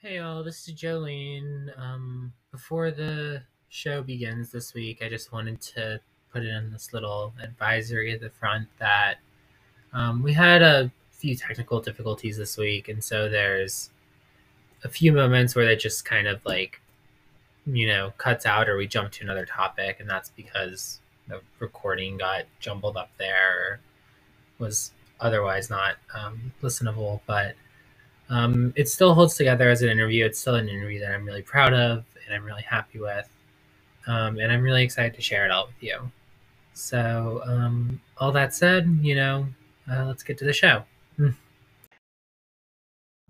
Hey 0.00 0.18
all, 0.18 0.44
this 0.44 0.68
is 0.68 0.74
Jolene. 0.74 1.76
Um, 1.76 2.32
before 2.52 2.92
the 2.92 3.42
show 3.68 4.00
begins 4.00 4.52
this 4.52 4.72
week, 4.72 5.02
I 5.02 5.08
just 5.08 5.32
wanted 5.32 5.60
to 5.60 5.98
put 6.32 6.44
in 6.44 6.70
this 6.70 6.92
little 6.92 7.34
advisory 7.42 8.12
at 8.12 8.20
the 8.20 8.30
front 8.30 8.68
that 8.78 9.16
um, 9.92 10.22
we 10.22 10.34
had 10.34 10.62
a 10.62 10.92
few 11.10 11.34
technical 11.34 11.80
difficulties 11.80 12.36
this 12.36 12.56
week, 12.56 12.88
and 12.88 13.02
so 13.02 13.28
there's 13.28 13.90
a 14.84 14.88
few 14.88 15.12
moments 15.12 15.56
where 15.56 15.66
that 15.66 15.80
just 15.80 16.04
kind 16.04 16.28
of 16.28 16.46
like, 16.46 16.80
you 17.66 17.88
know, 17.88 18.12
cuts 18.18 18.46
out 18.46 18.68
or 18.68 18.76
we 18.76 18.86
jump 18.86 19.10
to 19.10 19.24
another 19.24 19.46
topic, 19.46 19.96
and 19.98 20.08
that's 20.08 20.30
because 20.30 21.00
the 21.26 21.40
recording 21.58 22.18
got 22.18 22.44
jumbled 22.60 22.96
up 22.96 23.10
there, 23.18 23.80
was 24.60 24.92
otherwise 25.18 25.68
not 25.68 25.96
um, 26.14 26.52
listenable, 26.62 27.20
but 27.26 27.56
um, 28.30 28.72
it 28.76 28.88
still 28.88 29.14
holds 29.14 29.36
together 29.36 29.70
as 29.70 29.82
an 29.82 29.88
interview. 29.88 30.24
It's 30.24 30.38
still 30.38 30.56
an 30.56 30.68
interview 30.68 31.00
that 31.00 31.12
I'm 31.12 31.24
really 31.24 31.42
proud 31.42 31.72
of 31.72 32.04
and 32.26 32.34
I'm 32.34 32.44
really 32.44 32.62
happy 32.62 32.98
with. 32.98 33.28
Um, 34.06 34.38
and 34.38 34.50
I'm 34.50 34.62
really 34.62 34.82
excited 34.84 35.14
to 35.14 35.22
share 35.22 35.44
it 35.44 35.50
all 35.50 35.66
with 35.66 35.82
you. 35.82 36.10
So, 36.74 37.42
um, 37.44 38.00
all 38.18 38.32
that 38.32 38.54
said, 38.54 38.98
you 39.02 39.14
know, 39.14 39.46
uh, 39.90 40.04
let's 40.04 40.22
get 40.22 40.38
to 40.38 40.44
the 40.44 40.52
show. 40.52 40.84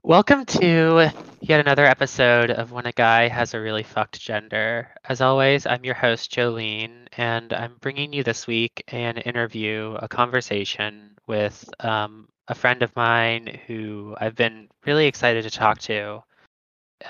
Welcome 0.04 0.46
to 0.46 1.10
yet 1.40 1.60
another 1.60 1.84
episode 1.84 2.50
of 2.50 2.72
When 2.72 2.86
a 2.86 2.92
Guy 2.92 3.28
Has 3.28 3.52
a 3.52 3.60
Really 3.60 3.82
Fucked 3.82 4.18
Gender. 4.18 4.88
As 5.04 5.20
always, 5.20 5.66
I'm 5.66 5.84
your 5.84 5.96
host, 5.96 6.32
Jolene, 6.32 7.08
and 7.16 7.52
I'm 7.52 7.74
bringing 7.80 8.12
you 8.12 8.22
this 8.22 8.46
week 8.46 8.82
an 8.88 9.18
interview, 9.18 9.96
a 9.98 10.08
conversation 10.08 11.10
with 11.26 11.68
um, 11.80 12.28
a 12.48 12.54
friend 12.54 12.82
of 12.82 12.94
mine 12.96 13.58
who 13.66 14.16
I've 14.20 14.34
been 14.34 14.68
really 14.86 15.06
excited 15.06 15.44
to 15.44 15.50
talk 15.50 15.78
to 15.80 16.22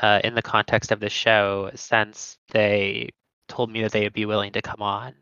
uh, 0.03 0.21
in 0.25 0.35
the 0.35 0.43
context 0.43 0.93
of 0.93 1.01
the 1.01 1.09
show 1.09 1.71
since 1.75 2.37
they 2.51 3.11
told 3.49 3.71
me 3.71 3.83
that 3.83 3.93
they 3.93 4.03
would 4.03 4.13
be 4.13 4.27
willing 4.27 4.53
to 4.53 4.63
come 4.63 4.83
on 4.83 5.15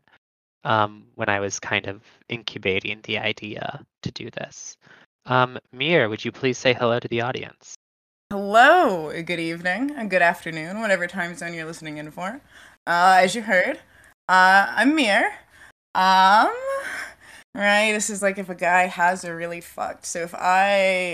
um, 0.63 1.05
when 1.15 1.29
I 1.29 1.39
was 1.39 1.59
kind 1.59 1.87
of 1.87 2.01
incubating 2.29 2.99
the 3.03 3.19
idea 3.19 3.83
to 4.03 4.11
do 4.11 4.29
this. 4.31 4.75
Um, 5.25 5.57
Meir, 5.71 6.09
would 6.09 6.25
you 6.25 6.31
please 6.31 6.57
say 6.57 6.73
hello 6.73 6.99
to 6.99 7.07
the 7.07 7.21
audience? 7.21 7.75
Hello, 8.29 9.11
good 9.23 9.39
evening, 9.39 9.91
and 9.95 10.09
good 10.09 10.21
afternoon, 10.21 10.81
whatever 10.81 11.07
time 11.07 11.35
zone 11.35 11.53
you're 11.53 11.65
listening 11.65 11.97
in 11.97 12.11
for. 12.11 12.41
Uh, 12.85 13.19
as 13.21 13.35
you 13.35 13.41
heard, 13.41 13.79
uh, 14.27 14.67
I'm 14.69 14.95
Meir. 14.95 15.31
Um, 15.95 16.53
right, 17.63 17.91
this 17.91 18.09
is 18.09 18.21
like 18.21 18.37
if 18.37 18.49
a 18.49 18.55
guy 18.55 18.85
has 18.85 19.23
a 19.23 19.33
really 19.33 19.61
fucked. 19.61 20.05
So 20.05 20.19
if 20.21 20.35
I 20.35 20.69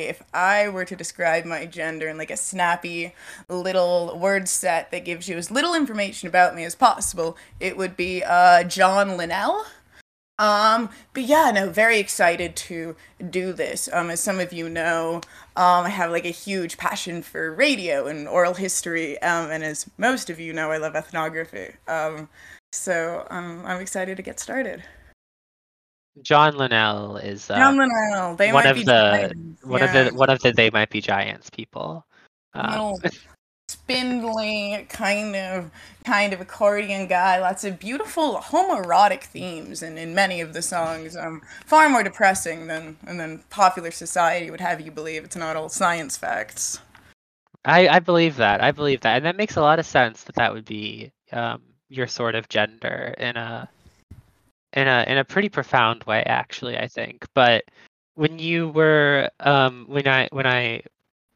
if 0.10 0.22
I 0.34 0.68
were 0.68 0.86
to 0.86 0.96
describe 0.96 1.46
my 1.46 1.66
gender 1.66 2.10
in 2.10 2.18
like 2.18 2.32
a 2.32 2.38
snappy 2.38 3.14
little 3.48 4.18
word 4.20 4.50
set 4.50 4.92
that 4.92 5.06
gives 5.06 5.30
you 5.30 5.38
as 5.38 5.52
little 5.52 5.74
information 5.74 6.28
about 6.28 6.56
me 6.56 6.66
as 6.66 6.76
possible, 6.76 7.38
it 7.60 7.78
would 7.78 7.96
be 7.96 8.24
uh, 8.24 8.64
John 8.64 9.16
Linnell. 9.16 9.64
Um, 10.40 10.90
but 11.14 11.24
yeah, 11.24 11.52
no, 11.52 11.70
very 11.70 12.00
excited 12.00 12.56
to 12.58 12.96
do 13.30 13.54
this. 13.54 13.88
Um, 13.94 14.10
as 14.10 14.20
some 14.20 14.40
of 14.40 14.52
you 14.52 14.68
know, 14.68 15.22
um, 15.56 15.86
I 15.86 15.90
have 15.90 16.12
like 16.12 16.26
a 16.26 16.30
huge 16.30 16.78
passion 16.78 17.22
for 17.22 17.54
radio 17.54 18.08
and 18.08 18.28
oral 18.28 18.56
history. 18.56 19.22
Um, 19.22 19.52
and 19.52 19.64
as 19.64 19.90
most 19.98 20.30
of 20.30 20.40
you 20.40 20.52
know, 20.52 20.72
I 20.72 20.78
love 20.78 20.96
ethnography. 20.96 21.76
Um, 21.88 22.28
so 22.72 23.28
um, 23.30 23.64
I'm 23.66 23.80
excited 23.80 24.18
to 24.18 24.24
get 24.24 24.40
started. 24.40 24.84
John 26.22 26.56
Linnell 26.56 27.18
is 27.18 27.50
uh, 27.50 27.56
John 27.56 27.78
Linnell, 27.78 28.36
they 28.36 28.52
one 28.52 28.64
might 28.64 28.70
of 28.70 28.76
be 28.78 28.84
the 28.84 28.92
giants, 28.92 29.64
one 29.66 29.82
yeah. 29.82 29.86
of 29.86 30.12
the 30.12 30.18
one 30.18 30.30
of 30.30 30.40
the 30.42 30.52
they 30.52 30.70
might 30.70 30.90
be 30.90 31.02
giants 31.02 31.50
people. 31.50 32.06
Um, 32.54 32.70
little 32.70 33.00
spindly 33.70 34.86
kind 34.90 35.36
of 35.36 35.72
kind 36.06 36.34
of 36.34 36.42
accordion 36.42 37.08
guy 37.08 37.40
lots 37.40 37.64
of 37.64 37.80
beautiful 37.80 38.36
homoerotic 38.36 39.24
themes 39.24 39.82
and 39.82 39.98
in 39.98 40.14
many 40.14 40.42
of 40.42 40.54
the 40.54 40.62
songs 40.62 41.16
um 41.16 41.42
far 41.66 41.90
more 41.90 42.04
depressing 42.04 42.68
than 42.68 42.98
and 43.08 43.20
then 43.20 43.42
popular 43.50 43.90
society 43.90 44.52
would 44.52 44.60
have 44.60 44.82
you 44.82 44.92
believe 44.92 45.24
it's 45.24 45.38
not 45.38 45.56
all 45.56 45.70
science 45.70 46.18
facts 46.18 46.82
I 47.66 47.88
I 47.88 48.00
believe 48.00 48.36
that. 48.38 48.62
I 48.62 48.72
believe 48.72 49.02
that, 49.02 49.18
and 49.18 49.26
that 49.26 49.38
makes 49.38 49.56
a 49.56 49.62
lot 49.62 49.80
of 49.80 49.86
sense 49.86 50.24
that 50.24 50.36
that 50.36 50.54
would 50.54 50.66
be 50.66 51.12
um, 51.32 51.62
your 51.90 52.08
sort 52.08 52.36
of 52.36 52.50
gender 52.50 53.16
in 53.18 53.38
a 53.38 53.70
in 54.74 54.88
a 54.88 55.06
in 55.08 55.18
a 55.18 55.26
pretty 55.26 55.50
profound 55.50 56.04
way, 56.06 56.24
actually. 56.24 56.78
I 56.78 56.88
think. 56.88 57.26
But 57.34 57.66
when 58.16 58.40
you 58.40 58.70
were 58.70 59.30
um, 59.40 59.86
when 59.88 60.08
I 60.08 60.28
when 60.32 60.46
I 60.48 60.82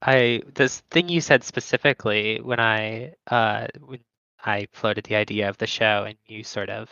I 0.02 0.42
this 0.54 0.82
thing 0.92 1.10
you 1.10 1.22
said 1.22 1.44
specifically 1.44 2.40
when 2.42 2.60
I 2.60 3.14
uh, 3.28 3.68
when 3.86 4.00
I 4.46 4.68
floated 4.74 5.06
the 5.06 5.16
idea 5.16 5.50
of 5.50 5.58
the 5.58 5.68
show 5.68 6.06
and 6.08 6.18
you 6.28 6.44
sort 6.44 6.70
of 6.70 6.90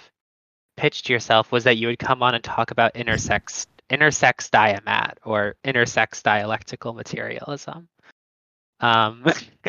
pitched 0.77 1.09
yourself 1.09 1.51
was 1.51 1.63
that 1.63 1.77
you 1.77 1.87
would 1.87 1.99
come 1.99 2.23
on 2.23 2.35
and 2.35 2.43
talk 2.43 2.71
about 2.71 2.93
intersex 2.95 3.67
intersex 3.89 4.49
diamat 4.49 5.13
or 5.23 5.55
intersex 5.63 6.23
dialectical 6.23 6.93
materialism. 6.93 7.87
Um, 8.79 9.23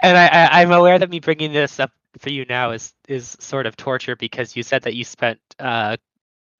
and 0.00 0.16
I, 0.16 0.26
I, 0.26 0.62
I'm 0.62 0.72
aware 0.72 0.98
that 0.98 1.10
me 1.10 1.20
bringing 1.20 1.52
this 1.52 1.80
up 1.80 1.90
for 2.18 2.30
you 2.30 2.44
now 2.46 2.70
is 2.70 2.92
is 3.08 3.36
sort 3.40 3.66
of 3.66 3.76
torture 3.76 4.16
because 4.16 4.56
you 4.56 4.62
said 4.62 4.82
that 4.82 4.94
you 4.94 5.04
spent 5.04 5.38
uh, 5.58 5.96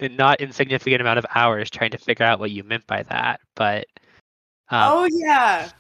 a 0.01 0.09
not 0.09 0.41
insignificant 0.41 1.01
amount 1.01 1.19
of 1.19 1.27
hours 1.35 1.71
trying 1.71 1.91
to 1.91 1.99
figure 1.99 2.25
out 2.25 2.39
what 2.39 2.51
you 2.51 2.63
meant 2.65 2.87
by 2.87 3.03
that. 3.05 3.41
But 3.55 3.87
um, 4.71 4.93
oh 4.93 5.09
yeah 5.13 5.71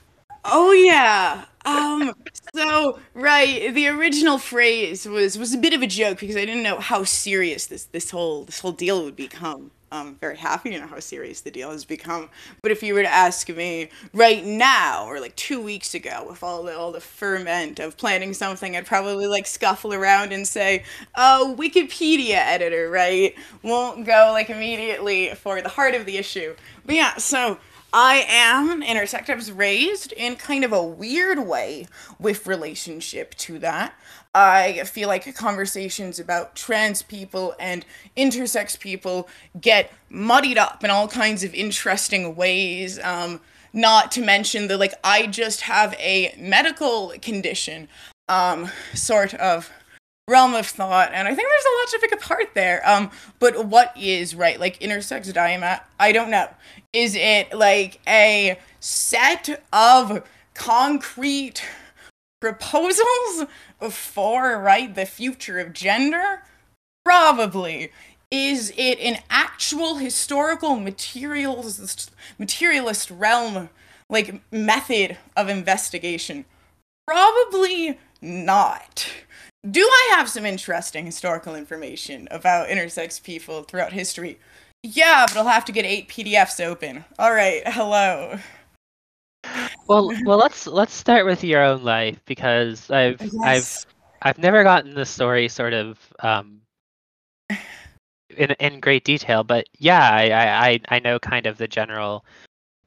oh 0.45 0.73
yeah 0.73 1.45
um 1.65 2.13
so 2.55 2.99
right 3.15 3.75
the 3.75 3.87
original 3.89 4.39
phrase 4.39 5.07
was 5.07 5.37
was 5.37 5.53
a 5.53 5.59
bit 5.59 5.75
of 5.75 5.83
a 5.83 5.87
joke 5.87 6.19
because 6.19 6.37
i 6.37 6.45
didn't 6.45 6.63
know 6.63 6.79
how 6.81 7.05
serious 7.05 7.67
this 7.67 7.85
this 7.87 8.11
whole 8.11 8.45
this 8.45 8.61
whole 8.61 8.73
deal 8.73 9.05
would 9.05 9.17
become 9.17 9.71
i'm 9.93 10.15
very 10.17 10.37
happy 10.37 10.71
to 10.71 10.78
know 10.78 10.87
how 10.87 11.01
serious 11.01 11.41
the 11.41 11.51
deal 11.51 11.71
has 11.71 11.84
become 11.84 12.28
but 12.62 12.71
if 12.71 12.83
you 12.83 12.95
were 12.95 13.03
to 13.03 13.12
ask 13.12 13.49
me 13.49 13.89
right 14.12 14.45
now 14.45 15.06
or 15.06 15.21
like 15.21 15.34
two 15.37 15.61
weeks 15.61 15.95
ago 15.95 16.25
with 16.28 16.43
all 16.43 16.62
the 16.62 16.77
all 16.77 16.93
the 16.93 17.01
ferment 17.01 17.78
of 17.78 17.97
planning 17.97 18.33
something 18.33 18.77
i'd 18.77 18.87
probably 18.87 19.27
like 19.27 19.47
scuffle 19.47 19.93
around 19.93 20.33
and 20.33 20.47
say 20.47 20.83
oh 21.17 21.55
wikipedia 21.59 22.34
editor 22.34 22.91
right 22.91 23.34
won't 23.62 24.05
go 24.05 24.31
like 24.33 24.51
immediately 24.51 25.31
for 25.34 25.61
the 25.61 25.69
heart 25.69 25.95
of 25.95 26.07
the 26.07 26.17
issue 26.17 26.55
but 26.84 26.95
yeah 26.95 27.17
so 27.17 27.59
I 27.93 28.25
am 28.28 28.83
intersex. 28.83 29.28
I 29.28 29.34
was 29.34 29.51
raised 29.51 30.12
in 30.12 30.37
kind 30.37 30.65
of 30.65 30.72
a 30.72 30.83
weird 30.83 31.41
way 31.41 31.89
with 32.21 32.47
relationship 32.47 33.34
to 33.37 33.59
that. 33.59 33.95
I 34.35 34.85
feel 34.85 35.09
like 35.09 35.35
conversations 35.35 36.21
about 36.21 36.55
trans 36.55 37.03
people 37.03 37.55
and 37.59 37.85
intersex 38.17 38.79
people 38.79 39.29
get 39.61 39.93
muddied 40.09 40.57
up 40.57 40.85
in 40.85 40.91
all 40.91 41.09
kinds 41.09 41.43
of 41.43 41.53
interesting 41.55 42.37
ways. 42.37 42.99
Um, 43.01 43.41
not 43.73 44.13
to 44.13 44.23
mention 44.23 44.69
the 44.69 44.77
like, 44.77 44.95
I 45.03 45.27
just 45.27 45.63
have 45.63 45.95
a 45.99 46.35
medical 46.39 47.13
condition, 47.23 47.89
um, 48.29 48.71
sort 48.95 49.35
of 49.35 49.71
realm 50.29 50.55
of 50.55 50.67
thought, 50.67 51.11
and 51.13 51.27
I 51.27 51.35
think 51.35 51.49
there's 51.49 51.65
a 51.65 51.77
lot 51.81 51.89
to 51.89 51.99
pick 52.01 52.13
apart 52.13 52.55
there. 52.55 52.89
Um, 52.89 53.11
but 53.41 53.67
what 53.67 53.97
is 53.97 54.35
right? 54.35 54.59
Like 54.59 54.79
intersex 54.81 55.33
diamat? 55.33 55.83
I 55.99 56.13
don't 56.13 56.31
know. 56.31 56.49
Is 56.93 57.17
it 57.17 57.53
like 57.53 58.01
a 58.07 58.59
set 58.79 59.63
of 59.73 60.25
concrete 60.55 61.63
proposals 62.41 63.47
for 63.91 64.59
right 64.59 64.95
the 64.95 65.06
future 65.06 65.59
of 65.59 65.73
gender? 65.73 66.43
Probably. 67.05 67.93
Is 68.31 68.73
it 68.77 68.99
an 69.01 69.19
actual 69.28 69.97
historical 69.97 70.77
materials 70.77 72.11
materialist 72.39 73.11
realm 73.11 73.69
like 74.09 74.41
method 74.53 75.19
of 75.37 75.48
investigation? 75.48 76.45
Probably 77.07 77.98
not. 78.22 79.10
Do 79.69 79.83
I 79.83 80.15
have 80.16 80.31
some 80.31 80.47
interesting 80.47 81.04
historical 81.04 81.54
information 81.54 82.28
about 82.31 82.69
intersex 82.69 83.22
people 83.22 83.63
throughout 83.63 83.92
history? 83.92 84.39
Yeah, 84.83 85.27
but 85.28 85.37
I'll 85.37 85.48
have 85.48 85.66
to 85.66 85.72
get 85.72 85.84
eight 85.84 86.09
PDFs 86.09 86.65
open. 86.65 87.04
All 87.19 87.33
right, 87.33 87.63
hello. 87.66 88.39
Well, 89.87 90.13
well, 90.25 90.39
let's 90.39 90.67
let's 90.67 90.95
start 90.95 91.27
with 91.27 91.45
your 91.45 91.63
own 91.63 91.83
life 91.83 92.21
because 92.27 92.91
I've 92.91 93.21
Yes. 93.21 93.35
I've 93.43 93.87
I've 94.23 94.39
never 94.39 94.63
gotten 94.63 94.95
the 94.95 95.07
story 95.07 95.49
sort 95.49 95.73
of 95.73 95.99
um, 96.21 96.61
in 98.37 98.51
in 98.53 98.81
great 98.81 99.05
detail, 99.05 99.45
but 99.45 99.67
yeah, 99.79 100.11
I, 100.11 100.31
I 100.31 100.69
I 100.69 100.81
I 100.89 100.99
know 101.01 101.19
kind 101.19 101.47
of 101.47 101.59
the 101.59 101.69
general 101.69 102.25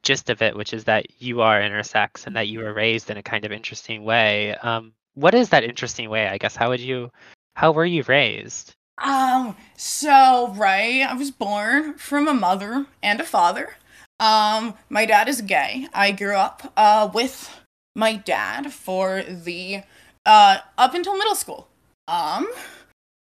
gist 0.02 0.30
of 0.30 0.42
it, 0.42 0.56
which 0.56 0.72
is 0.72 0.84
that 0.84 1.06
you 1.20 1.40
are 1.40 1.60
intersex 1.60 2.26
and 2.26 2.36
that 2.36 2.48
you 2.48 2.60
were 2.60 2.72
raised 2.72 3.10
in 3.10 3.16
a 3.16 3.22
kind 3.22 3.44
of 3.44 3.52
interesting 3.52 4.04
way. 4.04 4.54
Um, 4.56 4.92
what 5.14 5.34
is 5.34 5.48
that 5.48 5.64
interesting 5.64 6.10
way? 6.10 6.28
I 6.28 6.38
guess 6.38 6.56
how 6.56 6.68
would 6.70 6.80
you 6.80 7.10
how 7.54 7.72
were 7.72 7.86
you 7.86 8.02
raised? 8.04 8.74
Um, 8.98 9.56
so 9.76 10.52
right, 10.56 11.02
I 11.02 11.14
was 11.14 11.30
born 11.30 11.94
from 11.94 12.28
a 12.28 12.34
mother 12.34 12.86
and 13.02 13.20
a 13.20 13.24
father. 13.24 13.76
Um, 14.20 14.74
my 14.88 15.06
dad 15.06 15.28
is 15.28 15.40
gay. 15.40 15.88
I 15.92 16.12
grew 16.12 16.36
up 16.36 16.72
uh 16.76 17.10
with 17.12 17.50
my 17.94 18.16
dad 18.16 18.72
for 18.72 19.22
the 19.22 19.82
uh 20.24 20.58
up 20.78 20.94
until 20.94 21.16
middle 21.16 21.34
school. 21.34 21.68
Um 22.08 22.48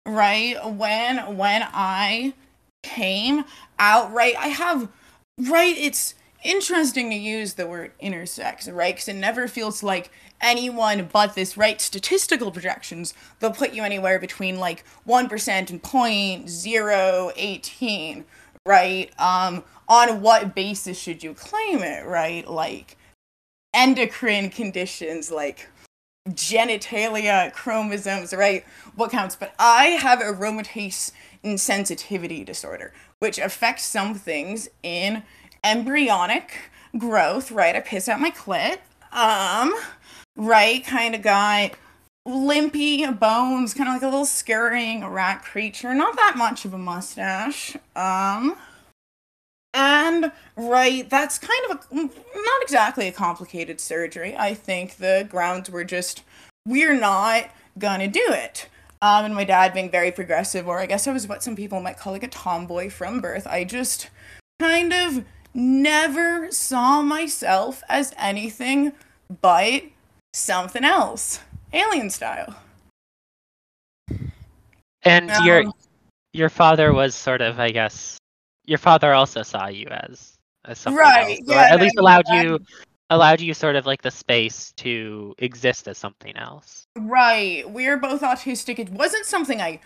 right 0.06 0.56
when 0.64 1.36
when 1.36 1.66
I 1.72 2.34
came 2.82 3.44
out 3.78 4.12
right 4.12 4.34
I 4.36 4.48
have 4.48 4.88
right 5.38 5.76
it's 5.76 6.14
interesting 6.44 7.10
to 7.10 7.16
use 7.16 7.54
the 7.54 7.66
word 7.66 7.92
intersex, 8.02 8.72
right? 8.72 8.94
Because 8.94 9.08
it 9.08 9.14
never 9.14 9.48
feels 9.48 9.82
like 9.82 10.10
anyone 10.40 11.08
but 11.12 11.34
this, 11.34 11.56
right? 11.56 11.80
Statistical 11.80 12.52
projections, 12.52 13.14
they'll 13.40 13.50
put 13.50 13.72
you 13.72 13.82
anywhere 13.82 14.18
between 14.18 14.58
like 14.58 14.84
1% 15.06 15.70
and 15.70 15.82
0.018, 15.82 18.24
right? 18.64 19.20
Um, 19.20 19.64
on 19.88 20.20
what 20.20 20.54
basis 20.54 20.98
should 20.98 21.22
you 21.22 21.34
claim 21.34 21.82
it, 21.82 22.06
right? 22.06 22.48
Like 22.48 22.96
endocrine 23.74 24.50
conditions, 24.50 25.30
like 25.30 25.68
genitalia, 26.28 27.52
chromosomes, 27.52 28.34
right? 28.34 28.64
What 28.94 29.10
counts? 29.10 29.36
But 29.36 29.54
I 29.58 29.86
have 29.86 30.18
aromatase 30.18 31.12
insensitivity 31.42 32.44
disorder, 32.44 32.92
which 33.18 33.38
affects 33.38 33.84
some 33.84 34.14
things 34.14 34.68
in 34.82 35.22
embryonic 35.64 36.70
growth, 36.96 37.50
right? 37.50 37.76
I 37.76 37.80
piss 37.80 38.08
out 38.08 38.20
my 38.20 38.30
clit. 38.30 38.78
Um, 39.10 39.74
right, 40.36 40.84
kind 40.84 41.14
of 41.14 41.22
got 41.22 41.72
limpy 42.26 43.06
bones, 43.06 43.72
kind 43.72 43.88
of 43.88 43.94
like 43.94 44.02
a 44.02 44.06
little 44.06 44.26
scurrying 44.26 45.06
rat 45.06 45.42
creature. 45.42 45.94
Not 45.94 46.16
that 46.16 46.34
much 46.36 46.64
of 46.66 46.74
a 46.74 46.78
mustache. 46.78 47.76
Um, 47.96 48.54
and 49.74 50.32
right, 50.56 51.08
that's 51.08 51.38
kind 51.38 51.70
of 51.70 51.86
a 51.90 51.94
not 51.96 52.62
exactly 52.62 53.08
a 53.08 53.12
complicated 53.12 53.80
surgery. 53.80 54.36
I 54.36 54.54
think 54.54 54.96
the 54.96 55.26
grounds 55.30 55.70
were 55.70 55.84
just 55.84 56.22
we're 56.66 56.98
not 56.98 57.50
gonna 57.78 58.08
do 58.08 58.24
it. 58.28 58.68
Um, 59.00 59.26
and 59.26 59.34
my 59.34 59.44
dad 59.44 59.74
being 59.74 59.90
very 59.90 60.10
progressive, 60.10 60.66
or 60.66 60.80
I 60.80 60.86
guess 60.86 61.06
I 61.06 61.12
was 61.12 61.28
what 61.28 61.42
some 61.42 61.54
people 61.54 61.80
might 61.80 61.96
call 61.96 62.12
like 62.12 62.24
a 62.24 62.28
tomboy 62.28 62.90
from 62.90 63.20
birth. 63.20 63.46
I 63.46 63.64
just 63.64 64.10
kind 64.58 64.92
of 64.92 65.24
never 65.54 66.50
saw 66.50 67.02
myself 67.02 67.82
as 67.88 68.12
anything 68.18 68.92
but 69.40 69.82
something 70.32 70.84
else, 70.84 71.40
alien 71.72 72.10
style. 72.10 72.56
And 75.02 75.30
Um, 75.30 75.46
your 75.46 75.64
your 76.32 76.48
father 76.48 76.92
was 76.92 77.14
sort 77.14 77.40
of, 77.40 77.60
I 77.60 77.70
guess, 77.70 78.18
your 78.68 78.78
father 78.78 79.14
also 79.14 79.42
saw 79.42 79.66
you 79.66 79.86
as 79.86 80.38
as 80.66 80.78
something 80.78 80.98
Right, 80.98 81.38
else, 81.38 81.48
or 81.48 81.54
yeah, 81.54 81.74
at 81.74 81.80
least 81.80 81.96
allowed 81.96 82.24
yeah. 82.28 82.42
you 82.42 82.58
allowed 83.10 83.40
you 83.40 83.54
sort 83.54 83.74
of 83.74 83.86
like 83.86 84.02
the 84.02 84.10
space 84.10 84.72
to 84.76 85.34
exist 85.38 85.88
as 85.88 85.96
something 85.96 86.36
else. 86.36 86.86
Right. 86.96 87.68
We're 87.70 87.96
both 87.96 88.20
autistic. 88.20 88.78
It 88.78 88.90
wasn't 88.90 89.24
something 89.24 89.62
I 89.62 89.80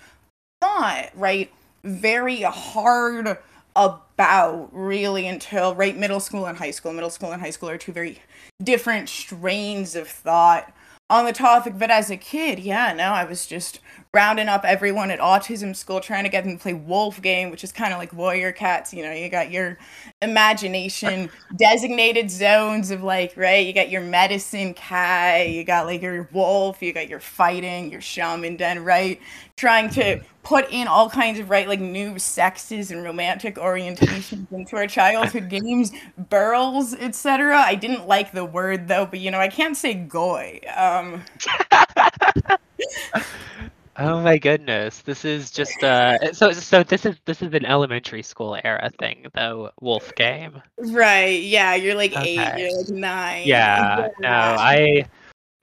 thought, 0.61 1.11
right, 1.15 1.53
very 1.85 2.43
hard 2.43 3.39
about 3.77 4.69
really 4.73 5.27
until 5.29 5.75
right 5.75 5.97
middle 5.97 6.21
school 6.21 6.47
and 6.47 6.59
high 6.59 6.73
school. 6.73 6.93
Middle 6.93 7.11
school 7.11 7.31
and 7.31 7.41
high 7.41 7.51
school 7.51 7.69
are 7.69 7.79
two 7.79 7.93
very 7.93 8.21
different 8.63 9.09
strains 9.09 9.95
of 9.95 10.09
thought 10.09 10.73
on 11.09 11.25
the 11.25 11.33
topic. 11.33 11.75
But 11.79 11.93
as 11.93 12.11
a 12.11 12.17
kid, 12.17 12.59
yeah, 12.59 12.93
no, 12.93 13.05
I 13.05 13.25
was 13.25 13.47
just 13.47 13.79
rounding 14.15 14.47
up 14.47 14.63
everyone 14.67 15.11
at 15.11 15.19
autism 15.21 15.75
school 15.75 15.99
trying 15.99 16.23
to 16.23 16.29
get 16.29 16.45
them 16.45 16.59
to 16.59 16.63
play 16.63 16.75
wolf 16.75 17.23
game 17.23 17.51
which 17.51 17.65
is 17.65 17.73
kind 17.73 17.95
of 17.95 17.99
like 17.99 18.13
warrior 18.13 18.53
cats 18.53 18.93
you 18.93 19.03
know 19.03 19.11
you 19.11 19.31
got 19.31 19.51
your 19.51 19.79
imagination 20.21 21.31
designated 21.57 22.31
zones 22.31 22.91
of 22.91 23.03
like 23.03 23.33
right 23.39 23.67
you 23.67 23.73
got 23.73 23.89
your 23.89 24.03
medicine 24.03 24.75
cat 24.75 25.49
you 25.49 25.65
got 25.65 25.87
like 25.87 26.03
your 26.03 26.29
wolf 26.31 26.83
you 26.83 26.93
got 26.93 27.09
your 27.09 27.21
fighting 27.21 27.91
your 27.91 28.03
shaman 28.03 28.55
den 28.57 28.85
right? 28.85 29.19
Trying 29.57 29.91
to 29.91 30.21
put 30.43 30.71
in 30.71 30.89
all 30.89 31.09
kinds 31.09 31.39
of 31.39 31.49
right 31.49 31.67
like 31.67 31.81
new 31.81 32.19
sexes 32.19 32.91
and 32.91 33.03
romantic 33.05 33.55
orientations 33.57 34.47
into 34.53 34.77
our 34.77 34.87
childhood 34.87 35.49
games 35.49 35.93
burls 36.29 36.95
etc 36.95 37.59
i 37.59 37.75
didn't 37.77 38.09
like 38.09 38.33
the 38.33 38.45
word 38.45 38.89
though 38.89 39.07
but 39.07 39.21
you 39.21 39.31
know 39.31 39.39
i 39.39 39.49
can't 39.49 39.77
say 39.77 39.95
goy 39.95 40.59
um 40.77 41.23
Oh 43.99 44.23
my 44.23 44.39
goodness, 44.39 45.03
this 45.03 45.25
is 45.25 45.51
just 45.51 45.83
uh 45.85 46.33
so 46.33 46.51
so 46.53 46.83
this 46.83 47.05
is 47.05 47.17
this 47.27 47.43
is 47.43 47.53
an 47.53 47.67
elementary 47.67 48.23
school 48.23 48.59
era 48.65 48.91
thing 48.99 49.27
though, 49.35 49.71
Wolf 49.81 50.15
game. 50.15 50.63
right. 50.79 51.43
Yeah 51.43 51.75
you're 51.75 51.95
like 51.95 52.17
eight 52.17 52.59
you're 52.59 52.77
like 52.79 52.89
nine. 52.89 53.47
Yeah, 53.47 54.09
no, 54.19 54.29
I 54.29 55.05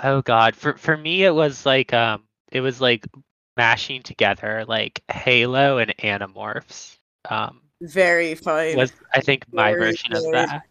oh 0.03 0.21
god, 0.21 0.55
for 0.55 0.77
for 0.77 0.95
me 0.95 1.23
it 1.23 1.33
was 1.33 1.65
like 1.65 1.93
um 1.93 2.23
it 2.51 2.61
was 2.61 2.79
like 2.79 3.07
mashing 3.57 4.03
together 4.03 4.63
like 4.67 5.01
Halo 5.11 5.79
and 5.79 5.95
Animorphs. 5.97 6.97
Um 7.29 7.61
very 7.81 8.35
fun. 8.35 8.75
was 8.75 8.93
I 9.13 9.21
think 9.21 9.51
my 9.51 9.71
Very 9.71 9.91
version 9.91 10.13
of 10.13 10.23
that. 10.33 10.61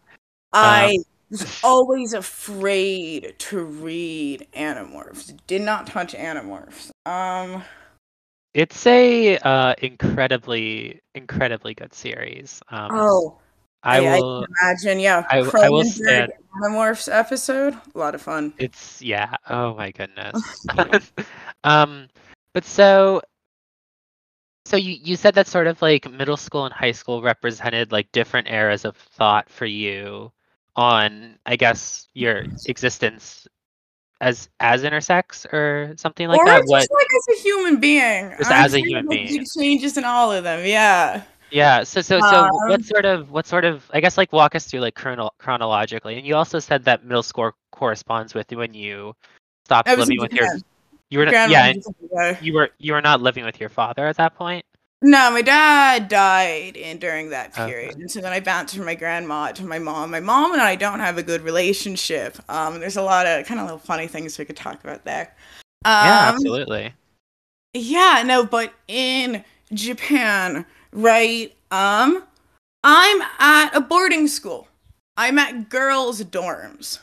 I 0.52 0.99
was 1.30 1.60
always 1.62 2.12
afraid 2.14 3.34
to 3.38 3.64
read 3.64 4.46
Animorphs. 4.54 5.36
Did 5.46 5.62
not 5.62 5.86
touch 5.86 6.14
Animorphs. 6.14 6.90
Um, 7.06 7.62
It's 8.54 8.86
a 8.86 9.36
uh 9.38 9.75
incredibly 9.78 11.00
incredibly 11.14 11.75
good 11.75 11.92
series. 11.94 12.62
Um 12.70 12.90
oh, 12.92 13.38
I 13.82 13.98
I- 13.98 14.00
I 14.16 14.20
will 14.20 14.46
imagine, 14.60 15.00
yeah. 15.00 15.25
I- 15.30 15.38
I 15.38 15.69
will 15.70 15.84
stand- 15.84 16.32
Animorphs 16.62 17.12
episode, 17.12 17.74
a 17.94 17.98
lot 17.98 18.14
of 18.14 18.22
fun. 18.22 18.52
It's 18.58 19.00
yeah. 19.02 19.36
Oh 19.48 19.74
my 19.74 19.90
goodness. 19.92 20.66
um, 21.64 22.08
but 22.52 22.64
so, 22.64 23.20
so 24.64 24.76
you 24.76 24.94
you 25.00 25.14
said 25.16 25.34
that 25.34 25.46
sort 25.46 25.66
of 25.66 25.81
like 25.82 26.10
middle 26.10 26.36
school 26.36 26.64
and 26.64 26.74
high 26.74 26.92
school 26.92 27.22
represented 27.22 27.92
like 27.92 28.10
different 28.12 28.48
eras 28.48 28.84
of 28.84 28.96
thought 28.96 29.48
for 29.48 29.66
you 29.66 30.32
on, 30.78 31.36
I 31.44 31.56
guess, 31.56 32.08
your 32.14 32.44
existence 32.66 33.48
as 34.20 34.48
as 34.60 34.84
intersex 34.84 35.44
or 35.52 35.92
something 35.96 36.28
like 36.28 36.38
or 36.38 36.46
that. 36.46 36.60
just 36.60 36.69
What? 36.70 36.86
like 36.90 37.06
as 37.19 37.38
a 37.38 37.42
human 37.42 37.80
being. 37.80 38.32
Just 38.38 38.50
I'm 38.50 38.64
as 38.64 38.75
a 38.75 38.80
human 38.80 39.08
being. 39.08 39.44
Changes 39.58 39.98
in 39.98 40.04
all 40.04 40.30
of 40.30 40.44
them, 40.44 40.64
yeah. 40.64 41.22
Yeah. 41.50 41.82
So 41.82 42.00
so 42.00 42.20
so 42.20 42.26
Um, 42.26 42.50
what 42.69 42.84
sort 42.84 43.04
of 43.04 43.30
what 43.32 43.44
sort 43.46 43.64
of 43.64 43.90
I 43.92 44.00
guess 44.00 44.16
like 44.16 44.32
walk 44.32 44.54
us 44.54 44.66
through 44.66 44.80
like 44.80 44.94
chrono- 44.94 45.30
chronologically. 45.38 46.16
And 46.16 46.25
you 46.25 46.36
also 46.36 46.60
said 46.60 46.84
that 46.84 47.04
middle 47.04 47.24
school 47.24 47.50
corresponds 47.72 48.34
with 48.34 48.50
when 48.52 48.72
you 48.72 49.14
stopped 49.67 49.88
I 49.88 49.96
was 49.96 50.08
in 50.08 50.17
living 50.17 50.22
with 50.22 50.32
your 50.32 50.48
you 51.10 51.19
were 51.19 51.24
not, 51.24 51.50
yeah 51.50 51.72
was 51.74 51.86
in 51.86 52.08
Japan. 52.08 52.38
you 52.41 52.55
were 52.55 52.70
you 52.79 52.93
were 52.93 53.03
not 53.03 53.20
living 53.20 53.44
with 53.44 53.58
your 53.58 53.69
father 53.69 54.06
at 54.06 54.17
that 54.17 54.36
point. 54.36 54.64
No, 55.00 55.31
my 55.31 55.43
dad 55.43 56.08
died 56.08 56.76
in 56.76 56.98
during 56.98 57.31
that 57.31 57.52
Okay. 57.52 57.67
period, 57.67 57.98
and 57.98 58.10
so 58.10 58.20
then 58.20 58.32
I 58.32 58.40
bounced 58.40 58.74
from 58.74 58.84
my 58.84 58.96
grandma 58.96 59.52
to 59.52 59.64
my 59.64 59.78
mom. 59.78 60.10
My 60.10 60.19
mom 60.19 60.52
and 60.52 60.60
I 60.60 60.74
don't 60.74 60.98
have 60.98 61.19
a 61.19 61.22
good 61.22 61.43
relationship. 61.43 62.36
Um, 62.48 62.81
there's 62.81 62.96
a 62.96 63.02
lot 63.02 63.24
of 63.26 63.46
kind 63.46 63.60
of 63.60 63.67
little 63.67 63.78
funny 63.78 64.08
things 64.08 64.36
we 64.38 64.44
could 64.44 64.56
talk 64.56 64.82
about 64.82 65.05
there. 65.05 65.36
Um, 65.84 66.05
yeah, 66.05 66.32
absolutely. 66.34 66.93
Yeah, 67.74 68.24
no, 68.26 68.44
but 68.44 68.74
in 68.88 69.44
Japan, 69.72 70.67
right? 70.93 71.55
Um, 71.70 72.24
I'm 72.82 73.22
at 73.38 73.70
a 73.76 73.81
boarding 73.81 74.26
school. 74.26 74.67
I'm 75.17 75.38
at 75.38 75.69
girls' 75.69 76.22
dorms. 76.24 76.98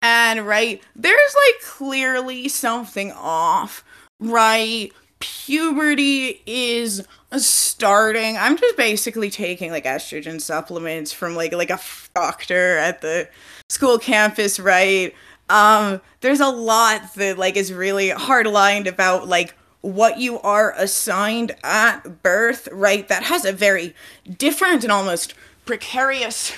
And 0.00 0.46
right, 0.46 0.82
there's 0.94 1.34
like 1.34 1.62
clearly 1.64 2.48
something 2.48 3.12
off, 3.12 3.84
right? 4.20 4.90
Puberty 5.20 6.42
is 6.46 7.06
starting. 7.36 8.36
I'm 8.36 8.56
just 8.56 8.76
basically 8.76 9.30
taking 9.30 9.70
like 9.70 9.84
estrogen 9.84 10.40
supplements 10.40 11.12
from 11.12 11.34
like 11.34 11.52
like 11.52 11.70
a 11.70 11.80
doctor 12.14 12.78
at 12.78 13.00
the 13.00 13.28
school 13.68 13.98
campus, 13.98 14.60
right? 14.60 15.14
Um, 15.48 16.00
there's 16.20 16.40
a 16.40 16.48
lot 16.48 17.14
that 17.14 17.38
like 17.38 17.56
is 17.56 17.72
really 17.72 18.10
hard 18.10 18.46
lined 18.46 18.86
about 18.86 19.28
like 19.28 19.54
what 19.80 20.18
you 20.18 20.40
are 20.40 20.74
assigned 20.76 21.54
at 21.62 22.22
birth, 22.22 22.68
right? 22.72 23.06
That 23.08 23.24
has 23.24 23.44
a 23.44 23.52
very 23.52 23.94
different 24.38 24.82
and 24.82 24.92
almost 24.92 25.34
precarious 25.64 26.52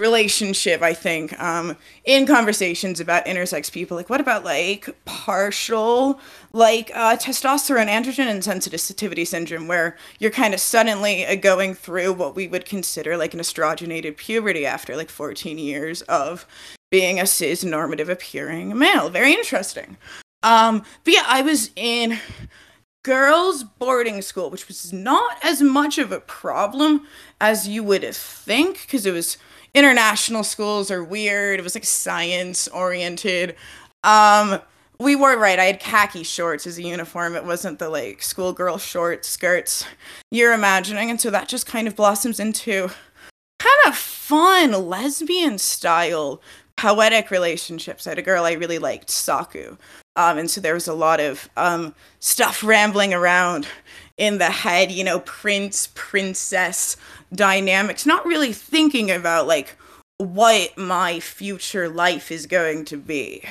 relationship, 0.00 0.80
I 0.80 0.94
think, 0.94 1.36
um, 1.40 1.76
in 2.04 2.24
conversations 2.24 3.00
about 3.00 3.26
intersex 3.26 3.72
people. 3.72 3.96
Like, 3.96 4.08
what 4.08 4.20
about 4.20 4.44
like 4.44 4.88
partial, 5.04 6.20
like 6.52 6.92
uh, 6.94 7.16
testosterone 7.16 7.88
androgen 7.88 8.28
insensitivity 8.28 9.26
syndrome, 9.26 9.66
where 9.66 9.96
you're 10.20 10.30
kind 10.30 10.54
of 10.54 10.60
suddenly 10.60 11.26
uh, 11.26 11.34
going 11.34 11.74
through 11.74 12.12
what 12.12 12.36
we 12.36 12.46
would 12.46 12.64
consider 12.64 13.16
like 13.16 13.34
an 13.34 13.40
estrogenated 13.40 14.16
puberty 14.16 14.64
after 14.64 14.94
like 14.94 15.10
14 15.10 15.58
years 15.58 16.02
of 16.02 16.46
being 16.92 17.18
a 17.18 17.26
cis 17.26 17.64
normative 17.64 18.08
appearing 18.08 18.78
male. 18.78 19.10
Very 19.10 19.32
interesting. 19.32 19.96
Um, 20.44 20.84
but 21.02 21.14
yeah, 21.14 21.24
I 21.26 21.42
was 21.42 21.72
in 21.74 22.20
girls' 23.02 23.64
boarding 23.64 24.22
school, 24.22 24.48
which 24.48 24.68
was 24.68 24.92
not 24.92 25.38
as 25.42 25.60
much 25.60 25.98
of 25.98 26.12
a 26.12 26.20
problem 26.20 27.08
as 27.40 27.66
you 27.66 27.82
would 27.82 28.04
think, 28.14 28.82
because 28.82 29.04
it 29.04 29.12
was 29.12 29.38
international 29.74 30.44
schools 30.44 30.90
are 30.90 31.04
weird. 31.04 31.60
It 31.60 31.62
was 31.62 31.74
like 31.74 31.84
science 31.84 32.68
oriented. 32.68 33.54
Um, 34.04 34.60
we 35.00 35.14
were 35.14 35.38
right. 35.38 35.58
I 35.58 35.64
had 35.64 35.80
khaki 35.80 36.24
shorts 36.24 36.66
as 36.66 36.78
a 36.78 36.82
uniform. 36.82 37.36
It 37.36 37.44
wasn't 37.44 37.78
the 37.78 37.88
like 37.88 38.22
schoolgirl 38.22 38.78
short 38.78 39.24
skirts 39.24 39.84
you're 40.30 40.52
imagining, 40.52 41.10
and 41.10 41.20
so 41.20 41.30
that 41.30 41.48
just 41.48 41.66
kind 41.66 41.86
of 41.86 41.96
blossoms 41.96 42.40
into 42.40 42.88
kind 43.58 43.78
of 43.86 43.96
fun 43.96 44.72
lesbian 44.88 45.58
style 45.58 46.40
poetic 46.76 47.30
relationships. 47.30 48.06
I 48.06 48.10
had 48.10 48.18
a 48.18 48.22
girl 48.22 48.44
I 48.44 48.52
really 48.52 48.78
liked, 48.78 49.10
Saku. 49.10 49.76
Um, 50.16 50.38
and 50.38 50.50
so 50.50 50.60
there 50.60 50.74
was 50.74 50.88
a 50.88 50.94
lot 50.94 51.20
of 51.20 51.48
um, 51.56 51.94
stuff 52.20 52.62
rambling 52.62 53.12
around 53.12 53.66
in 54.16 54.38
the 54.38 54.50
head, 54.50 54.90
you 54.90 55.04
know, 55.04 55.20
prince, 55.20 55.90
princess 55.94 56.96
dynamics, 57.32 58.06
not 58.06 58.26
really 58.26 58.52
thinking 58.52 59.10
about 59.10 59.46
like 59.46 59.76
what 60.18 60.76
my 60.76 61.20
future 61.20 61.88
life 61.88 62.30
is 62.30 62.46
going 62.46 62.84
to 62.86 62.96
be. 62.96 63.42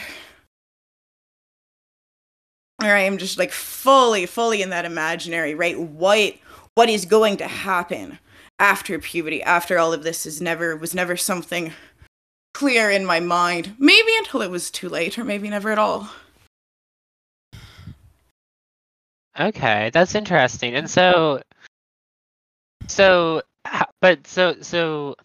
Or 2.81 2.89
I 2.89 3.01
am 3.01 3.17
just 3.17 3.37
like 3.37 3.51
fully, 3.51 4.25
fully 4.25 4.61
in 4.61 4.69
that 4.69 4.85
imaginary, 4.85 5.55
right? 5.55 5.79
What 5.79 6.35
what 6.75 6.89
is 6.89 7.05
going 7.05 7.37
to 7.37 7.47
happen 7.47 8.19
after 8.59 8.99
puberty, 8.99 9.41
after 9.41 9.79
all 9.79 9.93
of 9.93 10.03
this 10.03 10.25
is 10.25 10.41
never 10.41 10.75
was 10.75 10.93
never 10.93 11.17
something 11.17 11.73
clear 12.53 12.89
in 12.89 13.05
my 13.05 13.19
mind. 13.19 13.75
Maybe 13.79 14.11
until 14.17 14.41
it 14.41 14.51
was 14.51 14.69
too 14.71 14.89
late, 14.89 15.17
or 15.17 15.23
maybe 15.23 15.49
never 15.49 15.71
at 15.71 15.79
all. 15.79 16.09
Okay, 19.39 19.91
that's 19.93 20.15
interesting. 20.15 20.73
And 20.73 20.89
so, 20.89 21.41
so, 22.87 23.43
but 24.01 24.27
so, 24.27 24.55
so, 24.61 25.15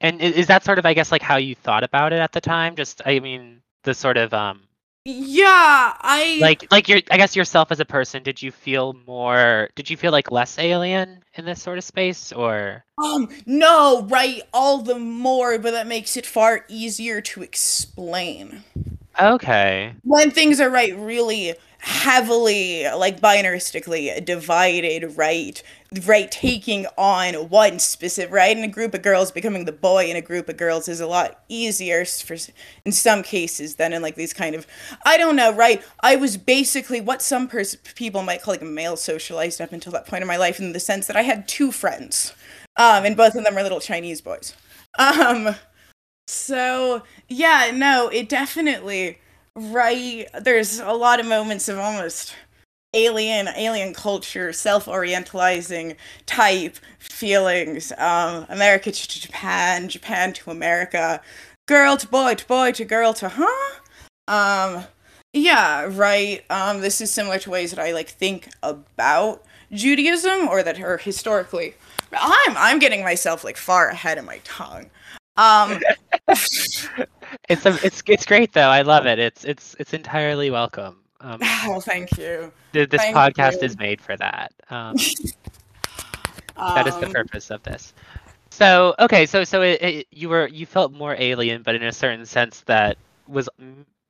and 0.00 0.20
is 0.20 0.46
that 0.46 0.64
sort 0.64 0.78
of, 0.78 0.86
I 0.86 0.94
guess, 0.94 1.10
like 1.10 1.22
how 1.22 1.36
you 1.36 1.54
thought 1.54 1.84
about 1.84 2.12
it 2.12 2.20
at 2.20 2.32
the 2.32 2.40
time? 2.40 2.76
Just, 2.76 3.02
I 3.04 3.18
mean, 3.20 3.62
the 3.84 3.94
sort 3.94 4.16
of, 4.16 4.32
um, 4.32 4.60
yeah, 5.04 5.94
I 6.00 6.38
like, 6.42 6.70
like 6.70 6.88
your, 6.88 7.00
I 7.10 7.16
guess 7.16 7.34
yourself 7.34 7.72
as 7.72 7.80
a 7.80 7.84
person. 7.84 8.22
Did 8.22 8.42
you 8.42 8.52
feel 8.52 8.94
more? 9.06 9.70
Did 9.74 9.88
you 9.88 9.96
feel 9.96 10.12
like 10.12 10.30
less 10.30 10.58
alien 10.58 11.22
in 11.34 11.46
this 11.46 11.62
sort 11.62 11.78
of 11.78 11.84
space, 11.84 12.30
or? 12.30 12.84
Um, 13.02 13.28
no, 13.46 14.02
right, 14.02 14.42
all 14.52 14.82
the 14.82 14.98
more, 14.98 15.58
but 15.58 15.70
that 15.70 15.86
makes 15.86 16.16
it 16.16 16.26
far 16.26 16.66
easier 16.68 17.22
to 17.22 17.42
explain. 17.42 18.64
Okay. 19.18 19.94
When 20.02 20.30
things 20.30 20.60
are 20.60 20.70
right, 20.70 20.94
really 20.96 21.54
heavily 21.80 22.84
like 22.96 23.20
binaristically 23.20 24.24
divided 24.24 25.16
right 25.16 25.62
right 26.04 26.30
taking 26.32 26.86
on 26.98 27.34
one 27.48 27.78
specific 27.78 28.32
right 28.32 28.56
and 28.56 28.64
a 28.64 28.68
group 28.68 28.94
of 28.94 29.02
girls 29.02 29.30
becoming 29.30 29.64
the 29.64 29.72
boy 29.72 30.10
in 30.10 30.16
a 30.16 30.20
group 30.20 30.48
of 30.48 30.56
girls 30.56 30.88
is 30.88 31.00
a 31.00 31.06
lot 31.06 31.40
easier 31.48 32.04
for 32.04 32.36
in 32.84 32.90
some 32.90 33.22
cases 33.22 33.76
than 33.76 33.92
in 33.92 34.02
like 34.02 34.16
these 34.16 34.32
kind 34.32 34.56
of 34.56 34.66
i 35.06 35.16
don't 35.16 35.36
know 35.36 35.52
right 35.54 35.82
i 36.00 36.16
was 36.16 36.36
basically 36.36 37.00
what 37.00 37.22
some 37.22 37.46
pers- 37.46 37.76
people 37.94 38.22
might 38.22 38.42
call 38.42 38.54
like 38.54 38.62
a 38.62 38.66
male 38.66 38.96
socialized 38.96 39.60
up 39.60 39.72
until 39.72 39.92
that 39.92 40.06
point 40.06 40.22
in 40.22 40.28
my 40.28 40.36
life 40.36 40.58
in 40.58 40.72
the 40.72 40.80
sense 40.80 41.06
that 41.06 41.16
i 41.16 41.22
had 41.22 41.46
two 41.46 41.70
friends 41.70 42.32
um 42.76 43.04
and 43.04 43.16
both 43.16 43.36
of 43.36 43.44
them 43.44 43.54
were 43.54 43.62
little 43.62 43.80
chinese 43.80 44.20
boys. 44.20 44.52
Um 44.98 45.54
so 46.26 47.02
yeah 47.28 47.70
no 47.72 48.08
it 48.08 48.28
definitely 48.28 49.18
right. 49.58 50.28
There's 50.40 50.78
a 50.80 50.92
lot 50.92 51.20
of 51.20 51.26
moments 51.26 51.68
of 51.68 51.78
almost 51.78 52.34
alien 52.94 53.48
alien 53.48 53.92
culture 53.92 54.50
self-orientalizing 54.50 55.94
type 56.24 56.76
feelings. 56.98 57.92
Um 57.98 58.46
america 58.48 58.90
to 58.90 59.20
japan 59.20 59.88
japan 59.88 60.32
to 60.34 60.50
america. 60.50 61.20
Girl 61.66 61.96
to 61.98 62.08
boy 62.08 62.34
to 62.34 62.46
boy 62.46 62.72
to 62.72 62.84
girl 62.84 63.12
to 63.14 63.28
huh? 63.28 63.80
Um 64.26 64.84
yeah 65.34 65.86
right. 65.90 66.44
Um 66.50 66.80
this 66.80 67.00
is 67.00 67.10
similar 67.10 67.38
to 67.40 67.50
ways 67.50 67.70
that 67.70 67.78
i 67.80 67.92
like 67.92 68.08
think 68.08 68.48
about 68.62 69.44
judaism 69.70 70.48
or 70.48 70.62
that 70.62 70.80
are 70.80 70.96
historically 70.96 71.74
i'm 72.14 72.56
i'm 72.56 72.78
getting 72.78 73.02
myself 73.02 73.44
like 73.44 73.58
far 73.58 73.88
ahead 73.88 74.16
of 74.18 74.24
my 74.24 74.40
tongue. 74.44 74.88
Um 75.36 75.80
it's 77.48 77.64
a, 77.66 77.78
it's 77.84 78.02
it's 78.06 78.24
great 78.26 78.52
though. 78.52 78.68
I 78.68 78.82
love 78.82 79.06
it. 79.06 79.18
It's 79.18 79.44
it's 79.44 79.74
it's 79.78 79.92
entirely 79.94 80.50
welcome. 80.50 80.96
Um, 81.20 81.40
oh, 81.64 81.80
thank 81.80 82.16
you. 82.16 82.52
Th- 82.72 82.88
this 82.88 83.00
Thank 83.02 83.16
podcast 83.16 83.54
you. 83.60 83.66
is 83.66 83.78
made 83.78 84.00
for 84.00 84.16
that. 84.16 84.52
Um, 84.70 84.94
that 86.56 86.86
is 86.86 86.96
the 86.98 87.06
Um, 87.06 87.12
purpose 87.12 87.50
of 87.50 87.62
this. 87.62 87.92
So 88.50 88.94
okay, 88.98 89.26
so 89.26 89.44
so 89.44 89.62
it, 89.62 89.82
it, 89.82 90.06
you 90.10 90.28
were 90.28 90.48
you 90.48 90.66
felt 90.66 90.92
more 90.92 91.14
alien, 91.18 91.62
but 91.62 91.74
in 91.74 91.82
a 91.82 91.92
certain 91.92 92.26
sense 92.26 92.62
that 92.62 92.98
was 93.26 93.48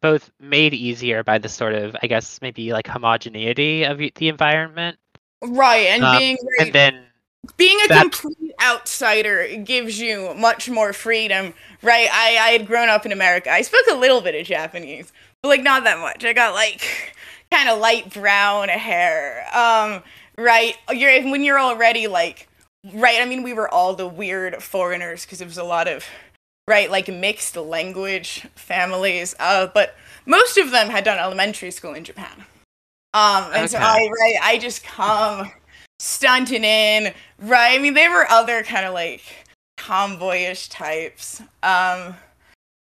both 0.01 0.31
made 0.41 0.75
easier 0.75 1.23
by 1.25 1.39
the 1.39 1.49
sort 1.49 1.75
of 1.75 1.97
I 2.03 2.07
guess 2.07 2.41
maybe 2.41 2.73
like 2.73 2.87
homogeneity 2.87 3.85
of 3.85 3.99
the 3.99 4.29
environment, 4.29 4.99
Right, 5.43 5.87
and 5.89 6.03
Um, 6.05 6.19
being 6.19 6.37
and 6.61 6.73
then 6.73 7.05
being 7.57 7.79
a 7.85 7.89
that- 7.89 8.03
complete 8.03 8.55
outsider 8.63 9.57
gives 9.59 9.99
you 9.99 10.35
much 10.35 10.69
more 10.69 10.93
freedom. 10.93 11.55
Right, 11.83 12.09
I 12.13 12.37
I 12.41 12.49
had 12.51 12.67
grown 12.67 12.89
up 12.89 13.07
in 13.07 13.13
America. 13.13 13.51
I 13.51 13.63
spoke 13.63 13.85
a 13.91 13.95
little 13.95 14.21
bit 14.21 14.35
of 14.35 14.47
Japanese, 14.47 15.13
but 15.43 15.49
like 15.49 15.63
not 15.63 15.85
that 15.85 15.99
much. 15.99 16.25
I 16.25 16.33
got 16.33 16.55
like 16.55 17.15
kind 17.51 17.69
of 17.69 17.79
light 17.79 18.13
brown 18.13 18.69
hair. 18.69 19.47
Um, 19.55 20.03
right, 20.37 20.75
you're 20.93 21.23
when 21.31 21.43
you're 21.45 21.61
already 21.61 22.07
like 22.09 22.49
right. 22.93 23.21
I 23.21 23.25
mean, 23.25 23.43
we 23.43 23.53
were 23.53 23.73
all 23.73 23.95
the 23.95 24.09
weird 24.09 24.63
foreigners 24.63 25.25
because 25.25 25.41
it 25.41 25.47
was 25.47 25.59
a 25.59 25.65
lot 25.65 25.87
of 25.89 26.05
right 26.67 26.91
like 26.91 27.09
mixed 27.09 27.57
language 27.57 28.47
families. 28.57 29.35
Uh, 29.39 29.69
but 29.73 29.95
most 30.27 30.59
of 30.59 30.71
them 30.73 30.89
had 30.89 31.05
done 31.05 31.19
elementary 31.19 31.71
school 31.71 31.95
in 31.95 32.05
Japan. 32.05 32.45
Um, 33.15 33.51
and 33.55 33.71
so 33.71 33.79
I 33.79 34.11
right, 34.21 34.37
I 34.43 34.59
just 34.59 34.85
come 34.85 35.51
stunting 35.99 36.65
in. 36.65 37.13
Right, 37.39 37.79
I 37.79 37.83
mean, 37.83 37.95
there 37.95 38.11
were 38.11 38.27
other 38.31 38.63
kind 38.63 38.87
of 38.87 38.95
like 38.95 39.23
tomboyish 39.79 40.69
types. 40.69 41.41
Um, 41.63 42.15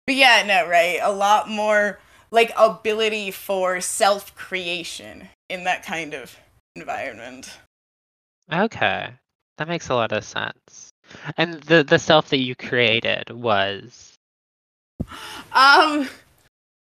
but 0.06 0.14
yeah, 0.14 0.42
no, 0.46 0.68
right, 0.68 0.98
a 1.02 1.12
lot 1.12 1.48
more 1.48 1.98
like 2.30 2.52
ability 2.56 3.30
for 3.30 3.80
self 3.80 4.34
creation 4.34 5.28
in 5.48 5.64
that 5.64 5.84
kind 5.84 6.14
of 6.14 6.36
environment. 6.74 7.58
okay, 8.52 9.10
that 9.58 9.68
makes 9.68 9.88
a 9.88 9.94
lot 9.94 10.12
of 10.12 10.24
sense. 10.24 10.90
And 11.36 11.62
the 11.62 11.84
the 11.84 11.98
self 11.98 12.28
that 12.30 12.38
you 12.38 12.54
created 12.54 13.30
was 13.30 14.14
Um, 15.52 16.08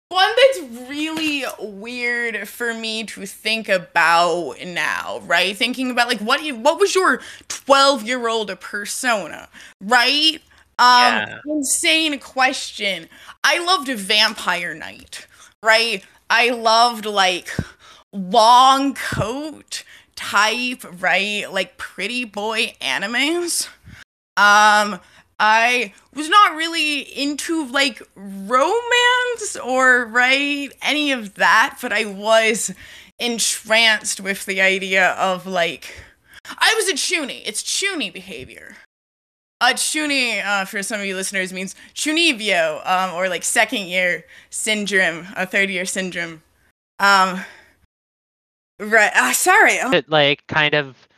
one 0.09 0.29
that's 0.35 0.89
really 0.89 1.43
weird 1.59 2.47
for 2.47 2.73
me 2.73 3.03
to 3.05 3.25
think 3.25 3.69
about 3.69 4.55
now, 4.65 5.21
right? 5.25 5.55
Thinking 5.55 5.91
about 5.91 6.07
like 6.07 6.19
what 6.19 6.43
you, 6.43 6.55
what 6.55 6.79
was 6.79 6.95
your 6.95 7.21
twelve 7.47 8.03
year 8.03 8.27
old 8.27 8.57
persona, 8.59 9.47
right? 9.81 10.41
Um, 10.79 11.17
Yeah. 11.17 11.39
insane 11.45 12.19
question. 12.19 13.07
I 13.43 13.63
loved 13.63 13.87
Vampire 13.89 14.73
Knight, 14.73 15.27
right? 15.63 16.03
I 16.29 16.49
loved 16.49 17.05
like 17.05 17.55
long 18.11 18.95
coat 18.95 19.83
type, 20.15 20.83
right? 21.01 21.51
Like 21.51 21.77
pretty 21.77 22.25
boy 22.25 22.73
animes. 22.81 23.67
Um, 24.37 24.99
I 25.39 25.93
was 26.13 26.27
not 26.27 26.55
really 26.55 26.99
into 26.99 27.65
like 27.65 28.01
romance 28.15 29.57
or 29.63 30.05
right 30.05 30.69
any 30.81 31.11
of 31.11 31.35
that, 31.35 31.77
but 31.81 31.93
I 31.93 32.05
was 32.05 32.73
entranced 33.19 34.19
with 34.19 34.45
the 34.45 34.61
idea 34.61 35.11
of 35.11 35.45
like 35.45 35.93
I 36.45 36.73
was 36.75 36.89
a 36.89 36.93
chuuni. 36.93 37.41
It's 37.45 37.63
chuuni 37.63 38.11
behavior. 38.11 38.75
Uh, 39.61 39.73
chuuni, 39.73 40.43
uh, 40.43 40.63
for 40.63 40.81
some 40.81 41.01
of 41.01 41.05
you 41.05 41.15
listeners, 41.15 41.51
means 41.51 41.75
chunibyo, 41.93 42.85
um, 42.87 43.13
or 43.13 43.27
like 43.27 43.43
second 43.43 43.87
year 43.87 44.23
syndrome, 44.49 45.27
a 45.35 45.45
third 45.45 45.69
year 45.69 45.85
syndrome. 45.85 46.41
Um, 46.99 47.43
right. 48.79 49.11
Uh, 49.13 49.33
sorry. 49.33 49.79
Oh, 49.81 49.91
it 49.91 50.09
like 50.09 50.47
kind 50.47 50.73
of 50.73 51.08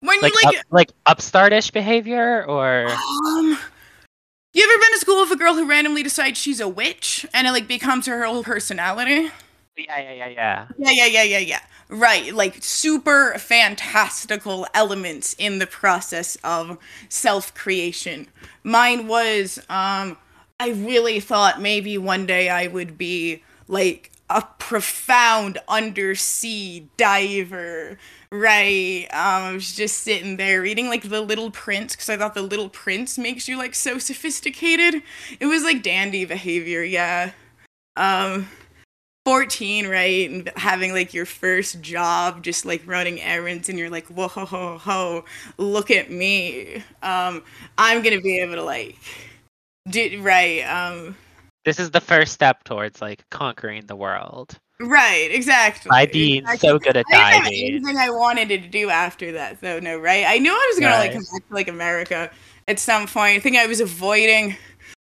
when 0.00 0.20
like 0.20 0.32
you 0.32 0.38
like 0.44 0.58
up, 0.58 0.64
like 0.70 0.90
upstartish 1.06 1.72
behavior 1.72 2.44
or 2.46 2.86
Um, 2.88 3.58
you 4.52 4.62
ever 4.64 4.80
been 4.80 4.92
to 4.92 4.98
school 4.98 5.20
with 5.22 5.30
a 5.32 5.36
girl 5.36 5.54
who 5.54 5.66
randomly 5.68 6.02
decides 6.02 6.38
she's 6.38 6.60
a 6.60 6.68
witch 6.68 7.26
and 7.34 7.46
it 7.46 7.52
like 7.52 7.68
becomes 7.68 8.06
her 8.06 8.24
whole 8.24 8.42
personality? 8.44 9.30
yeah 9.76 9.98
yeah 10.00 10.12
yeah 10.12 10.28
yeah 10.28 10.66
Yeah, 10.78 10.90
yeah, 10.92 11.06
yeah, 11.06 11.22
yeah, 11.22 11.38
yeah. 11.38 11.60
Right, 11.88 12.34
like 12.34 12.56
super 12.64 13.34
fantastical 13.38 14.66
elements 14.74 15.36
in 15.38 15.58
the 15.60 15.66
process 15.66 16.36
of 16.42 16.78
self 17.08 17.54
creation. 17.54 18.26
Mine 18.64 19.06
was, 19.06 19.58
um, 19.68 20.16
I 20.58 20.70
really 20.70 21.20
thought 21.20 21.60
maybe 21.60 21.96
one 21.98 22.26
day 22.26 22.48
I 22.48 22.66
would 22.66 22.98
be 22.98 23.42
like 23.68 24.10
a 24.28 24.42
profound 24.58 25.58
undersea 25.68 26.88
diver, 26.96 27.98
right? 28.30 29.06
Um, 29.12 29.42
I 29.42 29.52
was 29.52 29.74
just 29.74 29.98
sitting 29.98 30.36
there 30.36 30.62
reading 30.62 30.88
like 30.88 31.08
The 31.08 31.20
Little 31.20 31.50
Prince 31.50 31.94
because 31.94 32.08
I 32.08 32.16
thought 32.16 32.34
The 32.34 32.42
Little 32.42 32.68
Prince 32.68 33.18
makes 33.18 33.46
you 33.48 33.56
like 33.56 33.74
so 33.74 33.98
sophisticated. 33.98 35.02
It 35.38 35.46
was 35.46 35.62
like 35.62 35.82
dandy 35.82 36.24
behavior, 36.24 36.82
yeah. 36.82 37.32
Um, 37.96 38.48
14, 39.26 39.88
right? 39.88 40.30
And 40.30 40.52
having 40.56 40.92
like 40.92 41.12
your 41.12 41.26
first 41.26 41.80
job, 41.80 42.42
just 42.42 42.64
like 42.64 42.82
running 42.86 43.20
errands, 43.20 43.68
and 43.68 43.78
you're 43.78 43.90
like, 43.90 44.06
whoa, 44.06 44.28
ho, 44.28 44.44
ho, 44.44 44.78
ho, 44.78 45.24
look 45.58 45.90
at 45.90 46.10
me. 46.10 46.84
Um, 47.02 47.42
I'm 47.76 48.02
gonna 48.02 48.20
be 48.20 48.38
able 48.38 48.54
to 48.54 48.62
like, 48.62 48.96
do, 49.90 50.20
right? 50.22 50.60
Um, 50.62 51.16
This 51.66 51.80
is 51.80 51.90
the 51.90 52.00
first 52.00 52.32
step 52.32 52.62
towards 52.62 53.02
like 53.02 53.28
conquering 53.30 53.84
the 53.86 53.96
world 53.96 54.58
right, 54.78 55.28
exactly. 55.32 55.88
by 55.88 56.06
being 56.06 56.42
exactly. 56.42 56.68
so 56.68 56.78
good 56.78 56.96
at 56.96 57.04
diving. 57.10 57.24
I 57.24 57.30
didn't 57.32 57.44
have 57.44 57.52
anything 57.52 57.96
I 57.96 58.10
wanted 58.10 58.48
to 58.50 58.58
do 58.58 58.88
after 58.88 59.32
that, 59.32 59.60
though. 59.60 59.80
No, 59.80 59.98
right? 59.98 60.24
I 60.28 60.38
knew 60.38 60.52
I 60.52 60.70
was 60.72 60.80
gonna 60.80 60.96
like 60.96 61.12
come 61.12 61.24
back 61.32 61.48
to 61.48 61.54
like 61.54 61.68
America 61.68 62.30
at 62.68 62.78
some 62.78 63.08
point. 63.08 63.36
I 63.36 63.40
think 63.40 63.56
I 63.56 63.66
was 63.66 63.80
avoiding 63.80 64.56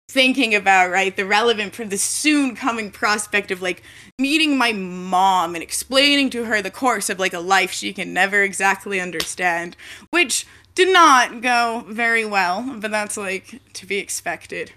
thinking 0.07 0.53
about 0.53 0.91
right 0.91 1.15
the 1.15 1.25
relevant 1.25 1.73
for 1.73 1.83
the 1.85 1.97
soon 1.97 2.55
coming 2.55 2.91
prospect 2.91 3.49
of 3.49 3.61
like 3.61 3.81
meeting 4.19 4.57
my 4.57 4.73
mom 4.73 5.55
and 5.55 5.63
explaining 5.63 6.29
to 6.29 6.43
her 6.43 6.61
the 6.61 6.69
course 6.69 7.09
of 7.09 7.17
like 7.17 7.33
a 7.33 7.39
life 7.39 7.71
she 7.71 7.91
can 7.91 8.13
never 8.13 8.43
exactly 8.43 8.99
understand, 9.01 9.75
which 10.11 10.45
did 10.75 10.93
not 10.93 11.41
go 11.41 11.83
very 11.87 12.23
well. 12.23 12.77
But 12.77 12.91
that's 12.91 13.17
like 13.17 13.59
to 13.73 13.87
be 13.87 13.97
expected. 13.97 14.73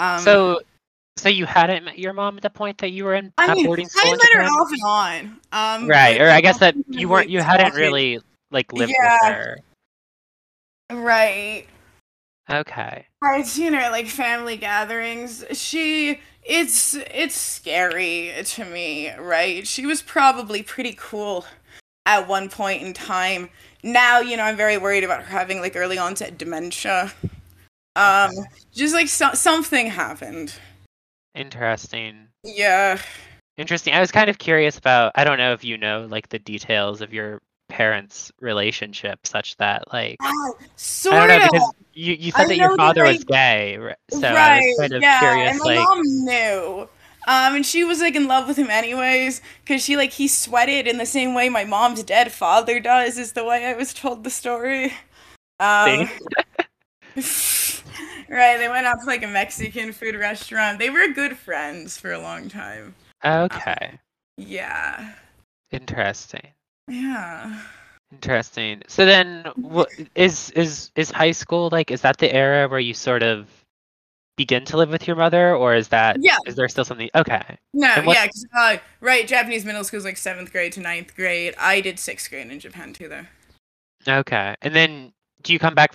Um, 0.00 0.20
So, 0.20 0.60
so 1.18 1.28
you 1.28 1.46
hadn't 1.46 1.84
met 1.84 1.98
your 1.98 2.12
mom 2.12 2.36
at 2.36 2.42
the 2.42 2.50
point 2.50 2.78
that 2.78 2.90
you 2.90 3.04
were 3.04 3.14
in 3.14 3.32
I 3.38 3.54
mean, 3.54 3.66
boarding 3.66 3.88
school 3.88 4.12
I 4.12 4.16
met 4.16 4.32
her 4.34 4.42
off 4.42 4.70
and 4.70 4.82
on. 4.84 5.82
Um, 5.82 5.88
right? 5.88 6.20
Or 6.20 6.28
I 6.30 6.40
guess 6.40 6.58
that 6.58 6.74
you 6.88 7.08
were, 7.08 7.16
weren't, 7.16 7.30
you 7.30 7.40
hadn't 7.40 7.74
really 7.74 8.20
like 8.50 8.72
lived 8.72 8.92
Yeah. 8.92 9.18
with 9.22 9.32
her. 9.34 9.58
right. 10.92 11.66
Okay. 12.50 13.06
I've 13.22 13.46
seen 13.46 13.74
her 13.74 13.80
at 13.80 13.92
like 13.92 14.06
family 14.06 14.56
gatherings. 14.56 15.44
She 15.52 16.20
it's 16.44 16.94
it's 16.94 17.36
scary 17.36 18.32
to 18.42 18.64
me, 18.64 19.12
right? 19.16 19.66
She 19.66 19.84
was 19.84 20.00
probably 20.00 20.62
pretty 20.62 20.94
cool 20.98 21.44
at 22.06 22.26
one 22.26 22.48
point 22.48 22.82
in 22.82 22.94
time. 22.94 23.50
Now, 23.82 24.20
you 24.20 24.36
know, 24.36 24.44
I'm 24.44 24.56
very 24.56 24.78
worried 24.78 25.04
about 25.04 25.22
her 25.24 25.30
having 25.30 25.60
like 25.60 25.76
early 25.76 25.98
onset 25.98 26.38
dementia. 26.38 27.12
Um 27.96 28.30
just 28.72 28.94
like 28.94 29.08
so- 29.08 29.34
something 29.34 29.88
happened. 29.88 30.54
Interesting. 31.38 32.28
Yeah. 32.42 32.98
Interesting. 33.56 33.94
I 33.94 34.00
was 34.00 34.10
kind 34.12 34.28
of 34.28 34.38
curious 34.38 34.76
about. 34.76 35.12
I 35.14 35.24
don't 35.24 35.38
know 35.38 35.52
if 35.52 35.64
you 35.64 35.78
know 35.78 36.06
like 36.10 36.28
the 36.28 36.38
details 36.38 37.00
of 37.00 37.12
your 37.12 37.40
parents' 37.68 38.32
relationship, 38.40 39.26
such 39.26 39.56
that 39.58 39.92
like 39.92 40.16
Ah, 40.20 40.50
I 40.58 40.62
sort 40.76 41.16
don't 41.16 41.28
know 41.28 41.36
of. 41.36 41.42
because 41.52 41.72
you 41.92 42.14
you 42.14 42.32
I 42.34 42.38
said 42.38 42.48
that 42.48 42.56
know 42.56 42.62
your 42.62 42.70
that, 42.70 42.76
father 42.76 43.04
was 43.04 43.24
gay, 43.24 43.78
so 44.10 44.28
I 44.28 44.32
right, 44.34 44.62
was 44.66 44.78
kind 44.78 44.92
of 44.94 45.02
yeah, 45.02 45.18
curious. 45.20 45.50
and 45.50 45.58
my 45.60 45.64
Like, 45.64 45.76
mom 45.76 46.02
knew. 46.24 46.88
Um, 47.26 47.56
and 47.56 47.66
she 47.66 47.84
was 47.84 48.00
like 48.00 48.16
in 48.16 48.26
love 48.26 48.48
with 48.48 48.56
him 48.56 48.70
anyways, 48.70 49.42
cause 49.66 49.82
she 49.84 49.96
like 49.96 50.12
he 50.12 50.28
sweated 50.28 50.86
in 50.86 50.98
the 50.98 51.06
same 51.06 51.34
way 51.34 51.48
my 51.48 51.64
mom's 51.64 52.02
dead 52.02 52.32
father 52.32 52.80
does. 52.80 53.18
Is 53.18 53.32
the 53.32 53.44
way 53.44 53.66
I 53.66 53.74
was 53.74 53.92
told 53.92 54.24
the 54.24 54.30
story. 54.30 54.92
Um, 55.60 56.08
right, 58.28 58.56
they 58.58 58.68
went 58.68 58.86
out 58.86 59.00
to 59.00 59.06
like 59.06 59.22
a 59.22 59.28
Mexican 59.28 59.92
food 59.92 60.14
restaurant. 60.16 60.78
They 60.78 60.90
were 60.90 61.08
good 61.08 61.36
friends 61.36 61.96
for 61.98 62.12
a 62.12 62.18
long 62.20 62.48
time. 62.48 62.94
okay, 63.24 63.98
Yeah, 64.36 65.12
interesting, 65.70 66.48
yeah. 66.88 67.60
interesting. 68.12 68.82
So 68.88 69.04
then, 69.06 69.44
what 69.56 69.88
is 70.14 70.50
is 70.50 70.90
is 70.96 71.10
high 71.10 71.32
school 71.32 71.68
like? 71.72 71.90
Is 71.90 72.00
that 72.02 72.18
the 72.18 72.32
era 72.32 72.68
where 72.68 72.80
you 72.80 72.94
sort 72.94 73.22
of 73.22 73.48
begin 74.36 74.64
to 74.64 74.76
live 74.76 74.88
with 74.90 75.06
your 75.08 75.16
mother, 75.16 75.54
or 75.56 75.74
is 75.74 75.88
that 75.88 76.16
Yeah. 76.20 76.36
Is 76.46 76.54
there 76.54 76.68
still 76.68 76.84
something? 76.84 77.10
Okay, 77.14 77.42
No, 77.74 77.92
what- 78.04 78.16
uh, 78.56 78.76
right. 79.00 79.26
Japanese 79.26 79.64
middle 79.64 79.82
school 79.82 79.98
is 79.98 80.04
like 80.04 80.16
seventh 80.16 80.52
grade 80.52 80.72
to 80.74 80.80
ninth 80.80 81.16
grade. 81.16 81.54
I 81.58 81.80
did 81.80 81.98
sixth 81.98 82.30
grade 82.30 82.48
in 82.48 82.60
Japan 82.60 82.92
too, 82.92 83.08
though. 83.08 83.26
okay. 84.06 84.54
And 84.62 84.74
then 84.76 85.12
do 85.42 85.52
you 85.52 85.58
come 85.58 85.74
back? 85.74 85.92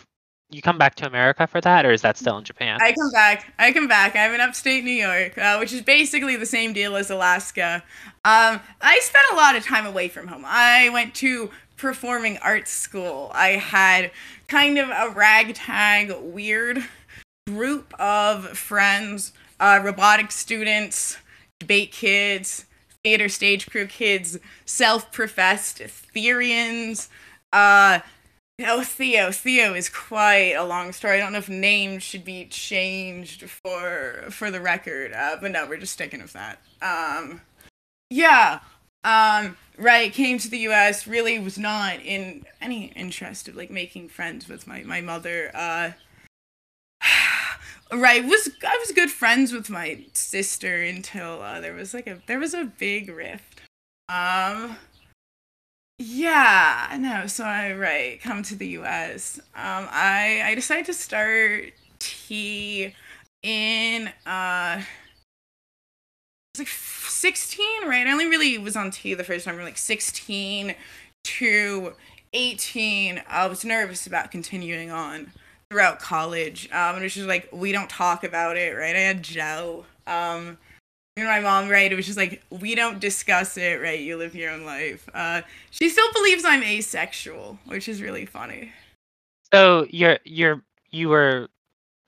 You 0.54 0.62
come 0.62 0.78
back 0.78 0.94
to 0.96 1.08
America 1.08 1.48
for 1.48 1.60
that, 1.62 1.84
or 1.84 1.92
is 1.92 2.04
that 2.04 2.16
still 2.16 2.38
in 2.38 2.44
Japan? 2.44 2.78
I 2.80 2.94
come 2.94 3.10
back. 3.12 3.52
I 3.58 3.72
come 3.72 3.88
back. 3.88 4.16
I'm 4.16 4.34
in 4.36 4.40
upstate 4.40 4.84
New 4.84 4.92
York, 4.92 5.36
uh, 5.36 5.58
which 5.58 5.74
is 5.74 5.82
basically 5.82 6.36
the 6.36 6.46
same 6.46 6.74
deal 6.74 6.96
as 6.96 7.10
Alaska. 7.10 7.84
Um, 8.24 8.60
I 8.80 9.00
spent 9.02 9.26
a 9.32 9.36
lot 9.36 9.56
of 9.56 9.66
time 9.66 9.88
away 9.88 10.10
from 10.10 10.28
home. 10.28 10.44
I 10.46 10.90
went 10.90 11.16
to 11.16 11.50
performing 11.76 12.38
arts 12.38 12.70
school. 12.70 13.32
I 13.34 13.50
had 13.50 14.12
kind 14.48 14.78
of 14.78 14.90
a 14.90 15.10
ragtag, 15.10 16.14
weird 16.22 16.84
group 17.48 18.00
of 18.00 18.56
friends, 18.56 19.34
uh, 19.60 19.82
robotic 19.84 20.32
students, 20.32 21.18
debate 21.60 21.92
kids, 21.92 22.66
theater 23.04 23.28
stage 23.28 23.68
crew 23.70 23.88
kids, 23.88 24.38
self-professed 24.66 25.80
Therians. 25.80 27.10
Uh, 27.52 28.00
Oh, 28.62 28.84
Theo. 28.84 29.32
Theo 29.32 29.74
is 29.74 29.90
quite 29.90 30.54
a 30.54 30.64
long 30.64 30.92
story. 30.92 31.16
I 31.16 31.20
don't 31.20 31.32
know 31.32 31.40
if 31.40 31.50
names 31.50 32.04
should 32.04 32.24
be 32.24 32.46
changed 32.46 33.50
for 33.50 34.26
for 34.30 34.52
the 34.52 34.62
record, 34.62 35.12
uh, 35.12 35.38
but 35.42 35.52
no, 35.52 35.66
we're 35.66 35.78
just 35.78 35.94
sticking 35.94 36.22
with 36.22 36.34
that. 36.34 36.60
Um, 36.82 37.42
yeah. 38.12 38.60
Um, 39.04 39.58
right. 39.78 40.14
Came 40.14 40.38
to 40.38 40.50
the 40.50 40.60
U.S. 40.60 41.08
Really 41.08 41.40
was 41.40 41.58
not 41.58 42.00
in 42.02 42.46
any 42.62 42.86
interest 42.96 43.48
of 43.48 43.56
like 43.56 43.72
making 43.72 44.10
friends 44.10 44.48
with 44.48 44.68
my 44.68 44.84
my 44.84 45.02
mother. 45.02 45.50
Uh, 45.56 45.92
right. 47.92 48.24
Was 48.24 48.52
I 48.68 48.78
was 48.78 48.92
good 48.92 49.10
friends 49.10 49.52
with 49.52 49.72
my 49.72 50.06
sister 50.14 50.84
until 50.84 51.42
uh, 51.42 51.60
there 51.60 51.74
was 51.74 51.96
like 51.96 52.06
a 52.06 52.22
there 52.28 52.40
was 52.40 52.54
a 52.54 52.66
big 52.66 53.10
rift. 53.10 53.62
Um. 54.10 54.78
Yeah, 56.00 56.96
no. 57.00 57.28
So 57.28 57.44
I 57.44 57.74
right 57.74 58.20
come 58.22 58.44
to 58.44 58.56
the 58.56 58.68
U.S. 58.70 59.40
Um, 59.56 59.88
I 59.92 60.42
I 60.46 60.56
decided 60.56 60.86
to 60.88 60.94
start 60.94 61.74
tea 62.00 62.94
in 63.44 64.12
uh, 64.26 64.82
it's 66.54 66.60
like 66.60 66.68
sixteen, 66.68 67.88
right? 67.88 68.06
I 68.06 68.12
only 68.12 68.28
really 68.28 68.58
was 68.58 68.76
on 68.76 68.92
tea 68.92 69.14
the 69.14 69.24
first 69.24 69.46
time 69.46 69.56
from 69.56 69.64
like 69.64 69.78
sixteen 69.78 70.76
to 71.24 71.94
eighteen. 72.34 73.22
I 73.28 73.48
was 73.48 73.66
nervous 73.66 74.06
about 74.06 74.32
continuing 74.32 74.92
on 74.92 75.32
throughout 75.70 76.00
college. 76.00 76.68
Um, 76.72 76.96
and 76.96 77.00
it 77.00 77.04
was 77.04 77.16
just 77.16 77.28
like 77.28 77.50
we 77.52 77.72
don't 77.72 77.90
talk 77.90 78.24
about 78.24 78.58
it, 78.58 78.76
right? 78.78 78.96
I 78.96 79.00
had 79.00 79.24
Joe. 79.24 79.86
Um, 80.06 80.58
and 81.16 81.28
my 81.28 81.40
mom, 81.40 81.70
right? 81.70 81.92
It 81.92 81.96
was 81.96 82.06
just 82.06 82.18
like 82.18 82.44
we 82.50 82.76
don't 82.76 83.00
discuss 83.00 83.58
it, 83.58 83.82
right? 83.82 84.00
You 84.00 84.18
live 84.18 84.36
your 84.36 84.52
own 84.52 84.64
life. 84.66 85.08
Uh, 85.14 85.42
she 85.70 85.90
still 85.90 86.12
believes 86.14 86.44
I'm 86.46 86.64
asexual, 86.64 87.60
which 87.66 87.88
is 87.88 88.02
really 88.02 88.26
funny. 88.26 88.72
So 89.54 89.86
you're 89.90 90.20
you're 90.26 90.64
you 90.92 91.10
were 91.10 91.50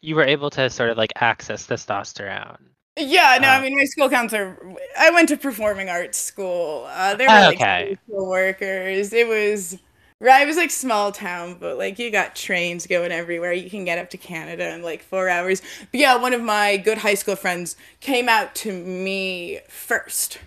you 0.02 0.16
were 0.16 0.26
able 0.26 0.50
to 0.52 0.70
sort 0.70 0.90
of 0.92 0.98
like 0.98 1.14
access 1.18 1.68
testosterone. 1.68 2.70
Yeah, 2.98 3.38
no, 3.42 3.50
Uh, 3.50 3.52
I 3.52 3.62
mean 3.62 3.76
my 3.76 3.84
school 3.86 4.10
counselor. 4.10 4.58
I 4.98 5.10
went 5.12 5.28
to 5.30 5.38
performing 5.38 5.90
arts 5.90 6.18
school. 6.18 6.86
Uh, 6.90 7.16
there 7.16 7.30
were 7.32 7.40
Oh, 7.40 7.44
like 7.44 7.60
okay. 7.62 7.98
social 8.10 8.30
workers. 8.30 9.12
It 9.12 9.28
was 9.28 9.78
It 10.22 10.48
was 10.48 10.58
like 10.58 10.72
small 10.72 11.12
town, 11.12 11.58
but 11.60 11.78
like 11.78 12.00
you 12.00 12.10
got 12.10 12.36
trains 12.36 12.88
going 12.88 13.12
everywhere. 13.12 13.52
You 13.52 13.70
can 13.70 13.84
get 13.84 14.00
up 14.00 14.10
to 14.12 14.18
Canada 14.18 14.74
in 14.74 14.82
like 14.82 15.04
four 15.04 15.28
hours. 15.28 15.62
But 15.92 16.00
yeah, 16.00 16.16
one 16.16 16.34
of 16.34 16.42
my 16.42 16.78
good 16.78 17.00
high 17.00 17.16
school 17.16 17.36
friends 17.36 17.76
came 18.00 18.30
out 18.30 18.56
to 18.56 18.72
me 18.72 19.60
first. 19.68 20.40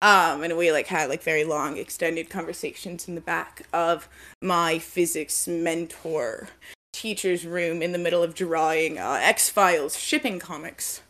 Um, 0.00 0.42
and 0.42 0.56
we 0.56 0.72
like 0.72 0.88
had 0.88 1.08
like 1.08 1.22
very 1.22 1.44
long 1.44 1.76
extended 1.76 2.30
conversations 2.30 3.06
in 3.06 3.14
the 3.14 3.20
back 3.20 3.66
of 3.72 4.08
my 4.40 4.78
physics 4.78 5.46
mentor 5.46 6.48
teacher's 6.92 7.46
room 7.46 7.82
in 7.82 7.92
the 7.92 7.98
middle 7.98 8.22
of 8.22 8.34
drawing 8.34 8.98
uh, 8.98 9.18
X 9.22 9.48
Files 9.48 9.98
shipping 9.98 10.38
comics. 10.38 11.02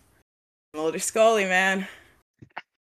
Mulder 0.75 0.99
Scully, 0.99 1.45
man. 1.45 1.87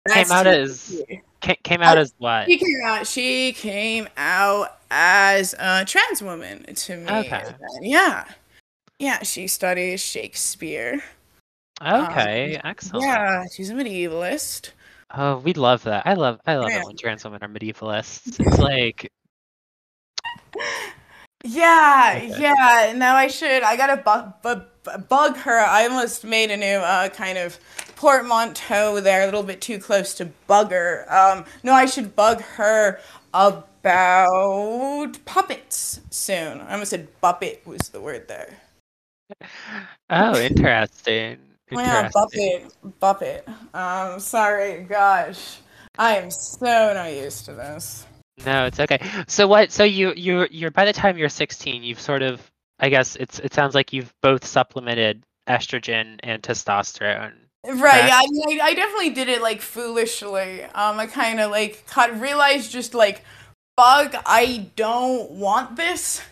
Came 0.09 0.31
out 0.31 0.47
as- 0.47 1.03
Ca- 1.43 1.57
came 1.63 1.83
out 1.83 1.99
as 1.99 2.15
what? 2.19 2.47
She 2.49 2.59
came 2.59 2.81
out. 2.85 3.07
She 3.07 3.53
came 3.53 4.09
out 4.17 4.79
as 4.91 5.55
a 5.59 5.85
trans 5.85 6.21
woman 6.23 6.65
to 6.75 6.97
me. 6.97 7.09
Okay. 7.11 7.45
Yeah. 7.81 8.25
Yeah. 8.99 9.23
She 9.23 9.47
studies 9.47 10.01
Shakespeare. 10.01 11.03
Okay, 11.81 12.61
excellent. 12.65 13.05
Yeah. 13.07 13.45
She's 13.55 13.71
a 13.71 13.75
medievalist. 13.75 14.71
Oh, 15.17 15.37
we 15.39 15.53
love 15.53 15.85
that. 15.85 16.07
I 16.07 16.15
love 16.15 16.41
I 16.47 16.57
love 16.57 16.71
Yeah. 16.71 16.81
it 16.81 16.87
when 16.87 16.97
trans 16.97 17.23
women 17.25 17.43
are 17.43 17.49
medievalists. 17.49 18.41
It's 18.41 18.59
like 18.59 19.11
Yeah, 21.45 22.15
Okay. 22.17 22.41
yeah. 22.41 22.93
Now 22.97 23.15
I 23.15 23.29
should. 23.29 23.63
I 23.63 23.77
gotta 23.77 23.97
bug, 24.03 24.43
bug, 24.43 24.65
bug 25.09 25.37
her. 25.37 25.57
I 25.61 25.85
almost 25.87 26.25
made 26.25 26.51
a 26.51 26.57
new 26.57 26.67
uh, 26.79 27.09
kind 27.11 27.39
of 27.39 27.57
portmanteau 27.99 29.01
there, 29.01 29.23
a 29.23 29.25
little 29.25 29.43
bit 29.43 29.61
too 29.61 29.81
close 29.81 30.15
to 30.15 30.31
bugger. 30.49 31.11
Um, 31.11 31.45
no, 31.65 31.73
I 31.73 31.87
should 31.87 32.15
bug 32.15 32.41
her 32.43 33.01
about 33.35 35.19
puppets 35.25 36.01
soon. 36.09 36.61
I 36.61 36.75
almost 36.75 36.91
said 36.91 37.09
buppet 37.21 37.67
was 37.67 37.89
the 37.89 38.01
word 38.01 38.29
there. 38.29 38.55
Oh, 40.09 40.41
interesting. 40.41 41.39
Oh, 41.71 41.79
yeah, 41.81 42.07
Interesting. 42.07 42.71
buppet, 42.99 43.45
buppet. 43.45 43.75
Um, 43.75 44.19
sorry, 44.21 44.85
gosh, 44.85 45.59
I 45.99 46.17
am 46.17 46.31
so 46.31 46.95
not 46.95 47.13
used 47.13 47.45
to 47.45 47.53
this. 47.53 48.07
No, 48.47 48.65
it's 48.65 48.81
okay. 48.81 48.99
So 49.27 49.47
what? 49.47 49.71
So 49.71 49.85
you 49.85 50.15
you 50.17 50.49
you're 50.51 50.71
by 50.71 50.87
the 50.87 50.95
time 50.95 51.19
you're 51.19 51.29
16, 51.29 51.83
you've 51.83 52.01
sort 52.01 52.23
of 52.23 52.41
I 52.81 52.89
guess 52.89 53.17
it's 53.17 53.39
it 53.41 53.53
sounds 53.53 53.75
like 53.75 53.93
you've 53.93 54.15
both 54.23 54.47
supplemented 54.47 55.25
estrogen 55.47 56.19
and 56.23 56.43
testosterone. 56.43 57.35
Right, 57.65 58.07
yeah, 58.07 58.21
I, 58.23 58.27
mean, 58.31 58.61
I, 58.61 58.67
I 58.67 58.75
definitely 58.75 59.11
did 59.11 59.29
it 59.29 59.43
like 59.43 59.61
foolishly. 59.61 60.63
Um, 60.63 60.99
I 60.99 61.07
kind 61.07 61.41
of 61.41 61.51
like 61.51 61.85
cut, 61.87 62.19
realized 62.21 62.71
just 62.71 62.95
like, 62.95 63.23
fuck, 63.77 64.15
I 64.25 64.71
don't 64.77 65.31
want 65.33 65.77
this. 65.77 66.23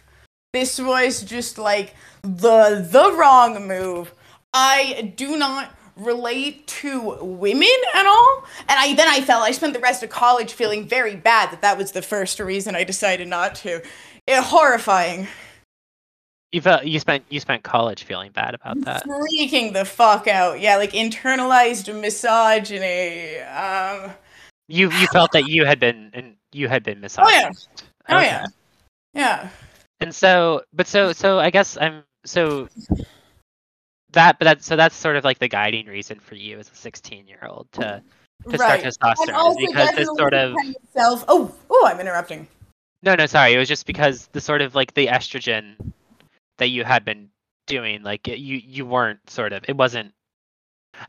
This 0.53 0.79
was 0.81 1.23
just 1.23 1.59
like 1.59 1.95
the 2.23 2.87
the 2.91 3.13
wrong 3.13 3.67
move. 3.67 4.13
I 4.55 5.13
do 5.17 5.37
not 5.37 5.77
relate 5.97 6.67
to 6.69 7.19
women 7.21 7.69
at 7.95 8.07
all, 8.07 8.45
and 8.61 8.79
I 8.79 8.95
then 8.95 9.09
I 9.09 9.21
felt 9.21 9.43
I 9.43 9.51
spent 9.51 9.75
the 9.75 9.81
rest 9.81 10.03
of 10.03 10.11
college 10.11 10.53
feeling 10.53 10.89
very 10.89 11.17
bad 11.17 11.51
that 11.51 11.61
that 11.63 11.77
was 11.77 11.93
the 11.93 12.03
first 12.03 12.39
reason 12.41 12.75
I 12.75 12.85
decided 12.85 13.29
not 13.29 13.55
to. 13.57 13.83
It, 14.27 14.43
horrifying, 14.43 15.27
You 16.57 16.63
felt 16.63 16.85
you 16.87 16.99
spent 16.99 17.23
you 17.29 17.39
spent 17.39 17.65
college 17.65 18.05
feeling 18.05 18.33
bad 18.33 18.55
about 18.55 18.81
that. 18.87 19.05
freaking 19.05 19.75
the 19.75 19.85
fuck 19.85 20.27
out. 20.27 20.59
Yeah, 20.59 20.79
like 20.79 20.93
internalized 20.93 21.95
misogyny. 22.01 23.41
Um. 23.41 24.13
You 24.67 24.91
you 24.91 25.07
felt 25.09 25.33
that 25.33 25.49
you 25.49 25.67
had 25.67 25.79
been 25.79 26.11
and 26.15 26.35
you 26.53 26.69
had 26.69 26.83
been 26.83 27.05
Oh 27.19 27.29
yeah. 27.29 27.51
Oh 28.09 28.17
Okay. 28.17 28.25
yeah. 28.25 28.47
Yeah. 29.13 29.49
And 30.01 30.15
so, 30.15 30.63
but 30.73 30.87
so 30.87 31.13
so 31.13 31.39
I 31.41 31.51
guess 31.51 31.77
I'm 31.79 32.05
so 32.25 32.69
that 34.13 34.39
but 34.39 34.47
that 34.47 34.65
so 34.65 34.77
that's 34.77 34.97
sort 34.97 35.17
of 35.17 35.25
like 35.25 35.39
the 35.39 35.49
guiding 35.49 35.85
reason 35.85 36.19
for 36.19 36.37
you 36.37 36.59
as 36.59 36.71
a 36.71 36.75
16 36.75 37.27
year 37.27 37.41
old 37.47 37.71
to 37.73 38.03
to 38.49 38.57
right. 38.57 38.81
start 38.81 39.19
testosterone 39.19 39.57
because 39.59 39.95
this 39.95 40.09
sort 40.17 40.33
of 40.33 40.57
self. 40.95 41.23
Oh, 41.29 41.55
oh, 41.69 41.87
I'm 41.87 42.01
interrupting. 42.01 42.49
no 43.03 43.15
no 43.15 43.27
sorry 43.27 43.53
it 43.53 43.59
was 43.59 43.69
just 43.69 43.85
because 43.85 44.29
the 44.29 44.41
sort 44.41 44.63
of 44.63 44.75
like 44.75 44.95
the 44.95 45.09
estrogen 45.09 45.75
that 46.59 46.69
you 46.69 46.85
had 46.85 47.05
been 47.05 47.29
doing 47.67 48.03
like 48.03 48.29
it, 48.29 48.39
you 48.39 48.57
you 48.57 48.87
weren't 48.87 49.19
sort 49.29 49.53
of 49.53 49.65
it 49.69 49.77
wasn't 49.77 50.13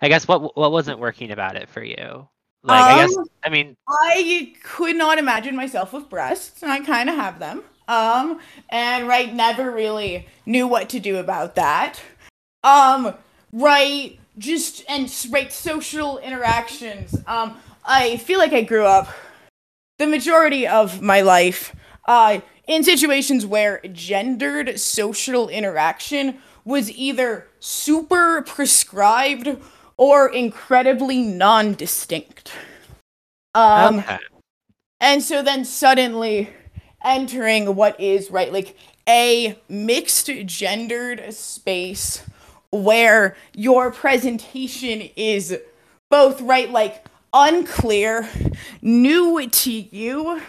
I 0.01 0.09
guess 0.09 0.27
what 0.27 0.57
what 0.57 0.71
wasn't 0.71 0.99
working 0.99 1.31
about 1.31 1.55
it 1.55 1.69
for 1.69 1.83
you 1.83 2.27
like 2.63 2.83
I 2.83 2.95
guess 2.95 3.15
Um, 3.15 3.25
I 3.43 3.49
mean 3.49 3.77
I 3.87 4.53
could 4.63 4.95
not 4.95 5.17
imagine 5.17 5.55
myself 5.55 5.93
with 5.93 6.09
breasts, 6.09 6.61
and 6.63 6.71
I 6.71 6.79
kind 6.81 7.09
of 7.09 7.15
have 7.15 7.39
them. 7.39 7.63
Um, 7.87 8.39
and 8.69 9.07
right, 9.07 9.33
never 9.33 9.71
really 9.71 10.27
knew 10.45 10.67
what 10.67 10.89
to 10.89 10.99
do 10.99 11.17
about 11.17 11.55
that. 11.55 12.01
Um, 12.63 13.13
right, 13.53 14.19
just 14.37 14.83
and 14.89 15.09
right, 15.31 15.53
social 15.53 16.17
interactions. 16.17 17.15
Um, 17.27 17.57
I 17.85 18.17
feel 18.17 18.39
like 18.39 18.51
I 18.51 18.61
grew 18.61 18.85
up 18.85 19.07
the 19.99 20.07
majority 20.07 20.67
of 20.67 21.01
my 21.01 21.21
life 21.21 21.73
uh, 22.07 22.39
in 22.67 22.83
situations 22.83 23.45
where 23.45 23.81
gendered 23.91 24.79
social 24.79 25.49
interaction 25.49 26.39
was 26.65 26.91
either 26.91 27.47
super 27.59 28.41
prescribed 28.41 29.57
or 29.97 30.29
incredibly 30.29 31.21
non-distinct. 31.21 32.51
Um, 33.53 33.99
okay 33.99 34.17
and 34.99 35.21
so 35.21 35.41
then 35.41 35.65
suddenly 35.65 36.49
entering 37.03 37.75
what 37.75 37.99
is 37.99 38.31
right 38.31 38.51
like 38.51 38.75
a 39.07 39.57
mixed 39.69 40.29
gendered 40.45 41.33
space 41.33 42.23
where 42.71 43.35
your 43.53 43.91
presentation 43.91 45.09
is 45.15 45.57
both 46.09 46.41
right 46.41 46.71
like 46.71 47.05
unclear 47.33 48.27
new 48.81 49.47
to 49.47 49.71
you 49.71 50.41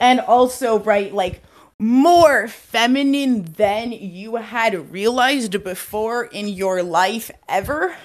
and 0.00 0.18
also 0.20 0.78
right 0.80 1.14
like 1.14 1.42
more 1.78 2.48
feminine 2.48 3.44
than 3.52 3.92
you 3.92 4.36
had 4.36 4.90
realized 4.90 5.62
before 5.62 6.24
in 6.24 6.48
your 6.48 6.82
life 6.82 7.30
ever 7.48 7.96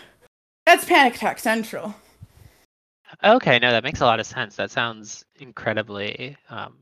that's 0.65 0.85
panic 0.85 1.15
attack 1.15 1.39
central 1.39 1.95
Okay, 3.23 3.59
no, 3.59 3.71
that 3.71 3.83
makes 3.83 4.01
a 4.01 4.05
lot 4.05 4.19
of 4.19 4.25
sense. 4.25 4.55
That 4.57 4.71
sounds 4.71 5.23
incredibly, 5.35 6.35
um, 6.49 6.75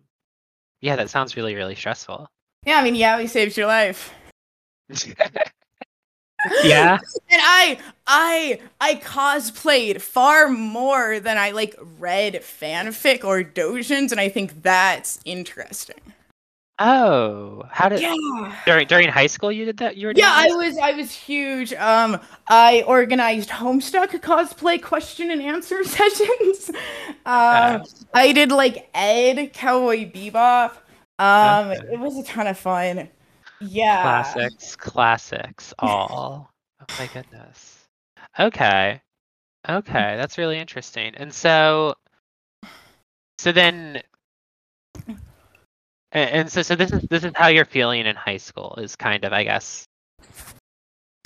yeah, 0.82 0.96
that 0.96 1.10
sounds 1.10 1.36
really, 1.36 1.54
really 1.54 1.76
stressful. 1.76 2.28
yeah 2.66 2.80
i 2.80 2.84
mean 2.84 2.96
yeah 2.96 3.18
we 3.18 3.28
saved 3.28 3.56
your 3.58 3.68
life 3.68 4.14
yeah. 6.64 6.98
And 7.30 7.42
I 7.44 7.80
I 8.08 8.60
I 8.80 8.96
cosplayed 8.96 10.02
far 10.02 10.50
more 10.50 11.20
than 11.20 11.38
I 11.38 11.52
like 11.52 11.76
read 12.00 12.36
fanfic 12.36 13.24
or 13.24 13.44
dojins, 13.44 14.12
and 14.12 14.20
I 14.20 14.30
think 14.30 14.62
that's 14.62 15.20
interesting. 15.26 15.96
Oh, 16.80 17.64
how 17.72 17.88
did 17.88 18.02
Yeah. 18.02 18.16
during 18.66 18.88
during 18.88 19.08
high 19.08 19.28
school 19.28 19.52
you 19.52 19.64
did 19.66 19.78
that? 19.78 19.96
You 19.96 20.08
were 20.08 20.14
Yeah, 20.16 20.32
I 20.34 20.48
was 20.48 20.78
I 20.78 20.92
was 20.94 21.12
huge. 21.12 21.72
Um 21.74 22.20
I 22.50 22.84
organized 22.88 23.50
Homestuck 23.50 24.10
cosplay 24.22 24.82
question 24.82 25.30
and 25.32 25.42
answer 25.42 25.84
sessions. 25.98 26.72
Um 27.26 27.76
Okay. 27.82 27.86
I 28.14 28.32
did 28.34 28.52
like 28.52 28.90
Ed 28.94 29.54
Cowboy 29.54 30.12
Bebop. 30.12 30.72
Um 31.20 31.72
Okay. 31.72 31.80
it 31.94 32.00
was 32.00 32.18
a 32.18 32.24
ton 32.24 32.48
of 32.48 32.58
fun. 32.58 33.08
Yeah. 33.64 34.02
classics, 34.02 34.76
classics, 34.76 35.74
all. 35.80 36.50
Oh 36.82 36.86
my 37.00 37.08
goodness. 37.08 37.80
Okay, 38.40 39.02
okay, 39.70 40.16
that's 40.18 40.38
really 40.38 40.58
interesting. 40.60 41.14
And 41.16 41.34
so, 41.34 41.96
so 43.38 43.52
then, 43.52 44.02
a- 45.08 46.18
and 46.18 46.52
so 46.52 46.62
so 46.62 46.76
this 46.76 46.92
is 46.92 47.02
this 47.10 47.24
is 47.24 47.32
how 47.36 47.48
you're 47.48 47.66
feeling 47.66 48.06
in 48.06 48.16
high 48.16 48.38
school 48.38 48.76
is 48.82 48.96
kind 48.96 49.24
of 49.24 49.34
I 49.34 49.44
guess. 49.44 49.86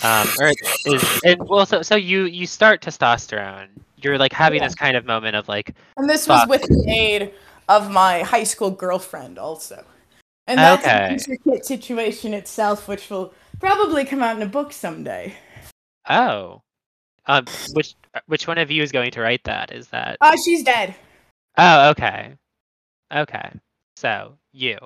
Um, 0.03 0.27
or 0.39 0.51
is 0.85 1.21
and 1.23 1.41
well, 1.47 1.65
so 1.65 1.81
so 1.81 1.95
you 1.95 2.25
you 2.25 2.45
start 2.45 2.81
testosterone. 2.81 3.69
You're 3.97 4.17
like 4.19 4.31
having 4.31 4.59
Yeah. 4.61 4.67
this 4.67 4.75
kind 4.75 4.95
of 4.95 5.05
moment 5.05 5.35
of 5.35 5.47
like, 5.47 5.73
And 5.97 6.07
this 6.07 6.27
was 6.27 6.47
with 6.47 6.61
the 6.61 6.85
aid 6.87 7.33
of 7.67 7.89
my 7.89 8.21
high 8.21 8.43
school 8.43 8.69
girlfriend, 8.69 9.39
also. 9.39 9.83
And 10.47 10.57
that's 10.57 10.85
Okay. 10.85 11.05
an 11.05 11.11
intricate 11.13 11.65
situation 11.65 12.33
itself, 12.33 12.87
which 12.87 13.09
will 13.09 13.33
probably 13.59 14.05
come 14.05 14.23
out 14.23 14.35
in 14.37 14.41
a 14.41 14.47
book 14.47 14.71
someday. 14.73 15.35
oh, 16.09 16.61
um, 17.25 17.45
which 17.73 17.95
which 18.27 18.47
one 18.47 18.57
of 18.57 18.71
you 18.71 18.81
is 18.81 18.91
going 18.93 19.11
to 19.11 19.21
write 19.21 19.43
that? 19.43 19.71
Is 19.73 19.89
that? 19.89 20.17
Uh, 20.21 20.37
she's 20.45 20.63
dead. 20.63 20.95
Oh, 21.57 21.89
okay, 21.89 22.33
okay. 23.13 23.51
So 23.97 24.37
you, 24.53 24.77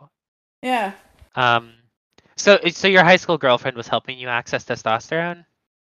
Yeah. 0.63 0.93
um, 1.36 1.74
so 2.38 2.60
so 2.71 2.88
your 2.88 3.04
high 3.04 3.17
school 3.17 3.38
girlfriend 3.38 3.78
was 3.78 3.88
helping 3.88 4.17
you 4.17 4.28
access 4.30 4.65
testosterone? 4.65 5.45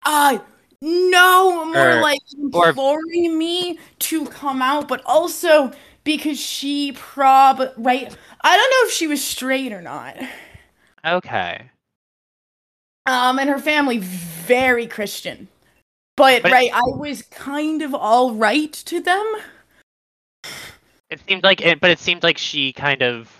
Uh, 0.06 0.38
no, 0.80 1.64
more 1.66 1.98
Or- 1.98 2.00
like 2.00 2.20
or- 2.54 2.72
me 3.12 3.78
to 3.98 4.24
come 4.26 4.62
out, 4.62 4.88
but 4.88 5.02
also 5.04 5.72
because 6.08 6.40
she 6.40 6.92
prob 6.92 7.60
right. 7.76 8.16
I 8.40 8.56
don't 8.56 8.70
know 8.70 8.88
if 8.88 8.92
she 8.92 9.06
was 9.06 9.22
straight 9.22 9.74
or 9.74 9.82
not. 9.82 10.16
Okay. 11.04 11.70
Um, 13.04 13.38
and 13.38 13.50
her 13.50 13.58
family 13.58 13.98
very 13.98 14.86
Christian. 14.86 15.48
But, 16.16 16.42
But- 16.42 16.52
right, 16.52 16.70
I 16.72 16.80
was 16.84 17.22
kind 17.22 17.82
of 17.82 17.94
all 17.94 18.32
right 18.32 18.72
to 18.72 19.00
them. 19.00 19.34
It 21.10 21.20
seemed 21.28 21.44
like 21.44 21.60
it, 21.60 21.78
but 21.78 21.90
it 21.90 21.98
seemed 21.98 22.22
like 22.22 22.38
she 22.38 22.72
kind 22.72 23.02
of 23.02 23.30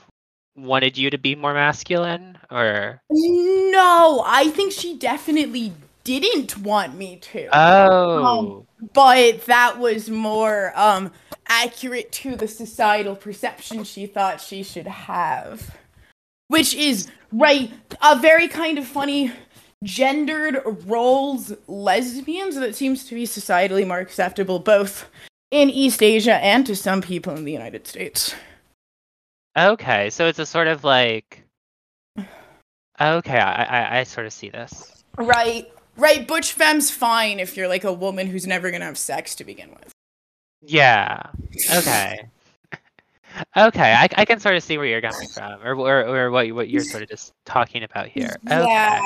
wanted 0.54 0.98
you 0.98 1.08
to 1.10 1.18
be 1.18 1.34
more 1.34 1.54
masculine, 1.54 2.36
or 2.50 3.00
No, 3.10 4.22
I 4.26 4.50
think 4.50 4.72
she 4.72 4.96
definitely 4.96 5.72
didn't 6.04 6.58
want 6.58 6.94
me 6.96 7.16
to. 7.32 7.48
oh, 7.52 8.66
but 8.94 9.44
that 9.46 9.78
was 9.78 10.08
more 10.10 10.72
um 10.76 11.12
accurate 11.48 12.12
to 12.12 12.36
the 12.36 12.48
societal 12.48 13.16
perception 13.16 13.84
she 13.84 14.06
thought 14.06 14.40
she 14.40 14.62
should 14.62 14.86
have. 14.86 15.76
Which 16.48 16.74
is 16.74 17.08
right 17.32 17.70
a 18.02 18.18
very 18.18 18.48
kind 18.48 18.78
of 18.78 18.86
funny 18.86 19.32
gendered 19.84 20.60
roles 20.86 21.52
lesbians 21.66 22.56
that 22.56 22.74
seems 22.74 23.04
to 23.04 23.14
be 23.14 23.24
societally 23.24 23.86
more 23.86 23.98
acceptable 23.98 24.58
both 24.58 25.06
in 25.50 25.70
East 25.70 26.02
Asia 26.02 26.34
and 26.36 26.66
to 26.66 26.74
some 26.74 27.00
people 27.00 27.34
in 27.36 27.44
the 27.44 27.52
United 27.52 27.86
States. 27.86 28.34
okay. 29.56 30.10
So 30.10 30.26
it's 30.26 30.38
a 30.38 30.46
sort 30.46 30.68
of 30.68 30.84
like, 30.84 31.44
okay, 32.18 33.38
I 33.38 33.62
I, 33.62 33.98
I 34.00 34.02
sort 34.04 34.26
of 34.26 34.32
see 34.32 34.50
this. 34.50 35.04
Right. 35.16 35.70
right, 35.96 36.26
butch 36.26 36.52
femme's 36.52 36.90
fine 36.90 37.40
if 37.40 37.56
you're 37.56 37.68
like 37.68 37.84
a 37.84 37.92
woman 37.92 38.26
who's 38.26 38.46
never 38.46 38.70
gonna 38.70 38.84
have 38.84 38.98
sex 38.98 39.34
to 39.36 39.44
begin 39.44 39.70
with. 39.70 39.92
Yeah. 40.60 41.22
Okay. 41.72 42.28
okay, 43.56 43.92
I, 43.92 44.08
I 44.16 44.24
can 44.24 44.40
sort 44.40 44.56
of 44.56 44.62
see 44.62 44.78
where 44.78 44.86
you're 44.86 45.00
coming 45.00 45.28
from, 45.28 45.62
or 45.62 45.74
or, 45.74 46.06
or 46.06 46.30
what 46.30 46.50
what 46.52 46.68
you're 46.68 46.82
sort 46.82 47.02
of 47.02 47.08
just 47.08 47.32
talking 47.44 47.82
about 47.82 48.08
here. 48.08 48.30
Okay. 48.46 48.64
Yeah. 48.66 49.00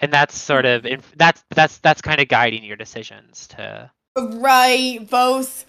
And 0.00 0.12
that's 0.12 0.36
sort 0.36 0.66
of 0.66 0.86
inf- 0.86 1.14
that's 1.16 1.44
that's 1.50 1.78
that's 1.78 2.02
kind 2.02 2.20
of 2.20 2.28
guiding 2.28 2.64
your 2.64 2.76
decisions 2.76 3.46
to. 3.48 3.90
Right, 4.16 4.98
both. 5.08 5.66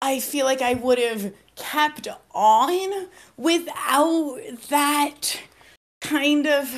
I 0.00 0.20
feel 0.20 0.46
like 0.46 0.62
I 0.62 0.74
would 0.74 0.98
have 0.98 1.32
kept 1.56 2.06
on 2.32 3.08
without 3.36 4.38
that 4.68 5.40
kind 6.00 6.46
of 6.46 6.72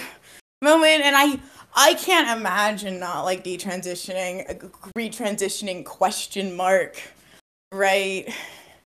moment, 0.62 1.02
and 1.02 1.14
I 1.16 1.40
I 1.74 1.94
can't 1.94 2.38
imagine 2.38 2.98
not 2.98 3.24
like 3.24 3.44
detransitioning, 3.44 4.50
uh, 4.50 4.68
retransitioning 4.96 5.84
question 5.84 6.56
mark, 6.56 7.00
right? 7.72 8.33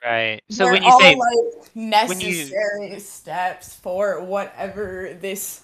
Right. 0.04 0.42
So 0.50 0.64
They're 0.64 0.72
when 0.74 0.82
you 0.82 0.90
all, 0.90 1.00
say 1.00 1.16
like 1.16 2.08
when 2.08 2.20
you- 2.20 2.28
necessary 2.28 3.00
steps 3.00 3.74
for 3.74 4.20
whatever 4.22 5.16
this 5.20 5.62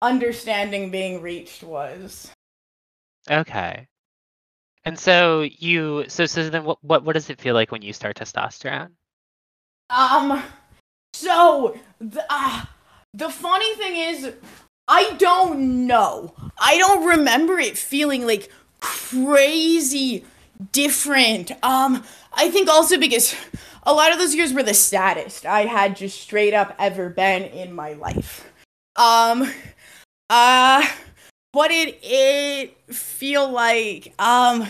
understanding 0.00 0.90
being 0.90 1.20
reached 1.20 1.62
was. 1.62 2.30
okay, 3.30 3.86
and 4.84 4.98
so 4.98 5.42
you 5.42 6.04
so 6.08 6.26
so 6.26 6.48
then 6.48 6.64
what 6.64 6.82
what 6.82 7.04
what 7.04 7.12
does 7.12 7.28
it 7.30 7.40
feel 7.40 7.54
like 7.54 7.70
when 7.70 7.82
you 7.82 7.92
start 7.92 8.16
testosterone? 8.16 8.90
Um, 9.90 10.42
so 11.12 11.78
the 12.00 12.24
uh, 12.30 12.64
the 13.12 13.28
funny 13.28 13.74
thing 13.76 13.96
is, 13.96 14.32
I 14.88 15.12
don't 15.18 15.86
know. 15.86 16.34
I 16.58 16.78
don't 16.78 17.06
remember 17.06 17.58
it 17.58 17.76
feeling 17.76 18.26
like 18.26 18.50
crazy 18.80 20.24
different. 20.70 21.50
Um, 21.62 22.04
I 22.32 22.50
think 22.50 22.68
also 22.68 22.98
because 22.98 23.34
a 23.82 23.92
lot 23.92 24.12
of 24.12 24.18
those 24.18 24.34
years 24.34 24.52
were 24.52 24.62
the 24.62 24.74
saddest 24.74 25.44
I 25.46 25.64
had 25.64 25.96
just 25.96 26.20
straight 26.20 26.54
up 26.54 26.74
ever 26.78 27.08
been 27.08 27.42
in 27.42 27.72
my 27.72 27.94
life. 27.94 28.44
Um, 28.96 29.50
uh, 30.30 30.86
what 31.52 31.68
did 31.68 31.96
it 32.02 32.76
feel 32.94 33.50
like? 33.50 34.14
Um, 34.18 34.66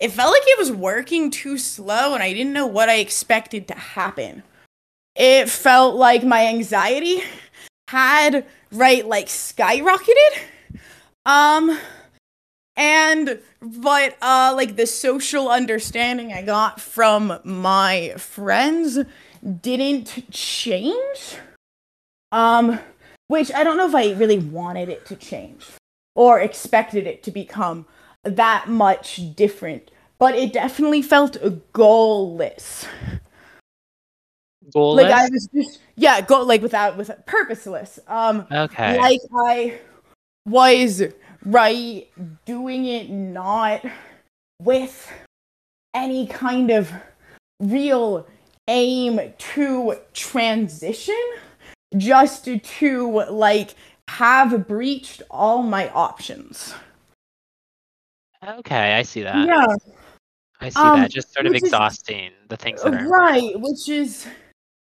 it 0.00 0.12
felt 0.12 0.32
like 0.32 0.42
it 0.46 0.58
was 0.58 0.72
working 0.72 1.30
too 1.30 1.58
slow 1.58 2.14
and 2.14 2.22
I 2.22 2.32
didn't 2.32 2.52
know 2.52 2.66
what 2.66 2.88
I 2.88 2.96
expected 2.96 3.68
to 3.68 3.74
happen. 3.74 4.42
It 5.16 5.48
felt 5.48 5.96
like 5.96 6.22
my 6.22 6.46
anxiety 6.46 7.22
had 7.88 8.46
right 8.70 9.06
like 9.06 9.26
skyrocketed. 9.26 10.38
Um 11.26 11.78
and 12.78 13.40
but 13.60 14.16
uh 14.22 14.54
like 14.56 14.76
the 14.76 14.86
social 14.86 15.50
understanding 15.50 16.32
I 16.32 16.42
got 16.42 16.80
from 16.80 17.38
my 17.44 18.14
friends 18.16 19.00
didn't 19.60 20.30
change. 20.30 21.36
Um 22.32 22.78
which 23.26 23.52
I 23.52 23.64
don't 23.64 23.76
know 23.76 23.88
if 23.88 23.94
I 23.94 24.12
really 24.12 24.38
wanted 24.38 24.88
it 24.88 25.04
to 25.06 25.16
change 25.16 25.66
or 26.14 26.40
expected 26.40 27.06
it 27.06 27.22
to 27.24 27.30
become 27.30 27.84
that 28.22 28.68
much 28.68 29.20
different, 29.34 29.90
but 30.18 30.34
it 30.34 30.52
definitely 30.52 31.02
felt 31.02 31.32
goalless. 31.72 32.86
Goalless. 34.74 34.96
Like 34.96 35.12
I 35.12 35.28
was 35.28 35.48
just 35.52 35.80
yeah, 35.96 36.20
go 36.20 36.42
like 36.42 36.62
without 36.62 36.96
with 36.96 37.10
purposeless. 37.26 37.98
Um 38.06 38.46
okay. 38.52 38.98
like 38.98 39.20
I 39.34 39.80
was 40.46 41.02
right 41.44 42.08
doing 42.44 42.84
it 42.84 43.10
not 43.10 43.84
with 44.60 45.10
any 45.94 46.26
kind 46.26 46.70
of 46.70 46.92
real 47.60 48.26
aim 48.68 49.20
to 49.38 49.94
transition 50.12 51.14
just 51.96 52.44
to 52.44 53.24
like 53.30 53.74
have 54.08 54.66
breached 54.66 55.22
all 55.30 55.62
my 55.62 55.88
options 55.90 56.74
okay, 58.46 58.94
I 58.94 59.02
see 59.02 59.22
that. 59.22 59.46
yeah 59.46 59.66
I 60.60 60.68
see 60.70 60.80
um, 60.80 61.00
that. 61.00 61.10
Just 61.10 61.32
sort 61.32 61.46
of 61.46 61.52
which 61.52 61.62
is- 61.62 61.68
exhausting 61.68 62.32
the 62.48 62.56
things 62.56 62.82
that 62.82 62.94
are 62.94 63.08
right 63.08 63.52
which 63.60 63.88
is 63.88 64.26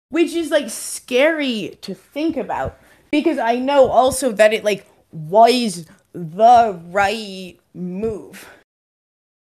which 0.09 0.33
is 0.33 0.51
like 0.51 0.69
scary 0.69 1.77
to 1.81 1.93
think 1.93 2.37
about 2.37 2.79
because 3.11 3.37
i 3.37 3.55
know 3.57 3.89
also 3.89 4.31
that 4.31 4.53
it 4.53 4.63
like 4.63 4.87
was 5.11 5.85
the 6.17 6.79
right 6.89 7.59
move 7.75 8.47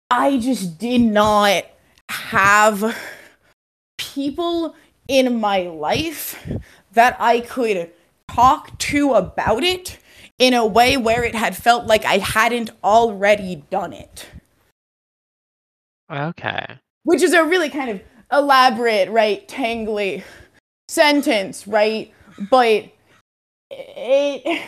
i 0.09 0.37
just 0.37 0.79
did 0.79 1.01
not 1.01 1.63
have 2.09 2.97
people 3.99 4.75
in 5.07 5.39
my 5.39 5.61
life 5.61 6.43
that 6.93 7.15
i 7.19 7.39
could 7.39 7.91
talk 8.27 8.75
to 8.79 9.13
about 9.13 9.63
it 9.63 9.99
in 10.39 10.53
a 10.55 10.65
way 10.65 10.97
where 10.97 11.23
it 11.23 11.35
had 11.35 11.55
felt 11.55 11.85
like 11.85 12.03
i 12.05 12.17
hadn't 12.17 12.71
already 12.83 13.63
done 13.69 13.93
it 13.93 14.27
Okay. 16.11 16.79
which 17.03 17.21
is 17.21 17.33
a 17.33 17.43
really 17.45 17.69
kind 17.69 17.89
of 17.89 18.01
elaborate, 18.31 19.09
right, 19.09 19.47
tangly 19.47 20.23
sentence, 20.87 21.67
right? 21.67 22.13
But 22.49 22.89
it, 23.71 24.61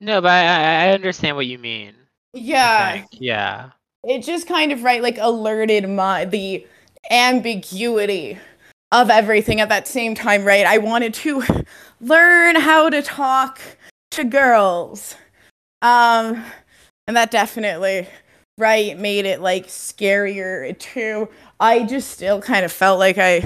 No, 0.00 0.20
but 0.20 0.30
I, 0.30 0.86
I 0.86 0.92
understand 0.92 1.36
what 1.36 1.46
you 1.46 1.58
mean. 1.58 1.94
Yeah. 2.32 3.04
Yeah. 3.12 3.70
it 4.04 4.20
just 4.22 4.46
kind 4.46 4.72
of 4.72 4.82
right, 4.84 5.02
like 5.02 5.18
alerted 5.18 5.88
my 5.88 6.24
the 6.24 6.66
ambiguity 7.10 8.38
of 8.92 9.10
everything 9.10 9.60
at 9.60 9.68
that 9.68 9.88
same 9.88 10.14
time, 10.14 10.44
right? 10.44 10.66
I 10.66 10.78
wanted 10.78 11.14
to 11.14 11.42
learn 12.00 12.56
how 12.56 12.88
to 12.90 13.02
talk 13.02 13.60
to 14.12 14.24
girls, 14.24 15.14
um, 15.82 16.42
and 17.06 17.16
that 17.16 17.30
definitely 17.30 18.08
right 18.56 18.98
made 18.98 19.24
it 19.26 19.40
like 19.40 19.66
scarier 19.66 20.76
too. 20.78 21.28
I 21.60 21.84
just 21.84 22.10
still 22.10 22.40
kind 22.40 22.64
of 22.64 22.72
felt 22.72 22.98
like 22.98 23.18
I 23.18 23.42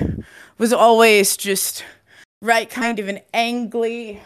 was 0.58 0.72
always 0.72 1.36
just 1.36 1.84
right 2.42 2.68
kind 2.70 2.98
of 2.98 3.08
an 3.08 3.20
angly 3.34 4.20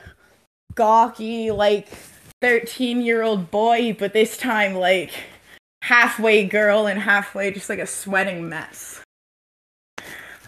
gawky, 0.75 1.51
like 1.51 1.89
13 2.41 3.01
year 3.03 3.23
old 3.23 3.51
boy, 3.51 3.97
but 3.99 4.13
this 4.13 4.37
time 4.37 4.75
like 4.75 5.13
halfway 5.83 6.45
girl 6.47 6.87
and 6.87 6.99
halfway 7.01 7.51
just 7.51 7.69
like 7.71 7.79
a 7.79 7.87
sweating 7.87 8.49
mess. 8.49 9.01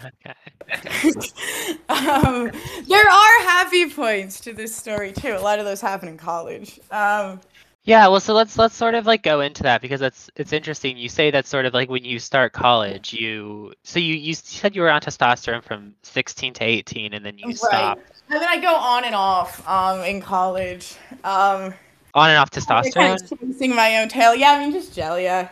Okay. 0.05 0.33
um, 1.89 2.51
there 2.87 3.09
are 3.09 3.43
happy 3.43 3.89
points 3.89 4.39
to 4.41 4.53
this 4.53 4.75
story 4.75 5.11
too. 5.11 5.33
A 5.35 5.39
lot 5.39 5.59
of 5.59 5.65
those 5.65 5.81
happen 5.81 6.07
in 6.09 6.17
college. 6.17 6.79
Um, 6.91 7.41
Yeah, 7.83 8.07
well, 8.07 8.19
so 8.19 8.33
let's 8.33 8.57
let's 8.57 8.75
sort 8.75 8.95
of 8.95 9.05
like 9.05 9.23
go 9.23 9.41
into 9.41 9.63
that 9.63 9.81
because 9.81 10.01
it's 10.01 10.29
it's 10.35 10.53
interesting. 10.53 10.97
You 10.97 11.09
say 11.09 11.31
that 11.31 11.47
sort 11.47 11.65
of 11.65 11.73
like 11.73 11.89
when 11.89 12.05
you 12.05 12.19
start 12.19 12.53
college, 12.53 13.13
you 13.13 13.73
so 13.83 13.99
you 13.99 14.13
you 14.15 14.33
said 14.35 14.75
you 14.75 14.81
were 14.81 14.91
on 14.91 15.01
testosterone 15.01 15.63
from 15.63 15.95
16 16.03 16.53
to 16.53 16.63
18, 16.63 17.13
and 17.13 17.25
then 17.25 17.37
you 17.37 17.47
Right. 17.47 17.55
stopped 17.55 18.18
and 18.29 18.41
then 18.41 18.47
I 18.47 18.59
go 18.59 18.73
on 18.75 19.05
and 19.05 19.15
off 19.15 19.67
um, 19.67 20.01
in 20.01 20.21
college. 20.21 20.95
Um, 21.23 21.73
on 22.13 22.29
and 22.29 22.37
off 22.39 22.49
I 22.55 22.59
kind 22.61 23.19
testosterone. 23.19 23.31
of 23.31 23.39
chasing 23.39 23.75
my 23.75 23.97
own 23.97 24.09
tail. 24.09 24.35
Yeah, 24.35 24.51
I 24.51 24.59
mean 24.59 24.71
just 24.71 24.93
gel. 24.95 25.19
Yeah, 25.19 25.49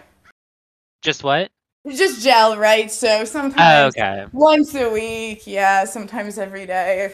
Just 1.02 1.24
what? 1.24 1.50
just 1.90 2.22
gel, 2.22 2.58
right? 2.58 2.92
So 2.92 3.24
sometimes 3.26 3.96
Oh, 3.98 4.02
okay, 4.02 4.26
once 4.34 4.76
a 4.76 4.90
week. 4.92 5.46
Yeah, 5.48 5.86
sometimes 5.86 6.38
every 6.38 6.66
day. 6.66 7.14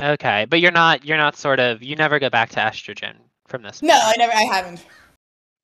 okay, 0.00 0.46
but 0.48 0.60
you're 0.60 0.70
not 0.72 1.04
you're 1.04 1.16
not 1.16 1.36
sort 1.36 1.58
of 1.60 1.82
you 1.82 1.96
never 1.96 2.18
go 2.18 2.30
back 2.30 2.50
to 2.50 2.60
estrogen 2.60 3.14
from 3.48 3.62
this. 3.62 3.82
No, 3.82 3.94
I 3.94 4.14
never. 4.18 4.32
I 4.32 4.42
haven't. 4.42 4.84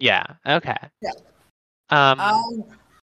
Yeah. 0.01 0.25
Okay. 0.47 0.77
Yeah. 1.03 1.11
Um. 1.91 2.21
Um, 2.21 2.65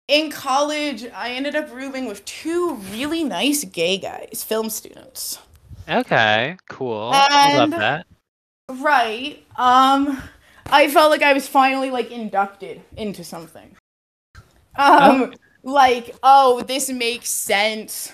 in 0.07 0.29
college, 0.31 1.05
I 1.15 1.31
ended 1.31 1.55
up 1.55 1.73
rooming 1.73 2.05
with 2.05 2.23
two 2.25 2.75
really 2.91 3.23
nice 3.23 3.63
gay 3.63 3.97
guys, 3.97 4.43
film 4.47 4.69
students. 4.69 5.39
Okay. 5.89 6.57
Cool. 6.69 7.11
I 7.13 7.57
love 7.57 7.71
that. 7.71 8.07
Right. 8.69 9.45
Um, 9.57 10.21
I 10.67 10.89
felt 10.89 11.11
like 11.11 11.21
I 11.21 11.33
was 11.33 11.47
finally 11.47 11.91
like 11.91 12.11
inducted 12.11 12.81
into 12.97 13.23
something. 13.23 13.75
Um, 14.75 15.33
like, 15.63 16.15
oh, 16.23 16.61
this 16.61 16.89
makes 16.89 17.29
sense. 17.29 18.13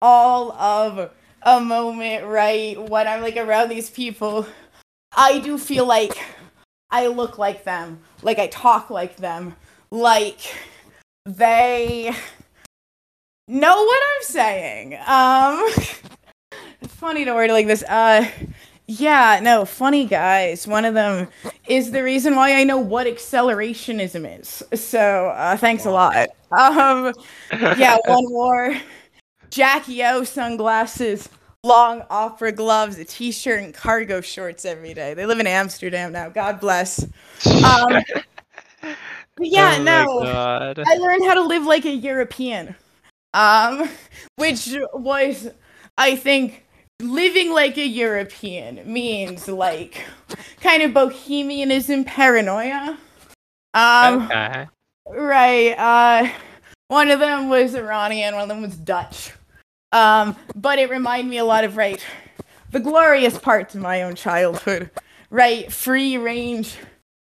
All 0.00 0.52
of 0.52 1.10
a 1.42 1.60
moment, 1.60 2.26
right? 2.26 2.80
When 2.88 3.06
I'm 3.06 3.22
like 3.22 3.36
around 3.36 3.68
these 3.68 3.90
people, 3.90 4.46
I 5.16 5.38
do 5.38 5.58
feel 5.58 5.86
like 5.86 6.16
I 6.90 7.06
look 7.06 7.38
like 7.38 7.64
them, 7.64 8.00
like 8.22 8.38
I 8.38 8.48
talk 8.48 8.90
like 8.90 9.16
them, 9.16 9.56
like 9.90 10.40
they 11.24 12.12
know 13.48 13.84
what 13.84 14.02
I'm 14.14 14.22
saying. 14.22 14.94
Um, 15.06 15.68
funny 17.02 17.24
to 17.24 17.34
word 17.34 17.50
like 17.50 17.66
this. 17.66 17.82
Uh, 17.82 18.24
yeah, 18.86 19.40
no, 19.42 19.64
funny 19.64 20.06
guys. 20.06 20.68
One 20.68 20.84
of 20.84 20.94
them 20.94 21.26
is 21.66 21.90
the 21.90 22.00
reason 22.00 22.36
why 22.36 22.54
I 22.54 22.62
know 22.62 22.78
what 22.78 23.08
accelerationism 23.08 24.40
is. 24.40 24.62
So 24.80 25.30
uh, 25.30 25.56
thanks 25.56 25.84
a 25.84 25.90
lot. 25.90 26.28
Um, 26.52 27.12
yeah, 27.50 27.98
one 28.06 28.24
more. 28.28 28.76
Jackie 29.50 30.04
O 30.04 30.22
sunglasses, 30.22 31.28
long 31.64 32.04
opera 32.08 32.52
gloves, 32.52 32.96
a 32.98 33.04
t-shirt, 33.04 33.64
and 33.64 33.74
cargo 33.74 34.20
shorts 34.20 34.64
every 34.64 34.94
day. 34.94 35.14
They 35.14 35.26
live 35.26 35.40
in 35.40 35.48
Amsterdam 35.48 36.12
now. 36.12 36.28
God 36.28 36.60
bless. 36.60 37.02
Um, 37.46 38.00
yeah, 39.40 39.76
Oh 39.78 39.82
no. 39.82 40.22
God. 40.22 40.78
I 40.86 40.94
learned 40.98 41.24
how 41.24 41.34
to 41.34 41.42
live 41.42 41.64
like 41.64 41.84
a 41.84 41.90
European. 41.90 42.76
Um, 43.34 43.88
which 44.36 44.76
was, 44.92 45.48
I 45.98 46.14
think, 46.14 46.64
living 47.02 47.52
like 47.52 47.76
a 47.76 47.86
European 47.86 48.80
means 48.90 49.48
like 49.48 50.04
kind 50.60 50.82
of 50.82 50.94
bohemianism 50.94 52.04
paranoia. 52.04 52.98
Um, 53.74 54.22
okay. 54.22 54.66
right. 55.08 55.72
Uh, 55.72 56.30
one 56.88 57.10
of 57.10 57.20
them 57.20 57.48
was 57.48 57.74
Iranian, 57.74 58.34
one 58.34 58.42
of 58.42 58.48
them 58.48 58.62
was 58.62 58.76
Dutch. 58.76 59.32
Um, 59.92 60.36
but 60.54 60.78
it 60.78 60.90
reminded 60.90 61.30
me 61.30 61.38
a 61.38 61.44
lot 61.44 61.64
of 61.64 61.76
right, 61.76 62.04
the 62.70 62.80
glorious 62.80 63.38
parts 63.38 63.74
of 63.74 63.80
my 63.80 64.02
own 64.02 64.14
childhood. 64.14 64.90
Right, 65.30 65.72
free 65.72 66.18
range, 66.18 66.76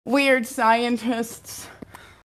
weird 0.04 0.46
scientists. 0.46 1.68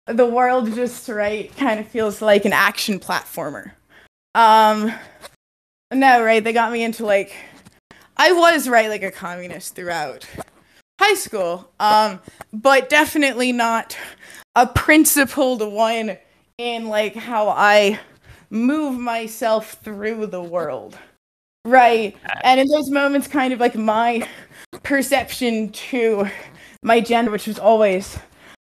The 0.06 0.26
world 0.26 0.74
just 0.74 1.10
right 1.10 1.56
kind 1.58 1.80
of 1.80 1.88
feels 1.88 2.22
like 2.22 2.46
an 2.46 2.54
action 2.54 3.00
platformer. 3.00 3.72
Um, 4.36 4.94
no, 5.94 6.24
right, 6.24 6.44
they 6.44 6.54
got 6.54 6.72
me 6.72 6.84
into 6.84 7.06
like, 7.06 7.36
I 8.18 8.32
was 8.32 8.68
right 8.68 8.90
like 8.90 9.04
a 9.04 9.12
communist 9.12 9.76
throughout 9.76 10.28
high 11.00 11.14
school. 11.14 11.70
Um, 11.80 12.20
but 12.52 12.90
definitely 12.90 13.52
not 13.52 13.98
a 14.56 14.68
principled 14.68 15.62
one 15.62 16.18
in 16.58 16.88
like 16.88 17.16
how 17.16 17.50
I 17.50 18.00
move 18.50 19.00
myself 19.00 19.74
through 19.84 20.28
the 20.28 20.42
world. 20.42 20.98
Right. 21.66 22.18
And 22.44 22.60
in 22.60 22.68
those 22.68 22.90
moments, 22.90 23.28
kind 23.28 23.54
of 23.54 23.60
like 23.60 23.76
my 23.76 24.28
perception 24.84 25.70
to 25.70 26.28
my 26.82 27.00
gender, 27.02 27.30
which 27.30 27.48
was 27.48 27.60
always 27.60 28.18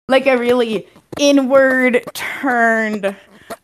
like 0.09 0.25
a 0.27 0.37
really 0.37 0.87
inward 1.19 2.03
turned, 2.13 3.15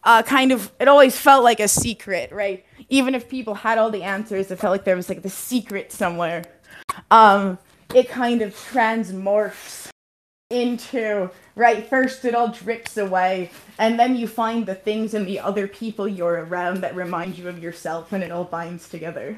uh, 0.04 0.24
kind 0.24 0.52
of, 0.52 0.72
it 0.80 0.88
always 0.88 1.18
felt 1.18 1.44
like 1.44 1.60
a 1.60 1.68
secret, 1.68 2.32
right? 2.32 2.64
Even 2.94 3.16
if 3.16 3.28
people 3.28 3.56
had 3.56 3.80
all 3.80 3.90
the 3.90 4.04
answers, 4.04 4.52
it 4.52 4.60
felt 4.60 4.72
like 4.72 4.84
there 4.84 4.96
was 4.96 5.10
like 5.10 5.24
the 5.24 5.30
secret 5.30 5.92
somewhere. 5.92 6.44
Um, 7.10 7.58
it 7.96 8.08
kind 8.08 8.44
of 8.44 8.54
transmorphs 8.54 9.90
into 10.52 11.30
right 11.56 11.88
first 11.90 12.24
it 12.26 12.36
all 12.36 12.50
drips 12.50 12.98
away 12.98 13.50
and 13.80 13.98
then 14.00 14.16
you 14.16 14.28
find 14.28 14.68
the 14.68 14.76
things 14.76 15.16
in 15.16 15.26
the 15.26 15.40
other 15.40 15.68
people 15.68 16.08
you're 16.08 16.46
around 16.46 16.82
that 16.82 16.94
remind 16.96 17.36
you 17.40 17.50
of 17.50 17.58
yourself 17.64 18.12
and 18.14 18.24
it 18.24 18.32
all 18.32 18.44
binds 18.44 18.88
together 18.88 19.36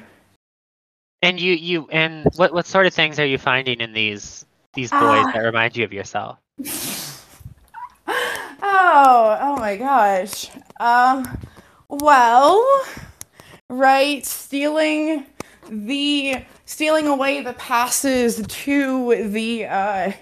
And 1.22 1.40
you 1.40 1.54
you 1.54 1.88
and 1.90 2.26
what 2.36 2.52
what 2.52 2.66
sort 2.66 2.84
of 2.86 2.92
things 2.92 3.18
are 3.18 3.24
you 3.24 3.38
finding 3.38 3.80
in 3.80 3.94
these 3.94 4.44
these 4.74 4.90
boys 4.90 5.24
Ah. 5.24 5.30
that 5.32 5.40
remind 5.40 5.74
you 5.74 5.84
of 5.84 5.92
yourself? 5.92 6.36
oh 8.08 9.38
oh 9.40 9.56
my 9.56 9.76
gosh 9.76 10.50
um 10.80 11.24
well 11.88 12.62
right? 13.70 14.24
Stealing 14.24 15.26
the 15.68 16.44
stealing 16.64 17.08
away 17.08 17.42
the 17.42 17.52
passes 17.54 18.44
to 18.46 19.28
the 19.28 19.64
uh 19.66 20.12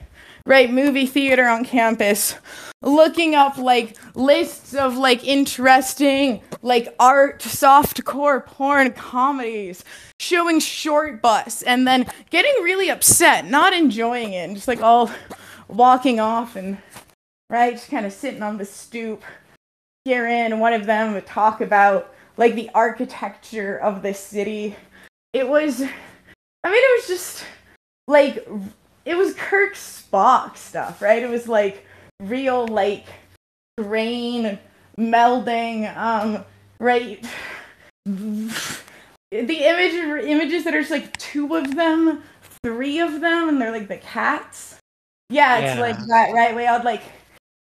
right 0.46 0.70
movie 0.70 1.07
theater 1.07 1.46
on 1.46 1.64
campus. 1.64 2.37
Looking 2.83 3.35
up 3.35 3.57
like 3.57 3.96
lists 4.14 4.74
of 4.74 4.96
like 4.96 5.24
interesting 5.24 6.42
like 6.62 6.94
art 6.98 7.40
softcore 7.40 8.44
porn 8.44 8.92
comedies. 8.92 9.85
Showing 10.20 10.61
Shortbus 10.61 11.62
and 11.66 11.87
then 11.87 12.07
getting 12.30 12.54
really 12.62 12.88
upset 12.88 13.46
not 13.46 13.72
enjoying 13.72 14.33
it 14.33 14.44
and 14.44 14.54
just 14.57 14.68
like 14.68 14.83
all 14.83 15.11
walking 15.68 16.20
off 16.20 16.57
and 16.57 16.78
right 17.50 17.74
just 17.74 17.90
kind 17.90 18.07
of 18.07 18.12
sitting 18.12 18.42
on 18.42 18.59
the 18.59 18.64
stoop. 18.64 19.22
Hearing 20.04 20.59
one 20.59 20.74
of 20.74 20.85
them 20.85 21.20
talk 21.22 21.62
about 21.62 22.13
like 22.36 22.54
the 22.54 22.70
architecture 22.74 23.78
of 23.78 24.02
the 24.02 24.14
city. 24.14 24.76
It 25.32 25.48
was 25.48 25.80
i 25.80 26.70
mean 26.70 26.82
it 26.82 26.98
was 27.00 27.06
just 27.06 27.44
like 28.08 28.46
it 29.04 29.14
was 29.16 29.34
kirk 29.34 29.74
spock 29.74 30.56
stuff 30.56 31.02
right? 31.02 31.22
It 31.22 31.28
was 31.28 31.48
like 31.48 31.84
real 32.20 32.66
like 32.66 33.06
grain 33.78 34.58
melding 34.98 35.94
um 35.96 36.44
right? 36.78 37.24
The 38.06 38.58
image 39.32 39.94
images 40.24 40.64
that 40.64 40.74
are 40.74 40.80
just 40.80 40.90
like 40.90 41.16
two 41.16 41.56
of 41.56 41.74
them 41.74 42.22
three 42.62 43.00
of 43.00 43.20
them 43.20 43.48
and 43.48 43.60
they're 43.60 43.72
like 43.72 43.88
the 43.88 43.96
cats. 43.98 44.78
Yeah 45.30 45.58
it's 45.58 45.74
Yeah. 45.74 45.80
like 45.80 45.98
that 46.06 46.32
right 46.32 46.54
we 46.54 46.64
had 46.64 46.84
like 46.84 47.02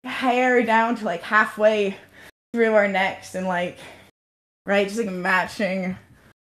hair 0.04 0.62
down 0.64 0.96
to 0.96 1.04
like 1.04 1.22
halfway 1.22 1.96
through 2.52 2.74
our 2.74 2.88
necks 2.88 3.34
and 3.36 3.46
like 3.46 3.78
right? 4.66 4.86
Just 4.86 4.98
like 4.98 5.10
matching 5.10 5.96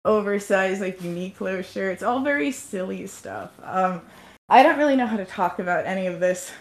oversized 0.05 0.81
like 0.81 0.99
Uniqlo 0.99 1.63
shirts. 1.63 2.01
All 2.01 2.21
very 2.21 2.51
silly 2.51 3.07
stuff. 3.07 3.51
Um 3.63 4.01
i 4.49 4.63
don't 4.63 4.77
really 4.77 4.95
know 4.95 5.05
how 5.05 5.17
to 5.17 5.25
talk 5.25 5.59
about 5.59 5.85
any 5.85 6.07
of 6.07 6.21
this 6.21 6.53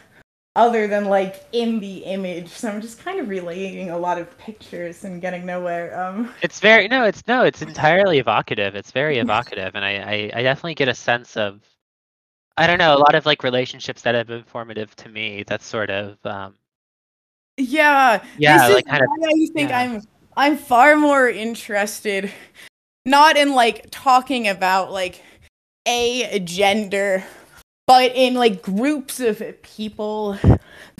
other 0.56 0.88
than 0.88 1.04
like 1.04 1.44
in 1.52 1.78
the 1.78 1.98
image. 1.98 2.48
So 2.48 2.68
i'm 2.68 2.80
just 2.80 2.98
kind 2.98 3.20
of 3.20 3.28
relaying 3.28 3.90
a 3.90 3.98
lot 3.98 4.18
of 4.18 4.36
pictures 4.38 5.04
and 5.04 5.20
getting 5.20 5.46
nowhere 5.46 5.98
um. 5.98 6.34
It's 6.42 6.58
very 6.60 6.88
no, 6.88 7.04
it's 7.04 7.22
no, 7.28 7.44
it's 7.44 7.62
entirely 7.62 8.18
evocative. 8.18 8.74
It's 8.74 8.90
very 8.90 9.18
evocative, 9.18 9.74
and 9.74 9.84
I, 9.84 9.92
I 9.98 10.30
I 10.40 10.42
definitely 10.42 10.74
get 10.74 10.88
a 10.88 10.94
sense 10.94 11.36
of 11.36 11.60
I 12.56 12.66
don't 12.66 12.78
know 12.78 12.96
a 12.96 12.98
lot 12.98 13.14
of 13.14 13.26
like 13.26 13.42
relationships 13.44 14.02
that 14.02 14.14
have 14.14 14.26
been 14.26 14.44
formative 14.44 14.96
to 14.96 15.08
me. 15.08 15.44
That's 15.46 15.66
sort 15.66 15.90
of 15.90 16.18
um 16.24 16.54
yeah. 17.58 18.24
Yeah 18.38 18.66
this 18.68 18.74
like 18.74 18.86
is 18.86 18.90
kind 18.90 19.02
of 19.04 19.08
I 19.10 19.46
think 19.54 19.70
yeah. 19.70 19.78
I'm 19.80 20.02
I'm 20.36 20.56
far 20.56 20.96
more 20.96 21.28
interested 21.28 22.30
not 23.04 23.36
in 23.36 23.54
like 23.54 23.86
talking 23.90 24.48
about 24.48 24.92
like 24.92 25.22
a 25.86 26.40
gender 26.40 27.24
but 27.86 28.12
in 28.14 28.34
like 28.34 28.62
groups 28.62 29.20
of 29.20 29.40
people 29.62 30.36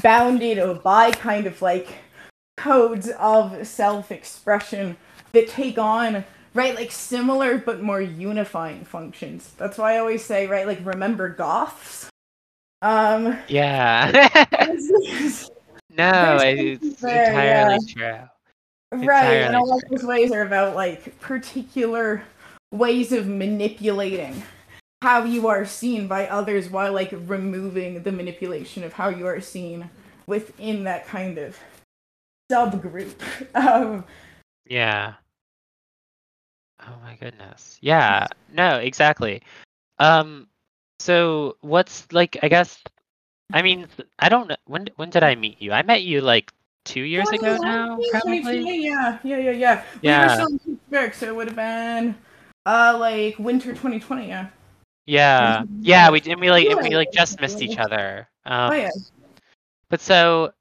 bounded 0.03 0.83
by 0.83 1.11
kind 1.11 1.47
of 1.47 1.61
like 1.61 1.89
codes 2.57 3.11
of 3.19 3.67
self-expression 3.67 4.97
that 5.33 5.49
take 5.49 5.79
on 5.79 6.25
right 6.55 6.77
like 6.77 6.93
similar 6.93 7.59
but 7.59 7.83
more 7.83 8.01
unifying 8.01 8.85
functions 8.85 9.53
that's 9.59 9.77
why 9.77 9.95
i 9.95 9.99
always 9.99 10.25
say 10.25 10.47
right 10.47 10.67
like 10.67 10.85
remember 10.85 11.29
goths 11.29 12.09
um 12.83 13.37
yeah. 13.49 14.11
no, 15.91 16.39
it's 16.41 17.01
there, 17.01 17.31
entirely 17.31 17.79
true. 17.89 18.29
Right, 18.93 19.43
and 19.43 19.57
all 19.57 19.77
of 19.77 19.83
those 19.91 20.05
ways 20.05 20.33
are 20.33 20.43
about 20.43 20.75
like 20.75 21.19
particular 21.21 22.23
ways 22.73 23.13
of 23.13 23.27
manipulating 23.27 24.43
how 25.03 25.25
you 25.25 25.49
are 25.49 25.65
seen 25.65 26.09
by 26.09 26.27
others 26.29 26.71
while 26.71 26.93
like 26.93 27.13
removing 27.27 28.03
the 28.03 28.13
manipulation 28.13 28.83
of 28.85 28.93
how 28.93 29.09
you 29.09 29.27
are 29.27 29.41
seen 29.41 29.89
within 30.27 30.85
that 30.85 31.07
kind 31.07 31.39
of 31.39 31.59
subgroup. 32.51 33.15
Um, 33.55 34.05
Yeah. 34.67 35.15
Oh 36.81 36.97
my 37.03 37.17
goodness. 37.17 37.79
Yeah. 37.81 38.27
No, 38.53 38.77
exactly. 38.77 39.43
Um 39.99 40.49
so 40.99 41.57
what's 41.61 42.11
like 42.13 42.39
I 42.43 42.49
guess 42.49 42.83
I 43.53 43.63
mean 43.63 43.89
I 44.19 44.29
don't 44.29 44.49
know 44.49 44.57
when 44.67 44.89
when 44.97 45.11
did 45.11 45.23
I 45.23 45.35
meet 45.35 45.61
you? 45.61 45.73
I 45.73 45.83
met 45.83 46.03
you 46.03 46.21
like 46.21 46.53
2 46.87 47.01
years 47.01 47.29
ago 47.31 47.57
now, 47.61 47.99
probably. 48.11 48.39
2020, 48.41 48.85
Yeah, 48.85 49.19
yeah, 49.23 49.37
yeah, 49.39 49.51
yeah. 49.51 49.85
We 50.03 50.27
were 50.27 50.33
still 50.33 50.47
in 50.47 50.59
Pittsburgh, 50.59 51.15
so 51.15 51.27
it 51.27 51.37
would 51.37 51.49
have 51.49 51.57
been 51.57 52.15
uh 52.65 52.97
like 52.99 53.39
winter 53.39 53.71
2020. 53.71 54.29
Yeah. 54.29 54.49
Yeah. 55.07 55.65
Yeah, 55.81 56.11
we 56.11 56.21
and 56.27 56.41
we 56.41 56.51
like 56.51 56.67
and 56.67 56.83
we 56.83 56.97
like 56.97 57.13
just 57.13 57.41
missed 57.41 57.63
each 57.63 57.79
other. 57.79 58.29
Um 58.45 58.73
oh 58.73 58.75
yeah. 58.75 58.91
but 59.89 60.01
so 60.01 60.53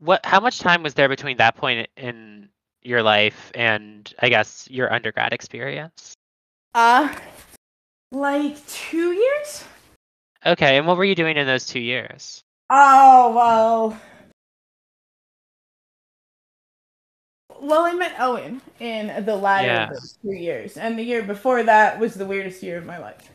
what 0.00 0.24
how 0.24 0.40
much 0.40 0.58
time 0.58 0.82
was 0.82 0.94
there 0.94 1.08
between 1.08 1.36
that 1.38 1.56
point 1.56 1.88
in 1.96 2.48
your 2.82 3.02
life 3.02 3.50
and 3.54 4.12
I 4.20 4.28
guess 4.28 4.68
your 4.70 4.92
undergrad 4.92 5.32
experience? 5.32 6.14
Uh, 6.74 7.14
like 8.12 8.64
two 8.66 9.12
years. 9.12 9.64
Okay, 10.46 10.78
and 10.78 10.86
what 10.86 10.96
were 10.96 11.04
you 11.04 11.14
doing 11.14 11.36
in 11.36 11.46
those 11.46 11.66
2 11.66 11.80
years? 11.80 12.42
Oh 12.70 13.32
well. 13.34 14.00
Well, 17.60 17.84
I 17.84 17.92
met 17.92 18.14
Owen 18.18 18.62
in 18.80 19.24
the 19.24 19.36
latter 19.36 19.92
those 19.92 20.18
two 20.22 20.32
years, 20.32 20.76
and 20.76 20.98
the 20.98 21.02
year 21.02 21.22
before 21.22 21.62
that 21.64 21.98
was 21.98 22.14
the 22.14 22.26
weirdest 22.26 22.62
year 22.62 22.78
of 22.78 22.86
my 22.86 22.98
life. 22.98 23.30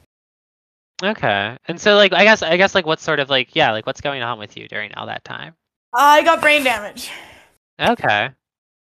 Okay. 1.03 1.57
And 1.67 1.80
so 1.80 1.95
like 1.95 2.13
I 2.13 2.24
guess 2.24 2.41
I 2.41 2.55
guess 2.55 2.74
like 2.74 2.86
what's 2.86 3.03
sort 3.03 3.19
of 3.19 3.30
like 3.30 3.55
yeah, 3.55 3.71
like 3.71 3.86
what's 3.86 4.01
going 4.01 4.21
on 4.21 4.39
with 4.39 4.55
you 4.55 4.67
during 4.67 4.93
all 4.95 5.07
that 5.07 5.24
time? 5.26 5.55
I 5.93 6.24
got 6.24 6.41
brain 6.41 6.63
damage. 6.63 7.11
Okay. 7.80 8.30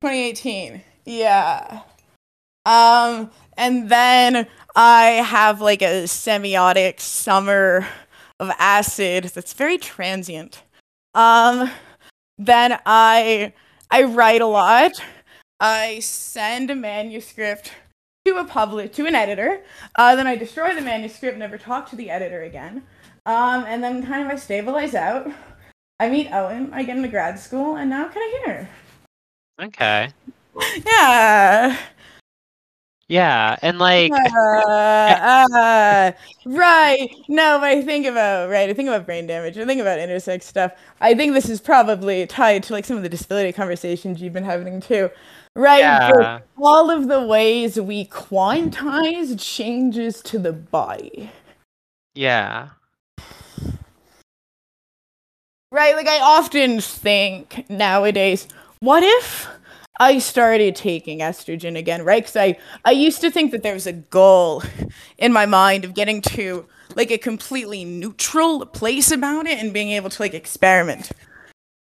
2018. 0.02 0.82
Yeah. 1.04 1.80
Um, 2.66 3.30
and 3.56 3.88
then 3.88 4.46
I 4.76 5.04
have 5.24 5.60
like 5.60 5.82
a 5.82 6.04
semiotic 6.04 7.00
summer 7.00 7.86
of 8.38 8.50
acid 8.58 9.24
that's 9.24 9.52
very 9.52 9.78
transient. 9.78 10.62
Um, 11.14 11.70
then 12.38 12.78
I 12.86 13.52
I 13.90 14.04
write 14.04 14.40
a 14.40 14.46
lot. 14.46 14.92
I 15.62 16.00
send 16.00 16.72
a 16.72 16.74
manuscript 16.74 17.70
to 18.24 18.34
a 18.38 18.44
public 18.44 18.92
to 18.94 19.06
an 19.06 19.14
editor. 19.14 19.62
Uh, 19.94 20.16
then 20.16 20.26
I 20.26 20.34
destroy 20.34 20.74
the 20.74 20.80
manuscript, 20.80 21.38
never 21.38 21.56
talk 21.56 21.88
to 21.90 21.96
the 21.96 22.10
editor 22.10 22.42
again. 22.42 22.82
Um, 23.26 23.64
and 23.68 23.82
then 23.82 24.04
kind 24.04 24.24
of 24.24 24.32
I 24.32 24.34
stabilize 24.34 24.96
out. 24.96 25.30
I 26.00 26.10
meet 26.10 26.32
Owen. 26.32 26.70
I 26.72 26.82
get 26.82 26.96
into 26.96 27.08
grad 27.08 27.38
school, 27.38 27.76
and 27.76 27.88
now 27.88 28.06
I'm 28.06 28.12
kind 28.12 28.34
of 28.34 28.40
here. 28.44 28.70
Okay. 29.62 30.08
Yeah. 30.84 31.78
Yeah, 33.08 33.56
and 33.62 33.78
like 33.78 34.10
Uh, 34.10 35.46
uh, 35.54 36.12
right. 36.46 37.08
No, 37.28 37.58
but 37.60 37.68
I 37.68 37.82
think 37.82 38.06
about 38.06 38.48
right. 38.48 38.70
I 38.70 38.72
think 38.72 38.88
about 38.88 39.04
brain 39.04 39.26
damage. 39.26 39.58
I 39.58 39.66
think 39.66 39.80
about 39.80 39.98
intersex 39.98 40.44
stuff. 40.44 40.72
I 41.00 41.14
think 41.14 41.34
this 41.34 41.48
is 41.48 41.60
probably 41.60 42.26
tied 42.26 42.62
to 42.64 42.72
like 42.72 42.84
some 42.84 42.96
of 42.96 43.02
the 43.02 43.08
disability 43.08 43.52
conversations 43.52 44.22
you've 44.22 44.32
been 44.32 44.44
having 44.44 44.80
too. 44.80 45.10
Right. 45.54 45.80
Yeah. 45.80 46.40
all 46.58 46.90
of 46.90 47.08
the 47.08 47.20
ways 47.22 47.78
we 47.78 48.06
quantize 48.06 49.38
changes 49.38 50.22
to 50.22 50.38
the 50.38 50.52
body. 50.52 51.30
Yeah. 52.14 52.70
Right? 55.70 55.94
Like 55.94 56.08
I 56.08 56.20
often 56.20 56.80
think 56.80 57.66
nowadays, 57.68 58.46
what 58.80 59.02
if 59.02 59.48
I 60.00 60.18
started 60.18 60.74
taking 60.74 61.18
estrogen 61.20 61.76
again, 61.78 62.02
right? 62.04 62.24
Cuz 62.24 62.36
I 62.36 62.56
I 62.84 62.92
used 62.92 63.20
to 63.20 63.30
think 63.30 63.50
that 63.52 63.62
there 63.62 63.74
was 63.74 63.86
a 63.86 63.92
goal 63.92 64.62
in 65.18 65.32
my 65.32 65.46
mind 65.46 65.84
of 65.84 65.94
getting 65.94 66.22
to 66.22 66.66
like 66.94 67.10
a 67.10 67.18
completely 67.18 67.84
neutral 67.84 68.64
place 68.66 69.10
about 69.10 69.46
it 69.46 69.58
and 69.58 69.72
being 69.72 69.90
able 69.90 70.10
to 70.10 70.22
like 70.22 70.34
experiment. 70.34 71.10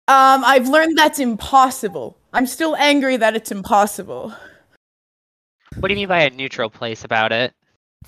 Um 0.08 0.44
I've 0.44 0.68
learned 0.68 0.98
that's 0.98 1.18
impossible. 1.18 2.16
I'm 2.32 2.46
still 2.46 2.74
angry 2.76 3.16
that 3.18 3.36
it's 3.36 3.50
impossible. 3.50 4.34
What 5.78 5.88
do 5.88 5.94
you 5.94 6.00
mean 6.00 6.08
by 6.08 6.22
a 6.22 6.30
neutral 6.30 6.70
place 6.70 7.04
about 7.04 7.32
it? 7.32 7.52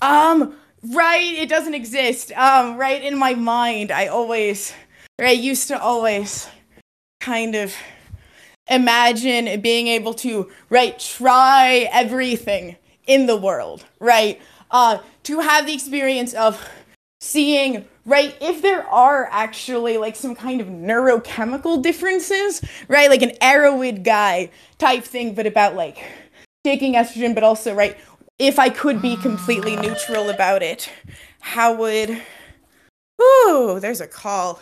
Um, 0.01 0.55
right, 0.93 1.33
it 1.33 1.49
doesn't 1.49 1.73
exist. 1.73 2.31
Um, 2.33 2.77
right 2.77 3.03
in 3.03 3.17
my 3.17 3.33
mind, 3.33 3.91
I 3.91 4.07
always, 4.07 4.73
right, 5.19 5.37
used 5.37 5.67
to 5.69 5.81
always 5.81 6.47
kind 7.21 7.55
of 7.55 7.73
imagine 8.67 9.61
being 9.61 9.87
able 9.87 10.13
to, 10.15 10.51
right, 10.69 10.97
try 10.99 11.89
everything 11.91 12.75
in 13.07 13.25
the 13.25 13.37
world, 13.37 13.85
right? 13.99 14.41
Uh, 14.71 14.99
to 15.23 15.39
have 15.39 15.65
the 15.65 15.73
experience 15.73 16.33
of 16.33 16.67
seeing, 17.21 17.85
right, 18.05 18.35
if 18.39 18.61
there 18.61 18.83
are 18.87 19.27
actually 19.31 19.97
like 19.97 20.15
some 20.15 20.35
kind 20.35 20.61
of 20.61 20.67
neurochemical 20.67 21.81
differences, 21.81 22.61
right, 22.87 23.09
like 23.09 23.21
an 23.21 23.31
Erowid 23.41 24.03
guy 24.03 24.49
type 24.77 25.03
thing, 25.03 25.33
but 25.33 25.47
about 25.47 25.75
like 25.75 26.03
taking 26.63 26.93
estrogen, 26.93 27.33
but 27.33 27.43
also, 27.43 27.73
right, 27.73 27.97
if 28.39 28.59
I 28.59 28.69
could 28.69 29.01
be 29.01 29.15
completely 29.17 29.75
neutral 29.75 30.29
about 30.29 30.61
it, 30.61 30.89
how 31.39 31.73
would. 31.75 32.21
Ooh, 33.21 33.79
there's 33.79 34.01
a 34.01 34.07
call. 34.07 34.59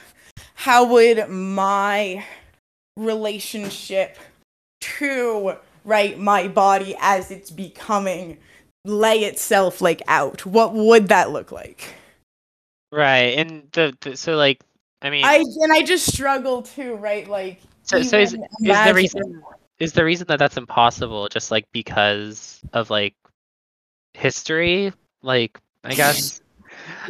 How 0.54 0.86
would 0.86 1.28
my 1.28 2.24
relationship 2.96 4.18
to, 4.82 5.56
right, 5.84 6.20
my 6.20 6.48
body 6.48 6.96
as 7.00 7.32
it's 7.32 7.50
becoming 7.50 8.38
lay 8.86 9.24
itself 9.24 9.82
like 9.82 10.04
out? 10.08 10.46
What 10.46 10.74
would 10.74 11.08
that 11.08 11.32
look 11.32 11.52
like? 11.52 11.96
Right. 12.94 13.40
And 13.40 13.68
the, 13.72 13.98
the 14.02 14.16
so 14.16 14.36
like 14.36 14.62
I 15.02 15.10
mean 15.10 15.26
I 15.26 15.38
and 15.38 15.74
I 15.74 15.82
just 15.82 16.14
struggle 16.14 16.62
too, 16.62 16.96
right? 16.96 17.28
Like 17.28 17.60
so, 17.82 18.02
so 18.04 18.20
is, 18.20 18.34
is 18.34 18.40
the 18.86 18.94
reason 18.94 19.44
is 19.80 19.94
the 19.94 20.04
reason 20.06 20.28
that 20.28 20.40
that's 20.40 20.58
impossible 20.58 21.28
just 21.28 21.52
like 21.52 21.66
because 21.72 22.62
of 22.72 22.90
like 22.90 23.16
history 24.14 24.94
like 25.22 25.60
i 25.84 25.94
guess 25.94 26.40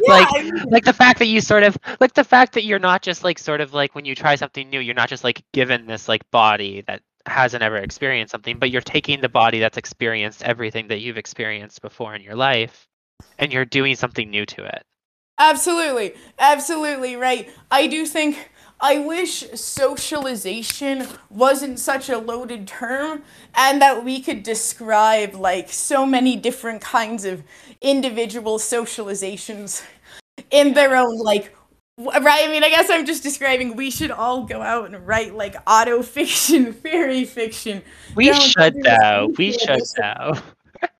Yeah, 0.02 0.12
like 0.12 0.28
I 0.34 0.42
mean- 0.42 0.64
like 0.70 0.84
the 0.84 0.92
fact 0.92 1.18
that 1.20 1.26
you 1.26 1.40
sort 1.40 1.62
of 1.62 1.76
like 2.00 2.14
the 2.14 2.24
fact 2.24 2.52
that 2.54 2.64
you're 2.64 2.78
not 2.78 3.02
just 3.02 3.24
like 3.24 3.38
sort 3.38 3.60
of 3.60 3.74
like 3.74 3.94
when 3.94 4.04
you 4.04 4.14
try 4.14 4.34
something 4.34 4.68
new 4.68 4.80
you're 4.80 4.94
not 4.94 5.08
just 5.08 5.24
like 5.24 5.42
given 5.52 5.86
this 5.86 6.08
like 6.08 6.28
body 6.30 6.82
that 6.86 7.02
hasn't 7.26 7.62
ever 7.62 7.76
experienced 7.76 8.32
something 8.32 8.58
but 8.58 8.70
you're 8.70 8.82
taking 8.82 9.20
the 9.20 9.28
body 9.28 9.58
that's 9.58 9.78
experienced 9.78 10.42
everything 10.42 10.88
that 10.88 11.00
you've 11.00 11.16
experienced 11.16 11.80
before 11.80 12.14
in 12.14 12.22
your 12.22 12.34
life 12.34 12.86
and 13.38 13.52
you're 13.52 13.64
doing 13.64 13.94
something 13.94 14.30
new 14.30 14.44
to 14.44 14.64
it 14.64 14.84
Absolutely. 15.38 16.14
Absolutely 16.38 17.16
right. 17.16 17.50
I 17.70 17.86
do 17.86 18.06
think 18.06 18.50
I 18.80 18.98
wish 18.98 19.44
socialization 19.54 21.06
wasn't 21.30 21.78
such 21.78 22.08
a 22.08 22.18
loaded 22.18 22.66
term 22.68 23.22
and 23.54 23.80
that 23.80 24.04
we 24.04 24.20
could 24.20 24.42
describe 24.42 25.34
like 25.34 25.70
so 25.70 26.04
many 26.04 26.36
different 26.36 26.80
kinds 26.82 27.24
of 27.24 27.42
individual 27.80 28.58
socializations 28.58 29.82
in 30.50 30.74
their 30.74 30.96
own 30.96 31.18
like 31.18 31.54
right? 31.98 32.44
I 32.44 32.48
mean 32.48 32.62
I 32.64 32.68
guess 32.68 32.90
I'm 32.90 33.06
just 33.06 33.22
describing 33.22 33.74
we 33.76 33.90
should 33.90 34.10
all 34.10 34.44
go 34.44 34.60
out 34.60 34.86
and 34.92 35.06
write 35.06 35.34
like 35.34 35.56
auto 35.66 36.02
fiction, 36.02 36.72
fairy 36.84 37.24
fiction. 37.24 37.82
we 38.14 38.26
Don't 38.26 38.40
should 38.40 38.82
though. 38.82 39.32
we 39.38 39.52
should 39.58 39.80
though. 39.96 40.34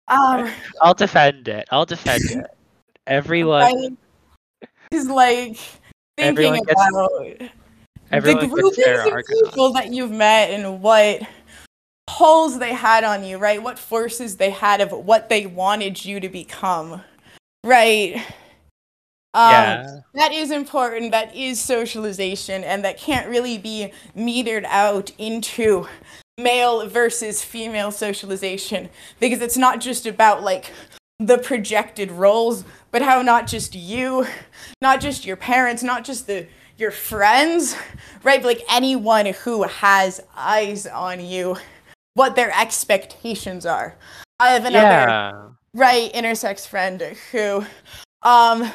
Um 0.09 0.51
i'll 0.82 0.95
defend 0.95 1.49
it. 1.49 1.68
I'll 1.70 1.87
defend 1.87 2.22
it. 2.30 2.47
Everyone 3.07 3.99
Because 4.95 5.09
like 5.09 5.59
thinking 6.16 6.55
gets- 6.64 6.70
about 6.70 7.11
the 8.38 8.47
groupings 8.47 9.07
of 9.07 9.24
people 9.45 9.72
that 9.72 9.92
you've 9.92 10.12
met 10.12 10.51
and 10.51 10.80
what 10.80 11.22
pulls 12.07 12.61
they 12.61 12.72
had 12.72 13.03
on 13.03 13.24
you, 13.24 13.38
right? 13.38 13.61
What 13.61 13.76
forces 13.76 14.36
they 14.36 14.51
had 14.51 14.80
of 14.80 14.92
what 14.92 15.28
they 15.28 15.47
wanted 15.47 16.05
you 16.05 16.20
to 16.20 16.28
become, 16.28 17.03
right? 17.64 18.24
Um, 19.34 19.51
yeah 19.51 20.01
That 20.14 20.32
is 20.32 20.53
important. 20.53 21.11
That 21.11 21.34
is 21.34 21.61
socialization, 21.61 22.62
and 22.62 22.84
that 22.84 22.97
can't 22.97 23.28
really 23.28 23.59
be 23.59 23.92
metered 24.16 24.64
out 24.66 25.11
into 25.18 25.88
male 26.38 26.86
versus 26.88 27.42
female 27.42 27.90
socialization 27.90 28.90
because 29.18 29.40
it's 29.40 29.57
not 29.57 29.80
just 29.80 30.07
about 30.07 30.45
like 30.45 30.70
the 31.19 31.39
projected 31.39 32.11
roles, 32.11 32.65
but 32.91 33.03
how 33.03 33.23
not 33.23 33.47
just 33.47 33.75
you, 33.75 34.27
not 34.81 35.01
just 35.01 35.25
your 35.25 35.37
parents, 35.37 35.83
not 35.83 36.05
just 36.05 36.27
the 36.27 36.47
your 36.77 36.91
friends, 36.91 37.77
right? 38.23 38.43
But 38.43 38.49
like 38.49 38.62
anyone 38.71 39.27
who 39.27 39.62
has 39.62 40.21
eyes 40.37 40.87
on 40.87 41.25
you, 41.25 41.57
what 42.15 42.35
their 42.35 42.53
expectations 42.59 43.65
are. 43.65 43.97
I 44.41 44.51
have 44.51 44.65
another 44.65 44.89
yeah 44.89 45.49
right 45.75 46.12
intersex 46.12 46.67
friend 46.67 47.03
who 47.33 47.65
um 48.23 48.71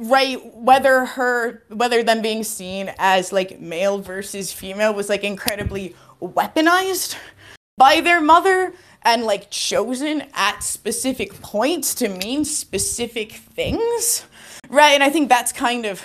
right 0.00 0.38
whether 0.56 1.04
her 1.04 1.62
whether 1.68 2.02
them 2.02 2.22
being 2.22 2.42
seen 2.42 2.92
as 2.98 3.32
like 3.32 3.60
male 3.60 3.98
versus 3.98 4.52
female 4.52 4.92
was 4.92 5.08
like 5.08 5.22
incredibly 5.22 5.94
weaponized 6.20 7.16
by 7.76 8.00
their 8.00 8.20
mother 8.20 8.72
and 9.04 9.24
like 9.24 9.50
chosen 9.50 10.24
at 10.34 10.62
specific 10.62 11.40
points 11.42 11.94
to 11.94 12.08
mean 12.08 12.44
specific 12.44 13.32
things 13.32 14.24
right? 14.70 14.94
And 14.94 15.02
i 15.02 15.10
think 15.10 15.28
that's 15.28 15.52
kind 15.52 15.84
of 15.86 16.02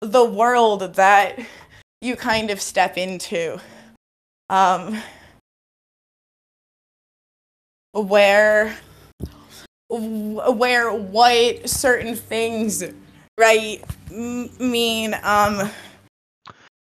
the 0.00 0.24
world 0.24 0.94
that 0.94 1.38
you 2.00 2.16
kind 2.16 2.50
of 2.50 2.60
step 2.60 2.96
into 2.96 3.58
um 4.50 5.00
where 7.92 8.76
where 9.88 10.92
what 10.92 11.68
certain 11.68 12.14
things 12.14 12.84
right 13.38 13.82
mean 14.10 15.14
um 15.22 15.70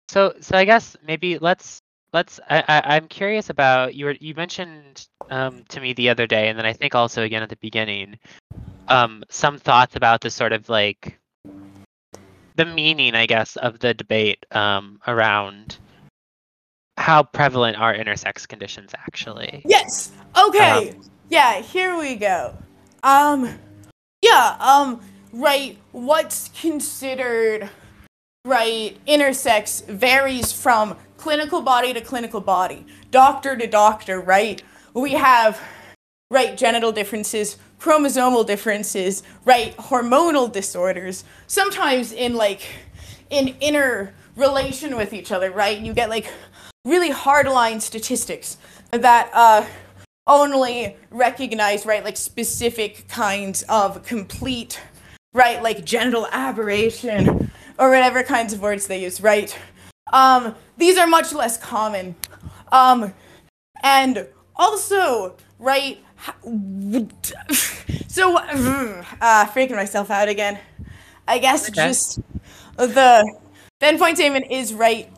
So, 0.09 0.33
so 0.41 0.57
I 0.57 0.65
guess 0.65 0.97
maybe 1.05 1.37
let's 1.37 1.81
let's. 2.13 2.39
I, 2.49 2.63
I 2.67 2.95
I'm 2.95 3.07
curious 3.07 3.49
about 3.49 3.95
you. 3.95 4.05
Were, 4.05 4.15
you 4.19 4.33
mentioned 4.35 5.07
um, 5.29 5.63
to 5.69 5.79
me 5.79 5.93
the 5.93 6.09
other 6.09 6.27
day, 6.27 6.49
and 6.49 6.57
then 6.57 6.65
I 6.65 6.73
think 6.73 6.95
also 6.95 7.23
again 7.23 7.43
at 7.43 7.49
the 7.49 7.57
beginning, 7.57 8.17
um, 8.87 9.23
some 9.29 9.57
thoughts 9.57 9.95
about 9.95 10.21
the 10.21 10.29
sort 10.29 10.53
of 10.53 10.69
like 10.69 11.19
the 12.55 12.65
meaning, 12.65 13.15
I 13.15 13.25
guess, 13.25 13.55
of 13.55 13.79
the 13.79 13.93
debate 13.93 14.45
um, 14.51 14.99
around 15.07 15.77
how 16.97 17.23
prevalent 17.23 17.77
are 17.77 17.95
intersex 17.95 18.45
conditions 18.45 18.91
actually. 18.93 19.61
yes 19.65 20.11
okay 20.37 20.93
yeah 21.29 21.61
here 21.61 21.97
we 21.97 22.15
go 22.15 22.53
um 23.03 23.57
yeah 24.21 24.57
um 24.59 25.01
right, 25.31 25.77
what's 25.91 26.49
considered 26.59 27.69
right 28.43 28.97
intersex 29.07 29.85
varies 29.85 30.51
from 30.51 30.97
clinical 31.19 31.61
body 31.61 31.93
to 31.93 31.99
clinical 31.99 32.39
body, 32.39 32.85
doctor 33.11 33.57
to 33.57 33.67
doctor, 33.67 34.21
right? 34.21 34.63
We 34.93 35.11
have 35.11 35.61
right 36.31 36.57
genital 36.57 36.93
differences, 36.93 37.57
chromosomal 37.77 38.47
differences, 38.47 39.21
right 39.43 39.75
hormonal 39.75 40.49
disorders, 40.51 41.25
sometimes 41.45 42.13
in 42.13 42.35
like 42.35 42.61
in 43.29 43.49
inner 43.59 44.13
relation 44.37 44.95
with 44.95 45.11
each 45.11 45.31
other, 45.31 45.51
right? 45.51 45.77
You 45.77 45.93
get 45.93 46.09
like 46.09 46.31
really 46.85 47.09
hard 47.09 47.47
line 47.47 47.81
statistics 47.81 48.57
that 48.91 49.29
uh 49.33 49.65
only 50.25 50.95
recognize 51.11 51.85
right 51.85 52.03
like 52.03 52.15
specific 52.15 53.07
kinds 53.07 53.63
of 53.63 54.03
complete 54.03 54.79
right 55.33 55.61
like 55.61 55.83
genital 55.83 56.27
aberration 56.31 57.51
or 57.77 57.89
whatever 57.89 58.23
kinds 58.23 58.53
of 58.53 58.61
words 58.61 58.87
they 58.87 59.01
use 59.01 59.19
right 59.21 59.57
um 60.13 60.55
these 60.77 60.97
are 60.97 61.07
much 61.07 61.33
less 61.33 61.57
common 61.57 62.15
um 62.71 63.13
and 63.83 64.27
also 64.55 65.35
right 65.59 65.99
so 68.07 68.37
uh 68.37 69.45
freaking 69.47 69.75
myself 69.75 70.09
out 70.11 70.27
again 70.27 70.59
i 71.27 71.37
guess 71.37 71.69
Okay. 71.69 71.73
just 71.73 72.19
the 72.77 73.35
the 73.79 73.97
Point 73.97 74.17
statement 74.17 74.45
is 74.51 74.73
right 74.73 75.11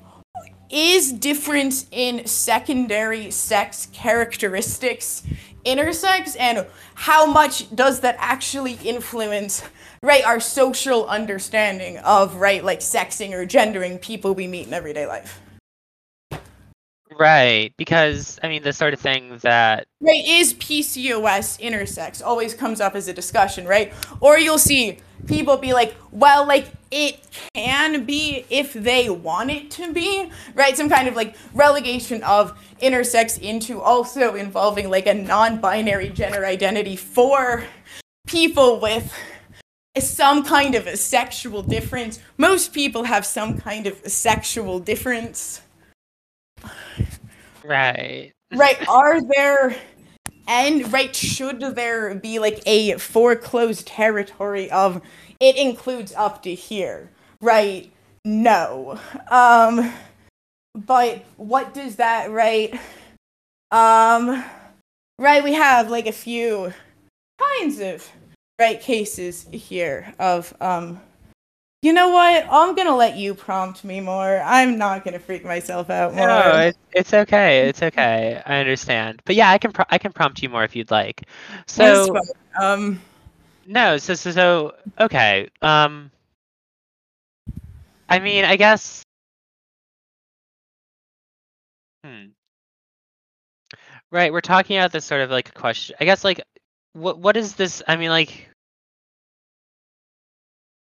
is 0.69 1.11
difference 1.11 1.85
in 1.91 2.25
secondary 2.25 3.31
sex 3.31 3.87
characteristics 3.93 5.23
intersex 5.65 6.35
and 6.39 6.65
how 6.95 7.25
much 7.25 7.73
does 7.75 7.99
that 8.01 8.15
actually 8.19 8.73
influence 8.83 9.63
right 10.03 10.25
our 10.25 10.39
social 10.39 11.07
understanding 11.07 11.97
of 11.99 12.35
right 12.35 12.63
like 12.63 12.79
sexing 12.79 13.33
or 13.33 13.45
gendering 13.45 13.99
people 13.99 14.33
we 14.33 14.47
meet 14.47 14.67
in 14.67 14.73
everyday 14.73 15.05
life. 15.05 15.39
Right, 17.19 17.73
because 17.77 18.39
I 18.41 18.47
mean 18.47 18.63
the 18.63 18.73
sort 18.73 18.93
of 18.93 18.99
thing 18.99 19.37
that 19.41 19.85
right 19.99 20.25
is 20.25 20.53
pcos 20.55 21.59
intersex 21.61 22.23
always 22.25 22.53
comes 22.53 22.81
up 22.81 22.95
as 22.95 23.07
a 23.07 23.13
discussion 23.13 23.67
right? 23.67 23.93
Or 24.21 24.39
you'll 24.39 24.57
see 24.57 24.97
people 25.27 25.57
be 25.57 25.73
like 25.73 25.95
well 26.11 26.47
like 26.47 26.67
it 26.89 27.19
can 27.53 28.05
be 28.05 28.45
if 28.49 28.73
they 28.73 29.09
want 29.09 29.51
it 29.51 29.69
to 29.71 29.93
be 29.93 30.31
right? 30.55 30.75
Some 30.75 30.89
kind 30.89 31.07
of 31.07 31.15
like 31.15 31.35
relegation 31.53 32.23
of 32.23 32.57
intersex 32.81 33.39
into 33.39 33.79
also 33.79 34.33
involving 34.33 34.89
like 34.89 35.05
a 35.05 35.13
non-binary 35.13 36.09
gender 36.09 36.45
identity 36.45 36.95
for 36.95 37.65
people 38.25 38.79
with 38.79 39.13
some 39.99 40.43
kind 40.43 40.75
of 40.75 40.87
a 40.87 40.95
sexual 40.97 41.61
difference. 41.61 42.19
Most 42.37 42.73
people 42.73 43.03
have 43.03 43.25
some 43.25 43.57
kind 43.57 43.87
of 43.87 44.01
a 44.03 44.09
sexual 44.09 44.79
difference. 44.79 45.61
Right. 47.63 48.31
right 48.55 48.87
are 48.87 49.21
there 49.21 49.75
and 50.47 50.91
right 50.91 51.15
should 51.15 51.59
there 51.59 52.15
be 52.15 52.39
like 52.39 52.61
a 52.65 52.97
foreclosed 52.97 53.85
territory 53.87 54.69
of 54.71 55.01
it 55.39 55.55
includes 55.57 56.13
up 56.15 56.41
to 56.43 56.53
here 56.53 57.09
right? 57.41 57.91
No. 58.23 58.99
Um 59.29 59.91
but 60.73 61.25
what 61.37 61.73
does 61.73 61.97
that 61.97 62.31
right? 62.31 62.79
Um 63.71 64.43
right 65.19 65.43
we 65.43 65.53
have 65.53 65.89
like 65.89 66.07
a 66.07 66.11
few 66.11 66.73
kinds 67.39 67.79
of 67.79 68.07
right 68.61 68.79
cases 68.79 69.47
here 69.51 70.13
of 70.19 70.53
um 70.61 71.01
you 71.81 71.91
know 71.91 72.09
what 72.09 72.45
i'm 72.51 72.75
gonna 72.75 72.95
let 72.95 73.17
you 73.17 73.33
prompt 73.33 73.83
me 73.83 73.99
more 73.99 74.39
i'm 74.45 74.77
not 74.77 75.03
gonna 75.03 75.19
freak 75.19 75.43
myself 75.43 75.89
out 75.89 76.13
more 76.13 76.27
No, 76.27 76.57
it, 76.67 76.77
it's 76.93 77.13
okay. 77.13 77.61
It's 77.67 77.81
okay. 77.81 78.41
I 78.45 78.59
understand. 78.59 79.21
But 79.25 79.35
yeah, 79.35 79.49
I 79.49 79.57
can 79.57 79.71
pro- 79.71 79.85
I 79.89 79.97
can 79.97 80.11
prompt 80.11 80.43
you 80.43 80.49
more 80.49 80.63
if 80.63 80.75
you'd 80.75 80.91
like. 80.91 81.23
So 81.65 82.15
um 82.61 83.01
no, 83.65 83.97
so 83.97 84.13
so 84.15 84.31
so 84.31 84.75
okay. 84.99 85.49
Um, 85.61 86.11
I 88.09 88.19
mean, 88.19 88.43
I 88.45 88.55
guess. 88.55 89.03
Hmm. 92.03 92.27
Right, 94.11 94.33
we're 94.33 94.41
talking 94.41 94.77
about 94.77 94.91
this 94.91 95.05
sort 95.05 95.21
of 95.21 95.31
like 95.31 95.53
question. 95.53 95.95
I 96.01 96.05
guess 96.05 96.23
like, 96.23 96.41
what 96.93 97.19
what 97.19 97.37
is 97.37 97.55
this? 97.55 97.81
I 97.87 97.95
mean, 97.95 98.09
like, 98.09 98.49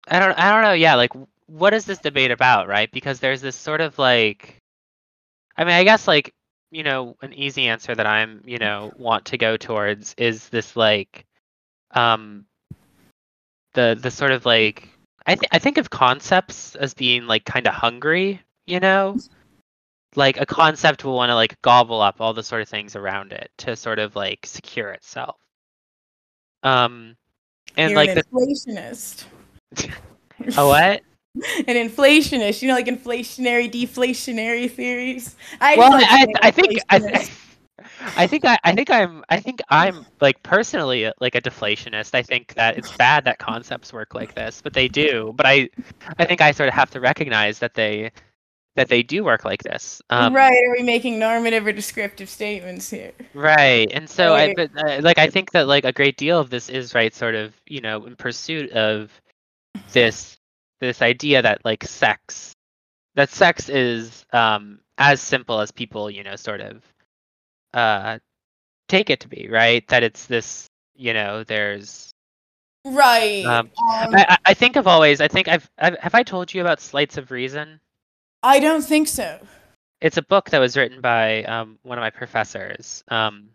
I 0.07 0.19
don't 0.19 0.37
I 0.37 0.51
don't 0.53 0.63
know. 0.63 0.73
Yeah, 0.73 0.95
like, 0.95 1.11
what 1.47 1.73
is 1.73 1.85
this 1.85 1.99
debate 1.99 2.31
about? 2.31 2.67
Right, 2.67 2.91
because 2.91 3.19
there's 3.19 3.41
this 3.41 3.55
sort 3.55 3.81
of 3.81 3.97
like, 3.99 4.57
I 5.57 5.63
mean, 5.63 5.73
I 5.73 5.83
guess 5.83 6.07
like 6.07 6.33
you 6.71 6.83
know, 6.83 7.15
an 7.21 7.33
easy 7.33 7.67
answer 7.67 7.93
that 7.93 8.07
I'm 8.07 8.41
you 8.45 8.57
know 8.57 8.91
want 8.97 9.25
to 9.25 9.37
go 9.37 9.57
towards 9.57 10.15
is 10.17 10.49
this 10.49 10.75
like, 10.75 11.25
um, 11.91 12.45
the 13.73 13.97
the 14.01 14.11
sort 14.11 14.31
of 14.31 14.45
like 14.45 14.89
I 15.25 15.35
th- 15.35 15.49
I 15.51 15.59
think 15.59 15.77
of 15.77 15.89
concepts 15.89 16.75
as 16.75 16.93
being 16.93 17.27
like 17.27 17.45
kind 17.45 17.67
of 17.67 17.73
hungry, 17.73 18.41
you 18.65 18.79
know? 18.79 19.17
Like 20.15 20.39
a 20.39 20.45
concept 20.45 21.03
will 21.03 21.15
want 21.15 21.29
to 21.29 21.35
like 21.35 21.59
gobble 21.61 22.01
up 22.01 22.21
all 22.21 22.33
the 22.33 22.43
sort 22.43 22.61
of 22.61 22.69
things 22.69 22.95
around 22.95 23.31
it 23.31 23.49
to 23.59 23.75
sort 23.75 23.99
of 23.99 24.15
like 24.15 24.45
secure 24.45 24.89
itself. 24.91 25.37
Um 26.63 27.15
and 27.77 27.91
You're 27.91 27.99
like 27.99 28.09
an 28.09 28.15
the 28.15 28.23
inflationist. 28.23 29.25
A 30.57 30.67
what? 30.67 31.01
An 31.67 31.89
inflationist, 31.89 32.61
you 32.61 32.67
know, 32.67 32.76
like 32.76 32.86
inflationary, 32.86 33.71
deflationary 33.71 34.69
theories. 34.69 35.36
I 35.59 35.76
Well, 35.78 35.93
I, 35.93 36.28
I 36.43 36.51
think 36.51 36.78
I, 36.89 36.99
th- 36.99 37.32
I 38.17 38.28
think 38.28 38.45
I, 38.45 38.59
I 38.63 38.76
think 38.76 38.91
I'm 38.91 39.24
I 39.30 39.39
think 39.39 39.61
I'm 39.69 40.05
like 40.21 40.41
personally 40.43 41.11
like 41.19 41.36
a 41.36 41.41
deflationist. 41.41 42.13
I 42.13 42.21
think 42.21 42.53
that 42.53 42.78
it's 42.78 42.95
bad 42.97 43.26
that 43.26 43.39
concepts 43.39 43.91
work 43.91 44.13
like 44.13 44.36
this, 44.36 44.61
but 44.61 44.74
they 44.74 44.88
do. 44.88 45.34
But 45.36 45.47
I 45.47 45.69
I 46.19 46.26
think 46.26 46.41
I 46.41 46.51
sort 46.51 46.69
of 46.69 46.76
have 46.76 46.91
to 46.91 46.99
recognize 46.99 47.59
that 47.59 47.74
they 47.74 48.11
that 48.76 48.89
they 48.89 49.03
do 49.03 49.24
work 49.24 49.45
like 49.45 49.63
this. 49.63 50.01
Um, 50.09 50.36
right? 50.36 50.51
Are 50.51 50.71
we 50.78 50.84
making 50.84 51.19
normative 51.19 51.65
or 51.65 51.71
descriptive 51.71 52.30
statements 52.30 52.89
here? 52.89 53.11
Right, 53.34 53.89
and 53.91 54.09
so 54.09 54.34
I, 54.34 54.53
but 54.55 54.71
uh, 54.78 54.99
like 55.01 55.19
I 55.19 55.28
think 55.28 55.51
that 55.51 55.67
like 55.67 55.86
a 55.86 55.91
great 55.91 56.17
deal 56.17 56.39
of 56.39 56.49
this 56.49 56.69
is 56.69 56.95
right, 56.95 57.13
sort 57.13 57.36
of 57.36 57.59
you 57.67 57.82
know 57.82 58.05
in 58.05 58.15
pursuit 58.15 58.71
of 58.71 59.21
this 59.91 60.38
this 60.80 61.01
idea 61.01 61.41
that 61.41 61.63
like 61.65 61.84
sex, 61.84 62.53
that 63.15 63.30
sex 63.30 63.69
is 63.69 64.26
um 64.34 64.80
as 64.97 65.21
simple 65.21 65.59
as 65.59 65.71
people 65.71 66.09
you 66.09 66.24
know 66.24 66.36
sort 66.36 66.61
of 66.61 66.84
uh 67.74 68.19
take 68.88 69.09
it 69.09 69.19
to 69.21 69.28
be, 69.28 69.47
right? 69.49 69.88
That 69.88 70.03
it's 70.03 70.26
this 70.26 70.67
you 70.95 71.13
know 71.13 71.43
there's 71.43 72.09
Right. 72.86 73.45
Um, 73.45 73.71
Um, 73.78 74.13
I 74.15 74.38
I- 74.45 74.53
think 74.53 74.76
of 74.76 74.88
always 74.88 75.21
I 75.21 75.28
think 75.30 75.47
I've, 75.47 75.69
I've 75.78 75.97
have 75.99 76.15
I 76.15 76.24
told 76.24 76.53
you 76.53 76.59
about 76.61 76.82
Slights 76.82 77.17
of 77.17 77.32
Reason? 77.32 77.80
I 78.43 78.59
don't 78.59 78.84
think 78.84 79.07
so. 79.07 79.39
it's 80.01 80.17
a 80.17 80.21
book 80.21 80.49
that 80.49 80.59
was 80.59 80.76
written 80.76 80.99
by 80.99 81.43
um, 81.45 81.80
one 81.84 81.97
of 81.97 82.01
my 82.01 82.09
professors, 82.09 83.05
um, 83.07 83.47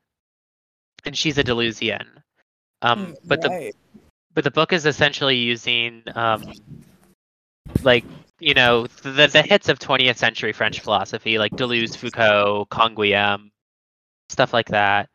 and 1.05 1.14
she's 1.14 1.37
a 1.37 1.45
Deleuzian 1.45 2.07
Um, 2.81 3.14
but 3.27 3.43
the 3.43 3.51
Right. 3.51 3.75
But 4.39 4.45
the 4.45 4.53
book 4.53 4.72
is 4.72 4.86
essentially 4.86 5.34
using 5.34 6.01
um, 6.14 6.45
like 7.82 8.05
you 8.39 8.55
know 8.55 8.86
the 9.03 9.26
the 9.26 9.43
hits 9.43 9.68
of 9.68 9.80
20th 9.80 10.16
century 10.16 10.53
French 10.53 10.78
philosophy, 10.78 11.39
like 11.39 11.51
Deleuze, 11.57 11.97
Foucault, 11.97 12.68
Canguilhem, 12.70 13.51
stuff 14.28 14.53
like 14.53 14.68
that, 14.68 15.09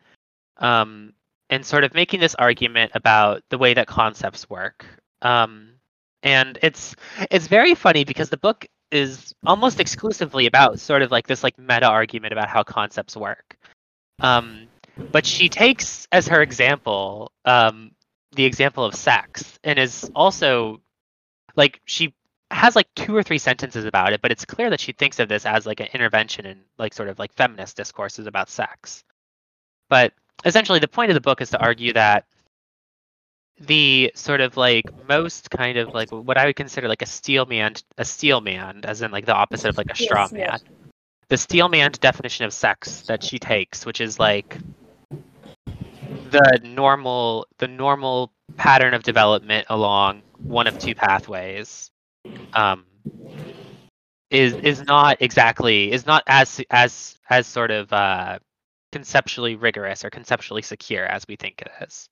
um, 0.57 1.13
and 1.49 1.65
sort 1.65 1.85
of 1.85 1.93
making 1.93 2.19
this 2.19 2.35
argument 2.35 2.91
about 2.95 3.41
the 3.49 3.57
way 3.57 3.73
that 3.73 3.87
concepts 3.87 4.49
work. 4.49 4.85
Um, 5.21 5.75
and 6.21 6.59
it's 6.61 6.93
it's 7.31 7.47
very 7.47 7.75
funny 7.75 8.03
because 8.03 8.29
the 8.29 8.35
book 8.35 8.65
is 8.91 9.33
almost 9.45 9.79
exclusively 9.79 10.47
about 10.47 10.81
sort 10.81 11.01
of 11.01 11.11
like 11.11 11.27
this 11.27 11.45
like 11.45 11.57
meta 11.57 11.87
argument 11.87 12.33
about 12.33 12.49
how 12.49 12.61
concepts 12.61 13.15
work. 13.15 13.55
Um, 14.19 14.67
but 15.13 15.25
she 15.25 15.47
takes 15.47 16.09
as 16.11 16.27
her 16.27 16.41
example 16.41 17.31
um, 17.45 17.91
the 18.35 18.45
example 18.45 18.83
of 18.85 18.95
sex 18.95 19.59
and 19.63 19.77
is 19.79 20.09
also 20.15 20.81
like 21.55 21.81
she 21.85 22.13
has 22.51 22.75
like 22.75 22.87
two 22.95 23.15
or 23.15 23.23
three 23.23 23.37
sentences 23.37 23.85
about 23.85 24.13
it 24.13 24.21
but 24.21 24.31
it's 24.31 24.45
clear 24.45 24.69
that 24.69 24.79
she 24.79 24.91
thinks 24.91 25.19
of 25.19 25.27
this 25.29 25.45
as 25.45 25.65
like 25.65 25.79
an 25.79 25.87
intervention 25.93 26.45
in 26.45 26.59
like 26.77 26.93
sort 26.93 27.09
of 27.09 27.19
like 27.19 27.33
feminist 27.33 27.75
discourses 27.77 28.27
about 28.27 28.49
sex 28.49 29.03
but 29.89 30.13
essentially 30.45 30.79
the 30.79 30.87
point 30.87 31.09
of 31.09 31.15
the 31.15 31.21
book 31.21 31.41
is 31.41 31.49
to 31.49 31.59
argue 31.59 31.93
that 31.93 32.25
the 33.59 34.11
sort 34.15 34.41
of 34.41 34.57
like 34.57 34.85
most 35.07 35.49
kind 35.51 35.77
of 35.77 35.93
like 35.93 36.09
what 36.11 36.37
i 36.37 36.45
would 36.45 36.55
consider 36.55 36.87
like 36.87 37.01
a 37.01 37.07
steel 37.07 37.45
man 37.45 37.73
a 37.97 38.05
steel 38.05 38.41
man 38.41 38.81
as 38.83 39.01
in 39.01 39.11
like 39.11 39.25
the 39.25 39.33
opposite 39.33 39.69
of 39.69 39.77
like 39.77 39.91
a 39.91 39.95
straw 39.95 40.23
Yes, 40.23 40.31
man 40.31 40.41
yes. 40.41 40.63
the 41.29 41.37
steel 41.37 41.69
man 41.69 41.91
definition 41.91 42.45
of 42.45 42.53
sex 42.53 43.01
that 43.03 43.23
she 43.23 43.37
takes 43.39 43.85
which 43.85 44.01
is 44.01 44.19
like 44.19 44.57
the 46.33 46.59
normal 46.63 47.47
the 47.59 47.67
normal 47.67 48.33
pattern 48.57 48.93
of 48.93 49.03
development 49.03 49.67
along 49.69 50.21
one 50.37 50.67
of 50.67 50.77
two 50.79 50.95
pathways 50.95 51.91
um, 52.53 52.85
is 54.29 54.53
is 54.53 54.81
not 54.83 55.17
exactly 55.21 55.91
is 55.91 56.05
not 56.05 56.23
as 56.27 56.59
as 56.69 57.17
as 57.29 57.45
sort 57.47 57.71
of 57.71 57.93
uh, 57.93 58.39
conceptually 58.91 59.55
rigorous 59.55 60.03
or 60.03 60.09
conceptually 60.09 60.61
secure 60.61 61.05
as 61.05 61.25
we 61.27 61.35
think 61.35 61.61
it 61.61 61.71
is. 61.87 62.09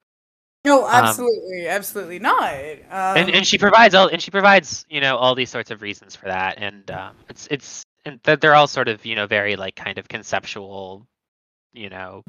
No, 0.63 0.87
absolutely, 0.87 1.67
um, 1.67 1.75
absolutely 1.75 2.19
not. 2.19 2.53
Um, 2.53 3.17
and 3.17 3.29
and 3.31 3.47
she 3.47 3.57
provides 3.57 3.95
all 3.95 4.07
and 4.07 4.21
she 4.21 4.29
provides 4.29 4.85
you 4.89 5.01
know 5.01 5.17
all 5.17 5.33
these 5.33 5.49
sorts 5.49 5.71
of 5.71 5.81
reasons 5.81 6.15
for 6.15 6.25
that, 6.25 6.59
and 6.59 6.89
um, 6.91 7.15
it's 7.27 7.47
it's 7.49 7.83
and 8.05 8.19
they're 8.23 8.55
all 8.55 8.67
sort 8.67 8.87
of 8.87 9.03
you 9.03 9.15
know 9.15 9.25
very 9.25 9.55
like 9.55 9.75
kind 9.75 9.97
of 9.97 10.07
conceptual, 10.07 11.07
you 11.73 11.89
know, 11.89 12.21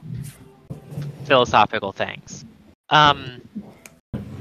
philosophical 1.25 1.93
things. 1.93 2.45
Um, 2.91 3.41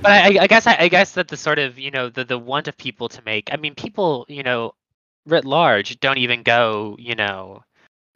but 0.01 0.11
I, 0.11 0.37
I 0.41 0.47
guess 0.47 0.67
I, 0.67 0.75
I, 0.79 0.87
guess 0.87 1.13
that 1.13 1.27
the 1.27 1.37
sort 1.37 1.59
of 1.59 1.77
you 1.77 1.91
know 1.91 2.09
the 2.09 2.25
the 2.25 2.37
want 2.37 2.67
of 2.67 2.77
people 2.77 3.07
to 3.09 3.21
make. 3.23 3.49
I 3.51 3.57
mean, 3.57 3.75
people 3.75 4.25
you 4.27 4.43
know, 4.43 4.73
writ 5.25 5.45
large 5.45 5.99
don't 5.99 6.17
even 6.17 6.43
go 6.43 6.95
you 6.99 7.15
know, 7.15 7.63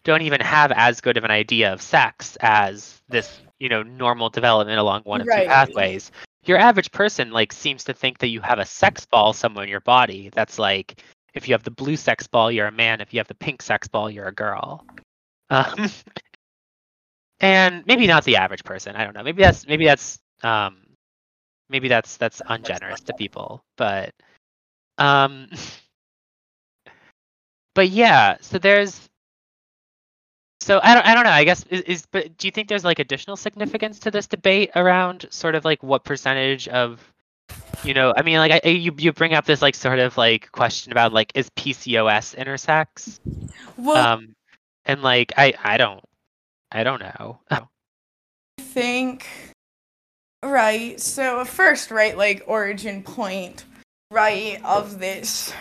don't 0.04 0.22
even 0.22 0.41
have 0.41 0.72
as 0.72 1.02
good 1.02 1.18
of 1.18 1.24
an 1.24 1.32
idea 1.32 1.74
of 1.74 1.82
sex 1.82 2.38
as 2.39 3.02
this 3.10 3.41
you 3.60 3.70
know 3.70 3.84
normal 3.84 4.30
development 4.30 4.80
along 4.80 5.02
one 5.04 5.22
of 5.22 5.28
right. 5.28 5.43
two 5.43 5.50
pathways 5.50 6.12
your 6.46 6.58
average 6.58 6.91
person 6.91 7.32
like 7.32 7.52
seems 7.52 7.84
to 7.84 7.93
think 7.93 8.20
that 8.20 8.28
you 8.28 8.39
have 8.41 8.60
a 8.60 8.66
sex 8.66 9.06
ball 9.06 9.34
somewhere 9.34 9.64
in 9.64 9.70
your 9.70 9.82
body 9.82 10.30
that's 10.34 10.60
like 10.60 11.02
if 11.34 11.48
you 11.48 11.54
have 11.54 11.64
the 11.64 11.72
blue 11.72 11.96
sex 11.96 12.28
ball 12.28 12.52
you're 12.52 12.68
a 12.68 12.72
man 12.72 13.02
if 13.02 13.14
you 13.14 13.20
have 13.20 13.28
the 13.28 13.36
pink 13.36 13.62
sex 13.62 13.88
ball 13.88 14.10
you're 14.10 14.28
a 14.28 14.34
girl 14.34 14.86
um, 15.50 15.89
and 17.39 17.86
maybe 17.86 18.07
not 18.07 18.23
the 18.23 18.38
average 18.38 18.63
person 18.63 18.95
i 18.95 19.03
don't 19.03 19.15
know 19.15 19.23
maybe 19.23 19.41
that's 19.41 19.67
maybe 19.67 19.86
that's 19.86 20.19
um 20.43 20.77
maybe 21.69 21.88
that's 21.88 22.17
that's 22.17 22.41
ungenerous 22.47 23.01
to 23.01 23.13
people 23.13 23.63
but 23.77 24.13
um 24.97 25.47
but 27.75 27.89
yeah 27.89 28.38
so 28.41 28.57
there's 28.57 29.09
so 30.65 30.79
I 30.81 30.95
don't, 30.95 31.05
I 31.05 31.13
don't 31.13 31.25
know. 31.25 31.29
I 31.29 31.43
guess 31.43 31.63
is, 31.69 31.81
is, 31.81 32.07
but 32.11 32.38
do 32.39 32.47
you 32.47 32.51
think 32.51 32.69
there's 32.69 32.83
like 32.83 32.97
additional 32.97 33.36
significance 33.38 33.99
to 33.99 34.09
this 34.09 34.25
debate 34.25 34.71
around 34.75 35.27
sort 35.29 35.53
of 35.53 35.63
like 35.63 35.83
what 35.83 36.03
percentage 36.03 36.67
of, 36.69 37.07
you 37.83 37.93
know, 37.93 38.15
I 38.17 38.23
mean, 38.23 38.39
like 38.39 38.65
I, 38.65 38.69
you 38.69 38.91
you 38.97 39.13
bring 39.13 39.36
up 39.36 39.45
this 39.45 39.61
like 39.61 39.75
sort 39.75 39.99
of 39.99 40.17
like 40.17 40.51
question 40.51 40.91
about 40.91 41.13
like 41.13 41.31
is 41.36 41.51
PCOS 41.51 42.36
intersex? 42.36 43.19
Well, 43.77 43.95
um, 43.95 44.33
and 44.86 45.03
like 45.03 45.33
I 45.38 45.53
I 45.63 45.77
don't 45.77 46.03
I 46.72 46.84
don't 46.84 46.99
know. 46.99 47.39
I 47.49 47.61
think 48.59 49.28
right. 50.43 50.99
So 50.99 51.45
first, 51.45 51.91
right, 51.91 52.18
like 52.18 52.43
origin 52.47 53.03
point, 53.03 53.66
right, 54.11 54.59
of 54.63 54.99
this 54.99 55.53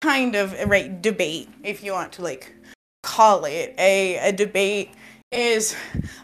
kind 0.00 0.34
of 0.34 0.52
right 0.68 1.00
debate, 1.00 1.48
if 1.62 1.82
you 1.82 1.92
want 1.92 2.12
to 2.12 2.22
like 2.22 2.52
call 3.02 3.44
it 3.44 3.74
a, 3.78 4.16
a 4.28 4.32
debate 4.32 4.90
is 5.32 5.74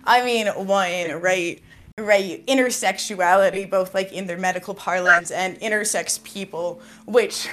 i 0.05 0.25
mean 0.25 0.47
one 0.67 1.11
right 1.21 1.63
right 1.99 2.47
intersexuality 2.47 3.69
both 3.69 3.95
like 3.95 4.13
in 4.13 4.27
their 4.27 4.39
medical 4.39 4.75
parlance 4.75 5.31
and 5.31 5.59
intersex 5.61 6.23
people 6.23 6.81
which 7.07 7.49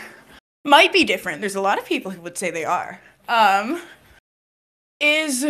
might 0.64 0.92
be 0.94 1.04
different 1.04 1.40
there's 1.40 1.56
a 1.56 1.62
lot 1.62 1.80
of 1.80 1.86
people 1.86 2.12
who 2.12 2.22
would 2.22 2.38
say 2.38 2.52
they 2.52 2.66
are 2.66 3.00
um 3.30 3.82
is 5.00 5.46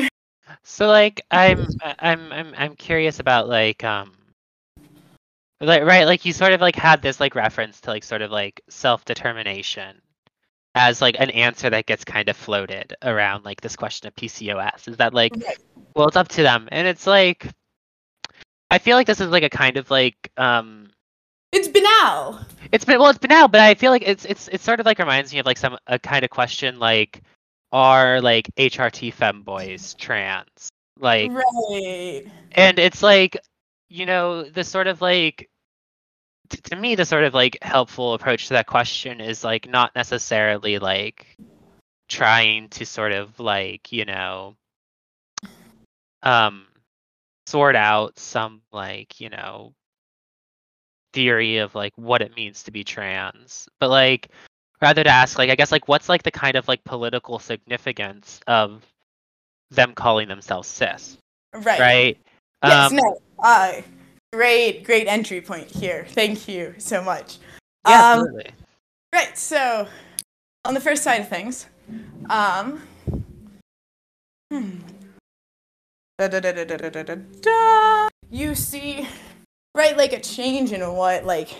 so 0.63 0.87
like 0.87 1.21
i'm 1.31 1.67
i'm 1.99 2.31
i'm, 2.31 2.53
I'm 2.57 2.75
curious 2.75 3.19
about 3.19 3.47
like 3.47 3.83
um 3.83 4.11
like 5.61 5.83
right 5.83 6.05
like 6.05 6.25
you 6.25 6.33
sort 6.33 6.53
of 6.53 6.61
like 6.61 6.75
had 6.75 7.01
this 7.01 7.19
like 7.19 7.35
reference 7.35 7.81
to 7.81 7.89
like 7.89 8.03
sort 8.03 8.21
of 8.21 8.31
like 8.31 8.61
self-determination 8.69 10.01
as 10.75 11.01
like 11.01 11.15
an 11.19 11.29
answer 11.31 11.69
that 11.69 11.85
gets 11.85 12.03
kind 12.03 12.27
of 12.27 12.35
floated 12.35 12.93
around 13.01 13.45
like 13.45 13.61
this 13.61 13.77
question 13.77 14.07
of 14.07 14.15
PCOS 14.15 14.89
is 14.89 14.97
that 14.97 15.13
like 15.13 15.33
well 15.95 16.07
it's 16.07 16.17
up 16.17 16.27
to 16.27 16.43
them. 16.43 16.67
And 16.71 16.87
it's 16.87 17.07
like 17.07 17.47
I 18.69 18.77
feel 18.77 18.97
like 18.97 19.07
this 19.07 19.21
is 19.21 19.29
like 19.29 19.43
a 19.43 19.49
kind 19.49 19.77
of 19.77 19.89
like 19.89 20.31
um 20.37 20.91
it's 21.53 21.69
banal. 21.69 22.41
It's 22.73 22.83
been 22.83 22.99
well 22.99 23.09
it's 23.09 23.19
banal 23.19 23.47
but 23.47 23.61
I 23.61 23.73
feel 23.73 23.91
like 23.91 24.03
it's 24.05 24.25
it's 24.25 24.49
it 24.49 24.59
sort 24.59 24.81
of 24.81 24.85
like 24.85 24.99
reminds 24.99 25.31
me 25.31 25.39
of 25.39 25.45
like 25.45 25.57
some 25.57 25.77
a 25.87 25.97
kind 25.97 26.25
of 26.25 26.29
question 26.29 26.77
like 26.77 27.21
are 27.75 28.21
like 28.21 28.49
HRT 28.55 29.13
femboys 29.13 29.97
trans 29.97 30.69
like 30.97 31.29
right. 31.29 32.23
and 32.53 32.79
it's 32.79 33.03
like 33.03 33.37
you 33.89 34.05
know 34.05 34.43
the 34.43 34.63
sort 34.63 34.87
of 34.87 35.01
like 35.01 35.49
to 36.47 36.75
me 36.77 36.95
the 36.95 37.03
sort 37.03 37.25
of 37.25 37.33
like 37.33 37.57
helpful 37.61 38.13
approach 38.13 38.47
to 38.47 38.53
that 38.53 38.65
question 38.65 39.19
is 39.19 39.43
like 39.43 39.69
not 39.69 39.93
necessarily 39.93 40.79
like 40.79 41.35
trying 42.07 42.69
to 42.69 42.85
sort 42.85 43.11
of 43.11 43.37
like 43.41 43.91
you 43.91 44.05
know 44.05 44.55
um 46.23 46.65
sort 47.45 47.75
out 47.75 48.17
some 48.17 48.61
like 48.71 49.19
you 49.19 49.29
know 49.29 49.73
theory 51.11 51.57
of 51.57 51.75
like 51.75 51.91
what 51.97 52.21
it 52.21 52.37
means 52.37 52.63
to 52.63 52.71
be 52.71 52.85
trans 52.85 53.67
but 53.81 53.89
like 53.89 54.29
rather 54.85 55.03
to 55.03 55.09
ask 55.09 55.37
like 55.37 55.49
i 55.49 55.55
guess 55.55 55.71
like 55.71 55.87
what's 55.87 56.07
like 56.07 56.23
the 56.23 56.31
kind 56.31 56.55
of 56.55 56.67
like 56.67 56.83
political 56.83 57.39
significance 57.39 58.39
of 58.47 58.85
them 59.71 59.93
calling 59.93 60.27
themselves 60.27 60.67
cis 60.67 61.17
right 61.53 61.79
right 61.79 62.17
yes 62.63 62.91
um, 62.91 62.95
no 62.95 63.17
i 63.43 63.83
Great, 64.35 64.83
great 64.83 65.07
entry 65.07 65.39
point 65.39 65.71
here. 65.71 66.05
Thank 66.09 66.49
you 66.49 66.75
so 66.77 67.01
much. 67.01 67.37
Yeah, 67.87 67.93
um, 67.93 68.19
absolutely. 68.19 68.51
Right. 69.13 69.37
So, 69.37 69.87
on 70.65 70.73
the 70.73 70.81
first 70.81 71.03
side 71.03 71.21
of 71.21 71.29
things, 71.29 71.67
um, 72.29 72.81
hmm. 74.51 74.71
da, 76.17 76.27
da, 76.27 76.41
da, 76.41 78.09
you 78.29 78.55
see, 78.55 79.07
right, 79.73 79.95
like 79.95 80.11
a 80.11 80.19
change 80.19 80.73
in 80.73 80.81
what, 80.93 81.23
like, 81.23 81.55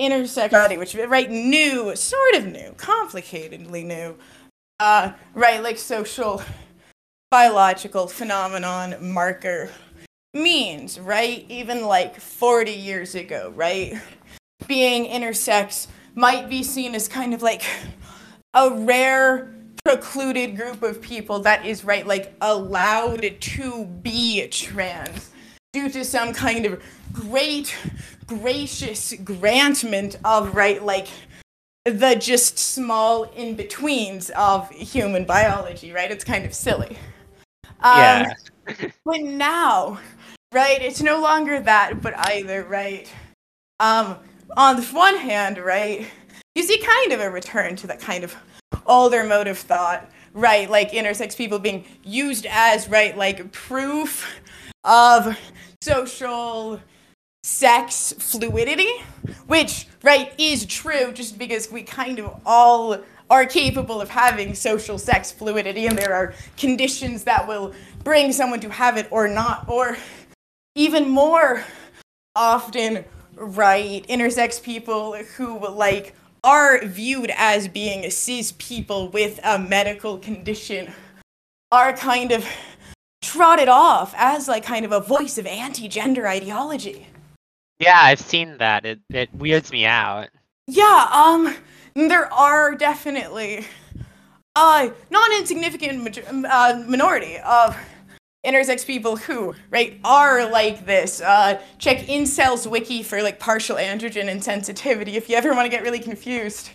intersexuality, 0.00 0.78
which 0.78 0.94
right 0.94 1.30
new, 1.30 1.94
sort 1.96 2.34
of 2.34 2.46
new, 2.46 2.74
complicatedly 2.76 3.84
new, 3.84 4.16
uh, 4.80 5.12
right, 5.34 5.62
like 5.62 5.78
social, 5.78 6.42
biological 7.30 8.06
phenomenon 8.06 8.94
marker 9.12 9.70
means, 10.34 10.98
right? 10.98 11.46
Even 11.48 11.86
like 11.86 12.20
40 12.20 12.72
years 12.72 13.14
ago, 13.14 13.52
right? 13.54 14.00
Being 14.66 15.06
intersex 15.06 15.86
might 16.14 16.48
be 16.48 16.62
seen 16.62 16.94
as 16.94 17.08
kind 17.08 17.34
of 17.34 17.42
like 17.42 17.64
a 18.54 18.70
rare 18.70 19.54
precluded 19.84 20.56
group 20.56 20.82
of 20.82 21.02
people 21.02 21.40
that 21.40 21.66
is 21.66 21.84
right 21.84 22.06
like 22.06 22.32
allowed 22.40 23.34
to 23.40 23.84
be 23.84 24.46
trans 24.46 25.31
due 25.72 25.88
to 25.88 26.04
some 26.04 26.32
kind 26.32 26.66
of 26.66 26.82
great 27.12 27.74
gracious 28.26 29.12
grantment 29.14 30.16
of 30.24 30.54
right 30.54 30.82
like 30.82 31.08
the 31.84 32.14
just 32.14 32.58
small 32.58 33.24
in 33.24 33.56
betweens 33.56 34.30
of 34.30 34.70
human 34.70 35.24
biology 35.24 35.92
right 35.92 36.10
it's 36.10 36.24
kind 36.24 36.44
of 36.44 36.54
silly 36.54 36.96
um, 37.80 37.98
yeah 37.98 38.32
but 39.04 39.20
now 39.20 39.98
right? 40.52 40.82
It's 40.82 41.02
no 41.02 41.20
longer 41.20 41.60
that, 41.60 42.00
but 42.00 42.14
either, 42.28 42.64
right? 42.64 43.10
Um, 43.80 44.18
on 44.56 44.76
the 44.76 44.82
one 44.88 45.16
hand, 45.16 45.58
right, 45.58 46.06
you 46.54 46.62
see 46.62 46.78
kind 46.78 47.12
of 47.12 47.20
a 47.20 47.30
return 47.30 47.74
to 47.76 47.86
that 47.88 48.00
kind 48.00 48.22
of 48.22 48.36
older 48.86 49.24
mode 49.24 49.48
of 49.48 49.58
thought, 49.58 50.10
right? 50.34 50.70
Like 50.70 50.92
intersex 50.92 51.36
people 51.36 51.58
being 51.58 51.84
used 52.04 52.46
as, 52.48 52.88
right, 52.88 53.16
like 53.16 53.50
proof 53.52 54.40
of 54.84 55.38
social 55.82 56.80
sex 57.42 58.14
fluidity, 58.18 59.02
which, 59.48 59.88
right, 60.04 60.32
is 60.38 60.64
true 60.64 61.12
just 61.12 61.38
because 61.38 61.72
we 61.72 61.82
kind 61.82 62.20
of 62.20 62.40
all 62.46 62.96
are 63.28 63.44
capable 63.44 64.00
of 64.00 64.08
having 64.08 64.54
social 64.54 64.96
sex 64.96 65.32
fluidity 65.32 65.86
and 65.86 65.98
there 65.98 66.14
are 66.14 66.34
conditions 66.56 67.24
that 67.24 67.48
will 67.48 67.74
bring 68.04 68.32
someone 68.32 68.60
to 68.60 68.68
have 68.68 68.96
it 68.96 69.08
or 69.10 69.26
not, 69.26 69.68
or 69.68 69.96
even 70.76 71.08
more 71.08 71.64
often 72.36 73.04
right 73.34 74.06
intersex 74.08 74.62
people 74.62 75.14
who 75.36 75.58
like 75.68 76.14
are 76.44 76.84
viewed 76.84 77.32
as 77.36 77.66
being 77.66 78.08
cis 78.10 78.52
people 78.58 79.08
with 79.08 79.40
a 79.42 79.58
medical 79.58 80.18
condition 80.18 80.92
are 81.72 81.92
kind 81.94 82.30
of 82.30 82.46
trotted 83.32 83.68
off 83.68 84.14
as 84.16 84.48
like 84.48 84.64
kind 84.64 84.84
of 84.84 84.92
a 84.92 85.00
voice 85.00 85.38
of 85.38 85.46
anti-gender 85.46 86.26
ideology 86.26 87.06
yeah 87.78 88.00
i've 88.02 88.20
seen 88.20 88.58
that 88.58 88.84
it, 88.84 89.00
it 89.10 89.32
weirds 89.34 89.72
me 89.72 89.86
out 89.86 90.28
yeah 90.66 91.08
um 91.12 91.54
there 91.94 92.32
are 92.32 92.74
definitely 92.74 93.66
a 94.56 94.92
non-insignificant 95.10 96.18
uh, 96.46 96.84
minority 96.86 97.38
of 97.38 97.76
intersex 98.44 98.84
people 98.84 99.16
who, 99.16 99.54
right, 99.70 99.98
are 100.04 100.48
like 100.50 100.84
this. 100.84 101.20
Uh, 101.20 101.60
check 101.78 101.98
Incels 102.00 102.68
Wiki 102.68 103.02
for 103.02 103.22
like 103.22 103.38
partial 103.38 103.76
androgen 103.76 104.24
insensitivity 104.24 105.14
if 105.14 105.28
you 105.28 105.36
ever 105.36 105.54
want 105.54 105.64
to 105.64 105.70
get 105.70 105.82
really 105.82 106.00
confused. 106.00 106.70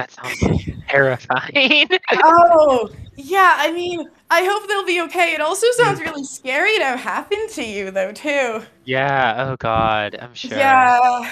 That 0.00 0.10
sounds 0.12 0.64
terrifying. 0.88 1.86
oh, 2.24 2.88
yeah, 3.16 3.56
I 3.58 3.70
mean, 3.70 4.08
I 4.30 4.44
hope 4.44 4.66
they'll 4.66 4.86
be 4.86 5.02
okay. 5.02 5.34
It 5.34 5.42
also 5.42 5.66
sounds 5.72 6.00
really 6.00 6.24
scary 6.24 6.78
to 6.78 6.84
have 6.84 7.00
happened 7.00 7.50
to 7.50 7.62
you, 7.62 7.90
though, 7.90 8.10
too. 8.12 8.62
yeah. 8.84 9.34
Oh 9.36 9.56
God. 9.58 10.16
I'm 10.20 10.34
sure. 10.34 10.56
Yeah. 10.56 11.30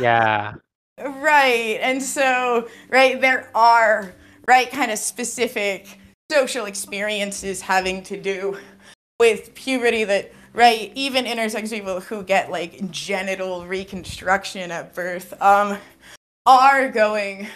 Yeah. 0.00 0.54
Right. 1.00 1.78
And 1.80 2.02
so, 2.02 2.68
right, 2.88 3.20
there 3.20 3.48
are, 3.54 4.12
right, 4.48 4.68
kind 4.68 4.90
of 4.90 4.98
specific 4.98 6.00
social 6.32 6.66
experiences 6.66 7.60
having 7.60 8.02
to 8.04 8.20
do 8.20 8.58
with 9.20 9.54
puberty 9.54 10.02
that, 10.02 10.32
right, 10.52 10.90
even 10.96 11.26
intersex 11.26 11.70
people 11.70 12.00
who 12.00 12.24
get 12.24 12.50
like 12.50 12.90
genital 12.90 13.66
reconstruction 13.66 14.72
at 14.72 14.96
birth, 14.96 15.32
um, 15.40 15.78
are 16.46 16.88
going 16.88 17.48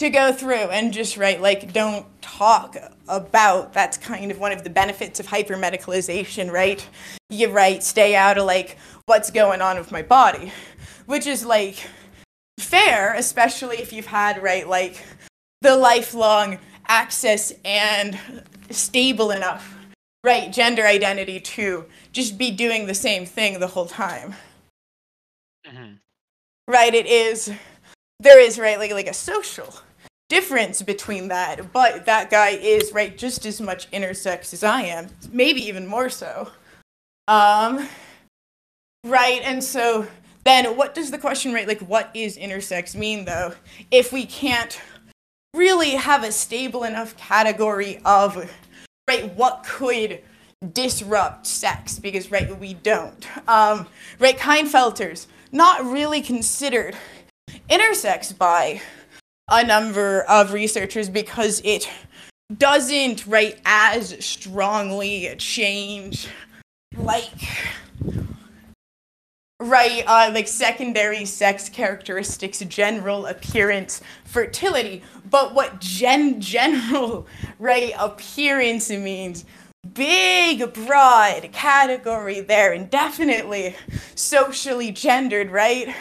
to 0.00 0.10
go 0.10 0.32
through 0.32 0.54
and 0.70 0.92
just 0.92 1.16
write 1.16 1.40
like 1.40 1.72
don't 1.72 2.06
talk 2.20 2.76
about 3.06 3.72
that's 3.72 3.96
kind 3.96 4.32
of 4.32 4.38
one 4.38 4.50
of 4.50 4.64
the 4.64 4.70
benefits 4.70 5.20
of 5.20 5.26
hypermedicalization 5.26 6.50
right 6.50 6.88
you 7.30 7.48
right 7.48 7.84
stay 7.84 8.16
out 8.16 8.36
of 8.36 8.44
like 8.44 8.76
what's 9.06 9.30
going 9.30 9.62
on 9.62 9.78
with 9.78 9.92
my 9.92 10.02
body 10.02 10.52
which 11.06 11.26
is 11.26 11.44
like 11.44 11.86
fair 12.58 13.14
especially 13.14 13.76
if 13.76 13.92
you've 13.92 14.06
had 14.06 14.42
right 14.42 14.68
like 14.68 15.04
the 15.60 15.76
lifelong 15.76 16.58
access 16.88 17.52
and 17.64 18.18
stable 18.70 19.30
enough 19.30 19.76
right 20.24 20.52
gender 20.52 20.84
identity 20.84 21.38
to 21.38 21.84
just 22.10 22.36
be 22.36 22.50
doing 22.50 22.86
the 22.86 22.94
same 22.94 23.24
thing 23.24 23.60
the 23.60 23.68
whole 23.68 23.86
time 23.86 24.34
Mhm. 25.64 26.00
right 26.66 26.92
it 26.92 27.06
is 27.06 27.52
there 28.22 28.40
is 28.40 28.58
right 28.58 28.78
like 28.78 28.92
like 28.92 29.08
a 29.08 29.14
social 29.14 29.74
difference 30.28 30.80
between 30.80 31.28
that 31.28 31.72
but 31.72 32.06
that 32.06 32.30
guy 32.30 32.50
is 32.50 32.92
right 32.92 33.18
just 33.18 33.44
as 33.44 33.60
much 33.60 33.90
intersex 33.90 34.52
as 34.54 34.62
i 34.62 34.80
am 34.82 35.08
maybe 35.32 35.60
even 35.60 35.86
more 35.86 36.08
so. 36.08 36.50
Um 37.28 37.88
right 39.04 39.40
and 39.42 39.62
so 39.62 40.06
then 40.44 40.76
what 40.76 40.94
does 40.94 41.10
the 41.10 41.18
question 41.18 41.52
right 41.52 41.68
like 41.68 41.80
what 41.80 42.10
is 42.14 42.38
intersex 42.38 42.94
mean 42.94 43.24
though? 43.24 43.54
If 43.90 44.12
we 44.12 44.26
can't 44.26 44.80
really 45.54 45.90
have 45.90 46.24
a 46.24 46.32
stable 46.32 46.84
enough 46.84 47.16
category 47.16 48.00
of 48.04 48.50
right 49.08 49.34
what 49.34 49.64
could 49.64 50.22
disrupt 50.72 51.46
sex 51.46 51.98
because 51.98 52.30
right 52.30 52.58
we 52.58 52.74
don't. 52.74 53.26
Um 53.48 53.86
right 54.18 54.38
Klinefelter's 54.38 55.26
not 55.52 55.84
really 55.84 56.22
considered 56.22 56.96
intersex 57.68 58.36
by 58.36 58.80
a 59.48 59.64
number 59.64 60.22
of 60.22 60.52
researchers 60.52 61.08
because 61.08 61.60
it 61.64 61.88
doesn't 62.58 63.26
right 63.26 63.58
as 63.64 64.14
strongly 64.24 65.34
change 65.38 66.28
like 66.96 67.32
right 69.58 70.04
uh, 70.06 70.30
like 70.34 70.48
secondary 70.48 71.24
sex 71.24 71.68
characteristics 71.68 72.60
general 72.60 73.26
appearance 73.26 74.02
fertility. 74.24 75.02
But 75.28 75.54
what 75.54 75.80
gen 75.80 76.40
general 76.40 77.26
right 77.58 77.92
appearance 77.98 78.90
means 78.90 79.44
big 79.94 80.72
broad 80.74 81.50
category 81.52 82.40
there 82.40 82.72
and 82.72 82.88
definitely 82.90 83.76
socially 84.14 84.92
gendered 84.92 85.50
right 85.50 85.94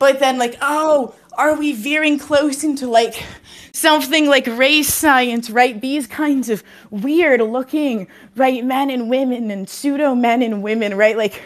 but 0.00 0.18
then 0.18 0.36
like 0.38 0.56
oh 0.60 1.14
are 1.38 1.54
we 1.54 1.72
veering 1.72 2.18
close 2.18 2.64
into 2.64 2.88
like 2.88 3.24
something 3.72 4.26
like 4.26 4.46
race 4.46 4.92
science 4.92 5.48
right? 5.48 5.80
These 5.80 6.06
kinds 6.06 6.48
of 6.48 6.64
weird 6.90 7.40
looking 7.40 8.08
right 8.36 8.64
men 8.64 8.90
and 8.90 9.08
women 9.08 9.50
and 9.50 9.68
pseudo 9.68 10.14
men 10.14 10.42
and 10.42 10.62
women 10.62 10.96
right? 10.96 11.16
Like 11.16 11.40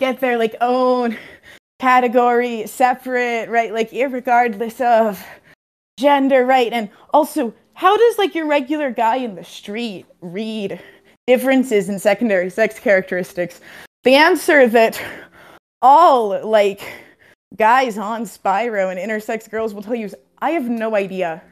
get 0.00 0.20
their 0.20 0.36
like 0.36 0.56
own 0.60 1.16
category 1.78 2.66
separate 2.66 3.48
right? 3.48 3.72
Like 3.72 3.90
irregardless 3.92 4.80
of 4.80 5.24
gender 5.98 6.44
right? 6.44 6.72
And 6.72 6.90
also 7.14 7.54
how 7.74 7.96
does 7.96 8.18
like 8.18 8.34
your 8.34 8.46
regular 8.46 8.90
guy 8.90 9.16
in 9.16 9.36
the 9.36 9.44
street 9.44 10.04
read 10.20 10.80
differences 11.26 11.88
in 11.88 11.98
secondary 11.98 12.50
sex 12.50 12.78
characteristics? 12.78 13.60
The 14.02 14.14
answer 14.14 14.66
that 14.66 15.00
all 15.80 16.44
like 16.46 16.82
guys 17.58 17.98
on 17.98 18.24
spiro 18.24 18.88
and 18.90 18.98
intersex 18.98 19.50
girls 19.50 19.74
will 19.74 19.82
tell 19.82 19.94
you 19.94 20.10
I 20.38 20.50
have 20.50 20.68
no 20.68 20.94
idea. 20.94 21.42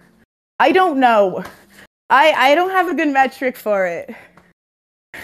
I 0.58 0.72
don't 0.72 0.98
know. 1.00 1.44
I 2.10 2.32
I 2.32 2.54
don't 2.54 2.70
have 2.70 2.88
a 2.88 2.94
good 2.94 3.08
metric 3.08 3.56
for 3.56 3.86
it. 3.86 4.14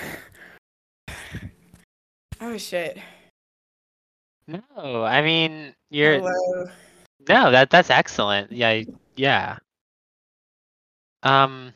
Oh 2.44 2.58
shit. 2.58 2.98
No, 4.48 5.04
I 5.04 5.22
mean 5.22 5.72
you're 5.90 6.18
Hello. 6.18 6.66
no 7.28 7.50
that 7.52 7.70
that's 7.70 7.88
excellent. 7.88 8.50
Yeah, 8.50 8.82
yeah. 9.14 9.58
Um. 11.22 11.72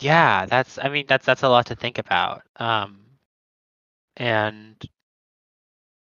Yeah, 0.00 0.46
that's. 0.46 0.78
I 0.78 0.88
mean, 0.88 1.06
that's 1.08 1.26
that's 1.26 1.42
a 1.42 1.48
lot 1.48 1.66
to 1.66 1.74
think 1.74 1.98
about. 1.98 2.42
Um. 2.56 3.00
And 4.16 4.76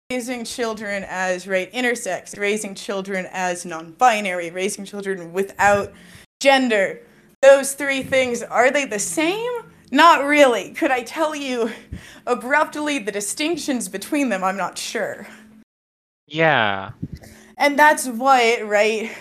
Raising 0.09 0.45
children 0.45 1.03
as 1.05 1.49
right 1.49 1.69
intersex, 1.73 2.39
raising 2.39 2.75
children 2.75 3.27
as 3.29 3.65
non-binary, 3.65 4.51
raising 4.51 4.85
children 4.85 5.33
without 5.33 5.91
gender. 6.39 7.01
Those 7.41 7.73
three 7.73 8.03
things 8.03 8.41
are 8.41 8.71
they 8.71 8.85
the 8.85 8.99
same? 8.99 9.51
Not 9.91 10.23
really. 10.23 10.71
Could 10.71 10.91
I 10.91 11.03
tell 11.03 11.35
you 11.35 11.71
abruptly 12.25 12.99
the 12.99 13.11
distinctions 13.11 13.89
between 13.89 14.29
them? 14.29 14.45
I'm 14.45 14.55
not 14.55 14.77
sure. 14.77 15.27
yeah, 16.25 16.91
And 17.57 17.77
that's 17.77 18.07
what, 18.07 18.65
right? 18.65 19.11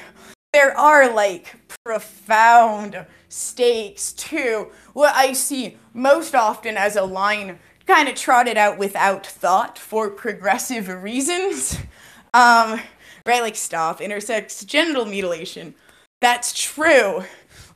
There 0.52 0.78
are 0.78 1.12
like 1.12 1.56
profound 1.84 3.04
stakes 3.28 4.12
too. 4.12 4.70
What 4.92 5.16
I 5.16 5.32
see 5.32 5.78
most 5.94 6.36
often 6.36 6.76
as 6.76 6.94
a 6.94 7.02
line 7.02 7.58
kind 7.86 8.08
of 8.08 8.14
trotted 8.14 8.56
out 8.56 8.78
without 8.78 9.26
thought 9.26 9.78
for 9.78 10.10
progressive 10.10 10.88
reasons. 11.02 11.78
Um, 12.34 12.80
right, 13.24 13.40
like 13.40 13.56
stop 13.56 14.00
intersex 14.00 14.66
genital 14.66 15.06
mutilation. 15.06 15.74
That's 16.20 16.52
true. 16.52 17.24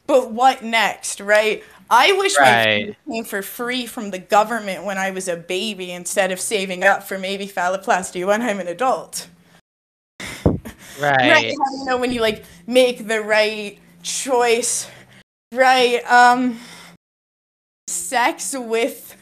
But 0.06 0.32
what 0.32 0.62
next, 0.62 1.18
right? 1.18 1.64
I 1.88 2.12
wish 2.12 2.36
my 2.36 2.42
Right. 2.42 2.86
food 2.88 2.96
came 3.10 3.24
for 3.24 3.40
free 3.40 3.86
from 3.86 4.10
the 4.10 4.18
government 4.18 4.84
when 4.84 4.98
I 4.98 5.12
was 5.12 5.28
a 5.28 5.36
baby 5.36 5.92
instead 5.92 6.30
of 6.30 6.38
saving 6.40 6.84
up 6.84 7.04
for 7.04 7.18
maybe 7.18 7.46
phalloplasty 7.46 8.26
when 8.26 8.42
I'm 8.42 8.60
an 8.60 8.68
adult 8.68 9.28
right. 10.20 10.62
right 11.00 11.50
you 11.52 11.84
know 11.86 11.96
when 11.96 12.12
you 12.12 12.20
like 12.20 12.44
make 12.66 13.06
the 13.08 13.22
right 13.22 13.78
choice 14.02 14.88
right 15.52 16.02
um 16.10 16.58
sex 17.88 18.54
with 18.58 19.16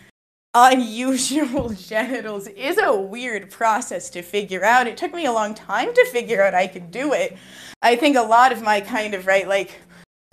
unusual 0.66 1.68
genitals 1.88 2.46
is 2.48 2.78
a 2.78 2.94
weird 2.94 3.50
process 3.50 4.10
to 4.10 4.22
figure 4.22 4.64
out 4.64 4.86
it 4.86 4.96
took 4.96 5.14
me 5.14 5.26
a 5.26 5.32
long 5.32 5.54
time 5.54 5.92
to 5.94 6.04
figure 6.06 6.42
out 6.42 6.54
i 6.54 6.66
could 6.66 6.90
do 6.90 7.12
it 7.12 7.36
i 7.82 7.94
think 7.94 8.16
a 8.16 8.22
lot 8.22 8.50
of 8.52 8.62
my 8.62 8.80
kind 8.80 9.14
of 9.14 9.26
right 9.26 9.46
like 9.46 9.80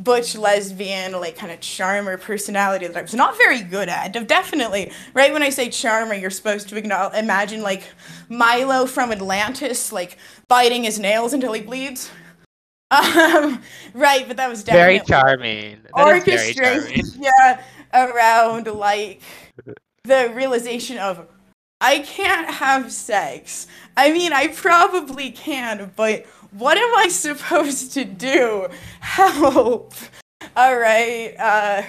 butch 0.02 0.36
lesbian 0.36 1.14
like 1.14 1.38
kind 1.38 1.52
of 1.52 1.60
charmer 1.62 2.18
personality 2.18 2.88
that 2.88 2.98
i 2.98 3.02
was 3.02 3.14
not 3.14 3.38
very 3.38 3.62
good 3.62 3.88
at 3.88 4.12
definitely 4.28 4.92
right 5.14 5.32
when 5.32 5.44
i 5.44 5.50
say 5.50 5.70
charmer 5.70 6.14
you're 6.14 6.30
supposed 6.30 6.68
to 6.68 6.78
imagine 6.78 7.62
like 7.62 7.84
milo 8.28 8.86
from 8.86 9.12
atlantis 9.12 9.92
like 9.92 10.18
biting 10.48 10.84
his 10.84 11.00
nails 11.00 11.34
until 11.34 11.54
he 11.54 11.62
bleeds 11.62 12.12
um, 12.92 13.62
right 13.94 14.28
but 14.28 14.38
that 14.38 14.48
was 14.48 14.64
definitely 14.64 15.00
Very 15.00 15.08
charming. 15.08 15.78
That 15.96 16.24
very 16.24 16.54
charming. 16.54 17.04
yeah 17.20 17.62
around 17.94 18.68
like 18.68 19.22
the 20.06 20.32
realization 20.34 20.98
of 20.98 21.28
I 21.82 22.00
can't 22.00 22.50
have 22.50 22.92
sex. 22.92 23.68
I 23.98 24.12
mean, 24.12 24.34
I 24.34 24.48
probably 24.48 25.32
can, 25.32 25.92
but 25.96 26.26
what 26.52 26.78
am 26.78 26.96
I 26.96 27.10
supposed 27.10 27.94
to 27.94 28.06
do? 28.06 28.68
Help. 29.00 29.94
All 30.56 30.78
right. 30.78 31.36
Uh 31.38 31.84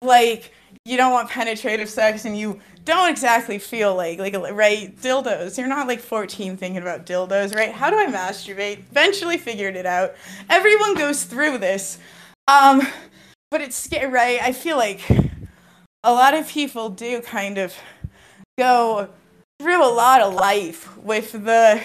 like 0.00 0.52
you 0.84 0.96
don't 0.96 1.12
want 1.12 1.28
penetrative 1.28 1.88
sex 1.88 2.24
and 2.24 2.38
you 2.38 2.60
don't 2.84 3.10
exactly 3.10 3.58
feel 3.58 3.94
like 3.94 4.18
like 4.20 4.34
right 4.52 4.96
dildos 5.00 5.58
you're 5.58 5.66
not 5.66 5.88
like 5.88 5.98
14 5.98 6.56
thinking 6.56 6.80
about 6.80 7.04
dildos 7.04 7.52
right 7.52 7.72
how 7.72 7.90
do 7.90 7.98
i 7.98 8.06
masturbate 8.06 8.78
eventually 8.78 9.36
figured 9.36 9.74
it 9.74 9.86
out 9.86 10.14
everyone 10.48 10.94
goes 10.94 11.24
through 11.24 11.58
this 11.58 11.98
um 12.46 12.80
but 13.50 13.60
it's 13.60 13.76
scary, 13.76 14.10
right? 14.10 14.40
I 14.42 14.52
feel 14.52 14.76
like 14.76 15.00
a 16.08 16.12
lot 16.12 16.32
of 16.32 16.48
people 16.48 16.88
do 16.88 17.20
kind 17.20 17.58
of 17.58 17.76
go 18.58 19.10
through 19.60 19.84
a 19.84 19.92
lot 19.92 20.22
of 20.22 20.32
life 20.32 20.96
with 20.96 21.32
the 21.32 21.82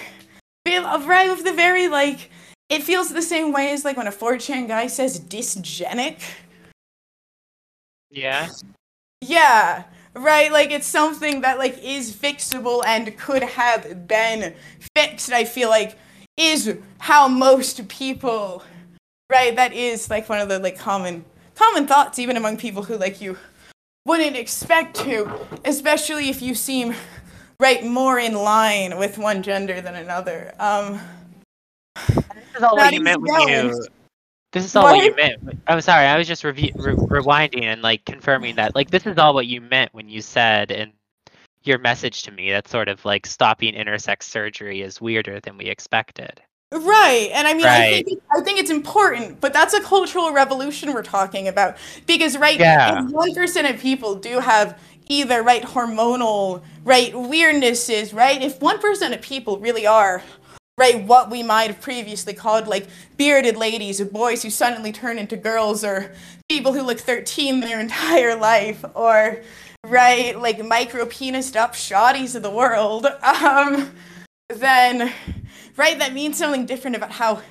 right 0.66 1.28
with 1.28 1.44
the 1.44 1.52
very 1.52 1.88
like 1.88 2.30
it 2.70 2.82
feels 2.82 3.10
the 3.10 3.20
same 3.20 3.52
way 3.52 3.70
as 3.72 3.84
like 3.84 3.98
when 3.98 4.06
a 4.06 4.10
4chan 4.10 4.66
guy 4.66 4.86
says 4.86 5.20
dysgenic. 5.20 6.22
Yeah. 8.10 8.48
Yeah, 9.20 9.84
right. 10.14 10.50
Like 10.50 10.70
it's 10.70 10.86
something 10.86 11.42
that 11.42 11.58
like 11.58 11.78
is 11.82 12.10
fixable 12.10 12.82
and 12.86 13.14
could 13.18 13.42
have 13.42 14.08
been 14.08 14.54
fixed. 14.96 15.32
I 15.32 15.44
feel 15.44 15.68
like 15.68 15.98
is 16.38 16.78
how 16.96 17.28
most 17.28 17.86
people, 17.88 18.62
right? 19.30 19.54
That 19.54 19.74
is 19.74 20.08
like 20.08 20.30
one 20.30 20.38
of 20.38 20.48
the 20.48 20.58
like 20.58 20.78
common 20.78 21.26
common 21.54 21.86
thoughts 21.86 22.18
even 22.18 22.38
among 22.38 22.56
people 22.56 22.82
who 22.82 22.96
like 22.96 23.20
you 23.20 23.36
wouldn't 24.06 24.36
expect 24.36 24.96
to, 24.96 25.30
especially 25.64 26.28
if 26.28 26.42
you 26.42 26.54
seem 26.54 26.94
right 27.58 27.84
more 27.84 28.18
in 28.18 28.34
line 28.34 28.98
with 28.98 29.18
one 29.18 29.42
gender 29.42 29.80
than 29.80 29.94
another. 29.94 30.52
Um, 30.58 31.00
this 31.94 32.56
is 32.56 32.62
all 32.62 32.76
what 32.76 32.92
you 32.92 33.00
meant 33.00 33.22
when 33.22 33.48
you. 33.48 33.86
This 34.52 34.64
is 34.64 34.76
all 34.76 34.84
what? 34.84 34.96
what 34.96 35.04
you 35.04 35.16
meant. 35.16 35.58
I'm 35.66 35.80
sorry. 35.80 36.06
I 36.06 36.16
was 36.16 36.28
just 36.28 36.44
re- 36.44 36.52
re- 36.52 36.94
rewinding 36.94 37.64
and 37.64 37.82
like 37.82 38.04
confirming 38.04 38.56
that 38.56 38.74
like 38.74 38.90
this 38.90 39.06
is 39.06 39.18
all 39.18 39.34
what 39.34 39.46
you 39.46 39.60
meant 39.60 39.92
when 39.94 40.08
you 40.08 40.20
said 40.20 40.70
in 40.70 40.92
your 41.64 41.78
message 41.78 42.22
to 42.24 42.30
me 42.30 42.50
that 42.50 42.68
sort 42.68 42.88
of 42.88 43.04
like 43.04 43.26
stopping 43.26 43.74
intersex 43.74 44.24
surgery 44.24 44.82
is 44.82 45.00
weirder 45.00 45.40
than 45.40 45.56
we 45.56 45.64
expected. 45.64 46.40
Right. 46.74 47.30
And 47.32 47.46
I 47.46 47.54
mean, 47.54 47.64
right. 47.64 47.94
I, 47.94 48.02
think, 48.02 48.22
I 48.36 48.40
think 48.40 48.58
it's 48.58 48.70
important, 48.70 49.40
but 49.40 49.52
that's 49.52 49.74
a 49.74 49.80
cultural 49.80 50.32
revolution 50.32 50.92
we're 50.92 51.04
talking 51.04 51.46
about. 51.46 51.76
Because, 52.04 52.36
right, 52.36 52.58
yeah. 52.58 53.00
1% 53.00 53.70
of 53.70 53.80
people 53.80 54.16
do 54.16 54.40
have 54.40 54.76
either, 55.08 55.42
right, 55.44 55.62
hormonal, 55.62 56.62
right, 56.82 57.12
weirdnesses, 57.12 58.12
right? 58.12 58.42
If 58.42 58.58
1% 58.58 59.14
of 59.14 59.22
people 59.22 59.58
really 59.60 59.86
are, 59.86 60.20
right, 60.76 61.04
what 61.04 61.30
we 61.30 61.44
might 61.44 61.68
have 61.68 61.80
previously 61.80 62.34
called, 62.34 62.66
like, 62.66 62.88
bearded 63.16 63.56
ladies 63.56 64.00
or 64.00 64.06
boys 64.06 64.42
who 64.42 64.50
suddenly 64.50 64.90
turn 64.90 65.16
into 65.16 65.36
girls 65.36 65.84
or 65.84 66.12
people 66.48 66.72
who 66.72 66.82
look 66.82 66.98
13 66.98 67.60
their 67.60 67.78
entire 67.88 68.34
life 68.34 68.84
or, 68.94 69.42
right, 69.86 70.36
like, 70.40 70.64
micro 70.64 71.04
penised 71.04 71.54
up 71.54 71.74
shawties 71.74 72.34
of 72.34 72.42
the 72.42 72.50
world, 72.50 73.06
um, 73.22 73.92
then 74.48 75.12
right? 75.76 75.98
That 75.98 76.12
means 76.12 76.38
something 76.38 76.66
different 76.66 76.96
about 76.96 77.12
how, 77.12 77.42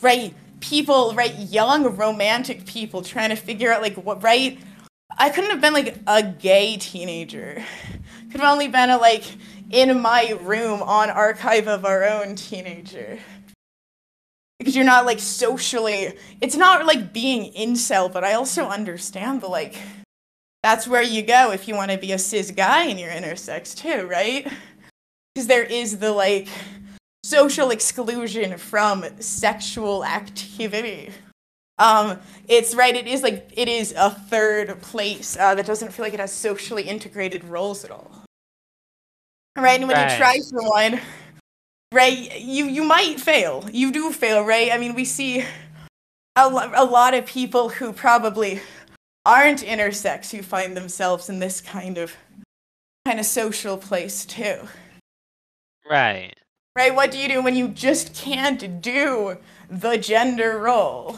right, 0.00 0.34
people, 0.60 1.14
right, 1.14 1.34
young 1.34 1.96
romantic 1.96 2.66
people 2.66 3.02
trying 3.02 3.30
to 3.30 3.36
figure 3.36 3.72
out, 3.72 3.82
like, 3.82 3.94
what, 3.94 4.22
right? 4.22 4.58
I 5.18 5.30
couldn't 5.30 5.50
have 5.50 5.60
been, 5.60 5.72
like, 5.72 5.96
a 6.06 6.22
gay 6.22 6.76
teenager. 6.76 7.64
Could 8.30 8.40
have 8.40 8.52
only 8.52 8.68
been 8.68 8.90
a, 8.90 8.98
like, 8.98 9.24
in 9.70 10.00
my 10.00 10.36
room 10.42 10.82
on 10.82 11.10
Archive 11.10 11.68
of 11.68 11.84
Our 11.84 12.04
Own 12.04 12.34
teenager. 12.34 13.18
Because 14.58 14.76
you're 14.76 14.84
not, 14.84 15.06
like, 15.06 15.18
socially, 15.18 16.18
it's 16.40 16.56
not 16.56 16.84
like 16.84 17.12
being 17.12 17.52
incel, 17.54 18.12
but 18.12 18.24
I 18.24 18.34
also 18.34 18.66
understand 18.66 19.40
the, 19.40 19.48
like, 19.48 19.76
that's 20.62 20.86
where 20.86 21.02
you 21.02 21.22
go 21.22 21.52
if 21.52 21.66
you 21.66 21.74
want 21.74 21.90
to 21.90 21.96
be 21.96 22.12
a 22.12 22.18
cis 22.18 22.50
guy 22.50 22.84
and 22.84 23.00
you're 23.00 23.10
intersex 23.10 23.74
too, 23.74 24.06
right? 24.06 24.46
Because 25.34 25.46
there 25.46 25.64
is 25.64 25.98
the, 25.98 26.12
like, 26.12 26.48
social 27.30 27.70
exclusion 27.70 28.58
from 28.58 29.04
sexual 29.20 30.04
activity. 30.04 31.10
Um, 31.78 32.18
it's 32.48 32.74
right. 32.74 32.94
It 32.94 33.06
is 33.06 33.22
like 33.22 33.50
it 33.56 33.68
is 33.68 33.94
a 33.96 34.10
third 34.10 34.82
place 34.82 35.36
uh, 35.38 35.54
that 35.54 35.64
doesn't 35.64 35.92
feel 35.92 36.04
like 36.04 36.12
it 36.12 36.20
has 36.20 36.32
socially 36.32 36.82
integrated 36.82 37.44
roles 37.44 37.84
at 37.84 37.92
all. 37.92 38.10
Right, 39.56 39.78
and 39.78 39.88
when 39.88 39.96
right. 39.96 40.10
you 40.10 40.18
try 40.18 40.38
for 40.50 40.68
one, 40.68 41.00
right, 41.92 42.40
you 42.40 42.66
you 42.66 42.82
might 42.82 43.20
fail. 43.20 43.64
You 43.72 43.92
do 43.92 44.12
fail, 44.12 44.44
right? 44.44 44.72
I 44.72 44.78
mean, 44.78 44.94
we 44.94 45.04
see 45.04 45.44
a, 46.36 46.48
lo- 46.48 46.72
a 46.74 46.84
lot 46.84 47.14
of 47.14 47.26
people 47.26 47.68
who 47.68 47.92
probably 47.92 48.60
aren't 49.24 49.62
intersex 49.62 50.30
who 50.30 50.42
find 50.42 50.76
themselves 50.76 51.28
in 51.28 51.38
this 51.38 51.60
kind 51.60 51.96
of 51.96 52.14
kind 53.06 53.20
of 53.20 53.26
social 53.26 53.76
place 53.78 54.26
too. 54.26 54.58
Right 55.88 56.34
right? 56.76 56.94
What 56.94 57.10
do 57.10 57.18
you 57.18 57.28
do 57.28 57.42
when 57.42 57.56
you 57.56 57.68
just 57.68 58.14
can't 58.14 58.80
do 58.80 59.36
the 59.68 59.96
gender 59.96 60.58
role? 60.58 61.16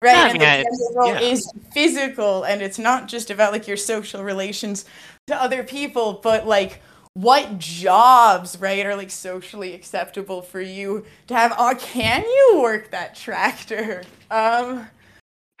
Right? 0.00 0.14
Yeah, 0.14 0.28
and 0.28 0.40
the 0.40 0.44
gender 0.44 0.98
role 0.98 1.14
yeah. 1.14 1.20
is 1.20 1.52
physical 1.72 2.44
and 2.44 2.62
it's 2.62 2.78
not 2.78 3.08
just 3.08 3.30
about 3.30 3.52
like 3.52 3.66
your 3.66 3.76
social 3.76 4.22
relations 4.22 4.84
to 5.26 5.34
other 5.34 5.62
people, 5.62 6.20
but 6.22 6.46
like 6.46 6.80
what 7.14 7.58
jobs, 7.58 8.60
right, 8.60 8.86
are 8.86 8.94
like 8.94 9.10
socially 9.10 9.74
acceptable 9.74 10.40
for 10.40 10.60
you 10.60 11.04
to 11.26 11.34
have? 11.34 11.52
Oh, 11.58 11.74
can 11.76 12.22
you 12.22 12.60
work 12.62 12.92
that 12.92 13.16
tractor? 13.16 14.04
Um, 14.30 14.88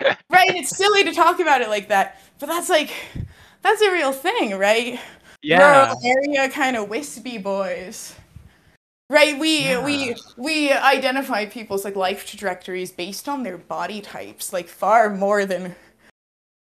right? 0.00 0.54
It's 0.54 0.76
silly 0.76 1.02
to 1.04 1.12
talk 1.12 1.40
about 1.40 1.60
it 1.60 1.68
like 1.68 1.88
that, 1.88 2.20
but 2.38 2.46
that's 2.46 2.68
like 2.68 2.92
that's 3.62 3.82
a 3.82 3.90
real 3.90 4.12
thing, 4.12 4.56
right? 4.56 5.00
Yeah. 5.42 5.86
Rural 5.86 6.00
area 6.04 6.48
kind 6.48 6.76
of 6.76 6.88
wispy 6.88 7.38
boys. 7.38 8.14
Right, 9.10 9.38
we 9.38 9.60
yeah. 9.60 9.84
we 9.84 10.14
we 10.36 10.70
identify 10.70 11.46
people's 11.46 11.84
like 11.84 11.96
life 11.96 12.26
trajectories 12.26 12.92
based 12.92 13.28
on 13.28 13.42
their 13.42 13.56
body 13.56 14.02
types, 14.02 14.52
like 14.52 14.68
far 14.68 15.08
more 15.08 15.46
than. 15.46 15.74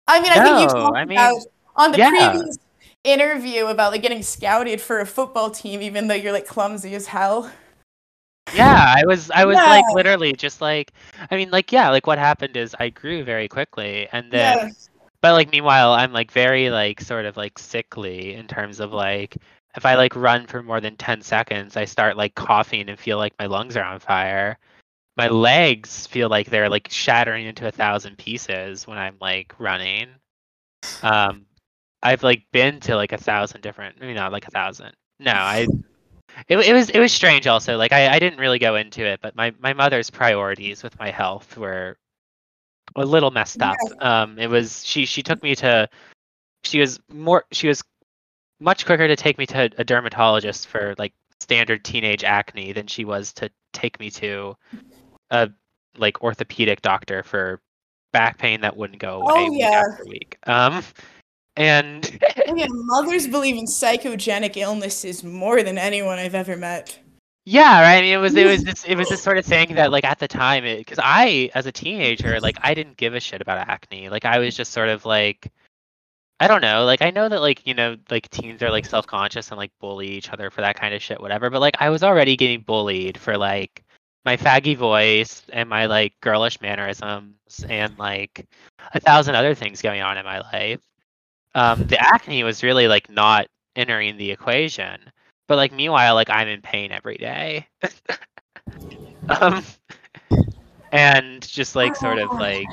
I 0.08 0.22
mean, 0.22 0.32
I 0.32 0.44
think 0.44 0.60
you 0.60 0.68
talked 0.68 0.98
I 0.98 1.06
mean, 1.06 1.18
about 1.18 1.42
on 1.76 1.92
the 1.92 2.00
yeah. 2.00 2.10
previous 2.10 2.58
interview 3.04 3.68
about 3.68 3.92
like 3.92 4.02
getting 4.02 4.24
scouted 4.24 4.82
for 4.82 5.00
a 5.00 5.06
football 5.06 5.52
team, 5.52 5.84
even 5.84 6.08
though 6.08 6.16
you're 6.16 6.34
like 6.34 6.48
clumsy 6.48 6.96
as 6.96 7.08
hell. 7.08 7.52
Yeah, 8.56 8.96
I 8.98 9.04
was 9.06 9.30
I 9.32 9.46
was 9.46 9.58
yeah. 9.58 9.66
like 9.66 9.86
literally 9.94 10.34
just 10.34 10.62
like 10.62 10.92
I 11.30 11.36
mean 11.38 11.52
like 11.52 11.72
yeah, 11.72 11.90
like 11.90 12.08
what 12.08 12.18
happened 12.18 12.58
is 12.58 12.76
I 12.80 12.90
grew 12.90 13.24
very 13.24 13.48
quickly 13.48 14.08
and 14.12 14.32
then 14.32 14.74
but 15.22 15.34
like 15.34 15.52
meanwhile 15.52 15.94
I'm 15.94 16.12
like 16.12 16.32
very 16.32 16.70
like 16.70 17.02
sort 17.02 17.26
of 17.26 17.38
like 17.38 17.60
sickly 17.60 18.34
in 18.34 18.48
terms 18.48 18.80
of 18.80 18.92
like 18.92 19.38
if 19.76 19.86
I 19.86 19.96
like 19.96 20.16
run 20.16 20.48
for 20.48 20.62
more 20.62 20.82
than 20.82 20.98
10 20.98 21.22
seconds, 21.22 21.78
I 21.78 21.86
start 21.86 22.18
like 22.18 22.36
coughing 22.36 22.90
and 22.90 23.00
feel 23.00 23.18
like 23.18 23.34
my 23.40 23.46
lungs 23.46 23.78
are 23.78 23.84
on 23.84 24.00
fire. 24.00 24.58
My 25.18 25.28
legs 25.28 26.08
feel 26.08 26.30
like 26.30 26.50
they're 26.50 26.70
like 26.70 26.88
shattering 26.90 27.46
into 27.46 27.68
a 27.68 27.72
thousand 27.72 28.18
pieces 28.18 28.88
when 28.88 28.98
I'm 28.98 29.18
like 29.22 29.54
running. 29.60 30.10
Um, 31.04 31.46
I've 32.04 32.24
like 32.24 32.44
been 32.52 32.80
to 32.82 32.96
like 32.96 33.12
a 33.12 33.18
thousand 33.18 33.62
different, 33.62 34.00
maybe 34.00 34.14
not 34.14 34.32
like 34.32 34.48
a 34.48 34.52
thousand. 34.52 34.94
No, 35.20 35.34
I. 35.34 35.68
It, 36.48 36.58
it 36.58 36.74
was 36.74 36.90
it 36.90 37.00
was 37.00 37.12
strange 37.12 37.46
also. 37.46 37.78
Like 37.78 37.92
I, 37.92 38.16
I 38.16 38.20
didn't 38.20 38.40
really 38.40 38.58
go 38.58 38.76
into 38.76 39.06
it, 39.06 39.20
but 39.22 39.36
my, 39.36 39.54
my 39.60 39.74
mother's 39.74 40.10
priorities 40.10 40.82
with 40.82 40.98
my 40.98 41.12
health 41.12 41.58
were 41.58 41.98
a 42.96 43.06
little 43.06 43.32
messed 43.32 43.62
up. 43.62 43.76
Um, 44.00 44.40
it 44.40 44.50
was 44.50 44.86
she 44.86 45.06
she 45.06 45.22
took 45.22 45.44
me 45.44 45.56
to 45.56 45.90
she 46.64 46.80
was 46.80 47.00
more 47.10 47.44
she 47.52 47.68
was 47.68 47.84
much 48.62 48.86
quicker 48.86 49.08
to 49.08 49.16
take 49.16 49.38
me 49.38 49.46
to 49.48 49.70
a 49.78 49.84
dermatologist 49.84 50.68
for 50.68 50.96
like 50.98 51.14
standard 51.40 51.84
teenage 51.84 52.24
acne 52.24 52.72
than 52.72 52.88
she 52.88 53.04
was 53.04 53.34
to 53.34 53.50
take 53.74 54.00
me 54.00 54.10
to 54.10 54.56
a 55.32 55.50
like 55.98 56.22
orthopedic 56.22 56.82
doctor 56.82 57.24
for 57.24 57.60
back 58.14 58.38
pain 58.38 58.62
that 58.62 58.78
wouldn't 58.78 59.00
go 59.00 59.22
away 59.22 59.34
oh, 59.36 59.52
yeah. 59.52 59.82
week 59.82 59.92
after 59.92 60.06
week. 60.06 60.38
Um, 60.48 60.84
and 61.58 62.20
yeah, 62.56 62.68
mothers 62.70 63.28
believe 63.28 63.58
in 63.58 63.66
psychogenic 63.66 64.56
illnesses 64.56 65.24
more 65.24 65.64
than 65.64 65.78
anyone 65.78 66.20
I've 66.20 66.36
ever 66.36 66.56
met. 66.56 66.98
Yeah, 67.46 67.82
right. 67.82 67.98
I 67.98 68.02
mean, 68.02 68.14
it 68.14 68.18
was 68.18 68.36
it 68.36 68.46
was 68.46 68.64
this 68.64 68.86
it 68.86 68.96
was 68.96 69.10
this 69.10 69.22
sort 69.22 69.40
of 69.40 69.46
thing 69.46 69.74
that 69.74 69.92
like 69.92 70.06
at 70.06 70.20
the 70.20 70.28
time, 70.28 70.64
because 70.64 71.00
I 71.02 71.50
as 71.56 71.66
a 71.66 71.72
teenager, 71.72 72.40
like 72.40 72.58
I 72.62 72.76
didn't 72.76 72.98
give 72.98 73.16
a 73.16 73.20
shit 73.20 73.42
about 73.42 73.58
acne. 73.68 74.10
Like 74.10 74.26
I 74.26 74.38
was 74.38 74.56
just 74.56 74.72
sort 74.72 74.90
of 74.90 75.06
like 75.06 75.52
I 76.42 76.48
don't 76.48 76.62
know. 76.62 76.86
Like 76.86 77.04
I 77.04 77.12
know 77.12 77.30
that 77.30 77.40
like, 77.40 77.68
you 77.68 77.76
know, 77.76 77.98
like 78.10 78.28
teens 78.32 78.64
are 78.64 78.72
like 78.72 78.88
self-conscious 78.88 79.50
and 79.52 79.60
like 79.60 79.72
bully 79.80 80.08
each 80.08 80.32
other 80.32 80.50
for 80.50 80.62
that 80.62 80.76
kind 80.76 80.96
of 80.96 81.00
shit 81.00 81.22
whatever, 81.22 81.52
but 81.52 81.62
like 81.62 81.76
I 81.80 81.92
was 81.92 82.02
already 82.02 82.36
getting 82.36 82.62
bullied 82.62 83.16
for 83.16 83.38
like 83.38 83.84
my 84.26 84.38
faggy 84.38 84.76
voice 84.76 85.44
and 85.54 85.70
my 85.70 85.86
like 85.86 86.14
girlish 86.20 86.60
mannerisms 86.60 87.36
and 87.70 87.96
like 88.00 88.48
a 88.96 89.00
thousand 89.00 89.36
other 89.36 89.54
things 89.54 89.84
going 89.84 90.02
on 90.02 90.18
in 90.18 90.26
my 90.26 90.40
life. 90.40 90.80
Um 91.54 91.86
the 91.86 92.02
acne 92.02 92.44
was 92.44 92.64
really 92.64 92.88
like 92.88 93.08
not 93.08 93.46
entering 93.76 94.18
the 94.18 94.32
equation. 94.32 95.00
But 95.48 95.58
like 95.58 95.72
meanwhile 95.72 96.16
like 96.16 96.32
I'm 96.32 96.48
in 96.48 96.64
pain 96.64 96.92
every 96.92 97.18
day. 97.18 97.68
um 99.30 99.64
and 100.92 101.48
just 101.48 101.76
like 101.76 101.96
sort 101.96 102.18
of 102.18 102.32
like 102.32 102.66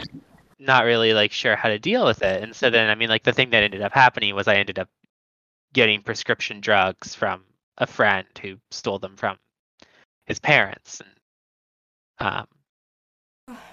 not 0.59 0.85
really 0.85 1.15
like 1.15 1.33
sure 1.33 1.57
how 1.57 1.69
to 1.69 1.79
deal 1.79 2.05
with 2.05 2.23
it. 2.23 2.43
And 2.43 2.55
so 2.55 2.71
then 2.71 2.91
I 2.91 2.95
mean 2.95 3.09
like 3.09 3.23
the 3.23 3.33
thing 3.33 3.51
that 3.51 3.63
ended 3.63 3.83
up 3.83 3.93
happening 3.93 4.35
was 4.35 4.49
I 4.49 4.57
ended 4.57 4.79
up 4.79 4.89
getting 5.73 6.03
prescription 6.03 6.61
drugs 6.61 7.15
from 7.15 7.45
a 7.79 7.87
friend 7.87 8.27
who 8.41 8.57
stole 8.71 8.99
them 8.99 9.17
from 9.17 9.39
his 10.27 10.39
parents 10.39 11.01
and 11.01 11.11
um 12.29 12.47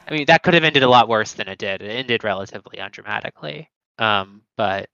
I 0.08 0.14
mean, 0.14 0.26
that 0.28 0.44
could 0.44 0.54
have 0.54 0.64
ended 0.64 0.84
a 0.84 0.90
lot 0.90 1.10
worse 1.10 1.34
than 1.34 1.48
it 1.48 1.58
did. 1.58 1.82
It 1.82 1.90
ended 1.90 2.24
relatively 2.24 2.78
undramatically. 2.78 3.68
Um, 3.98 4.44
but 4.56 4.90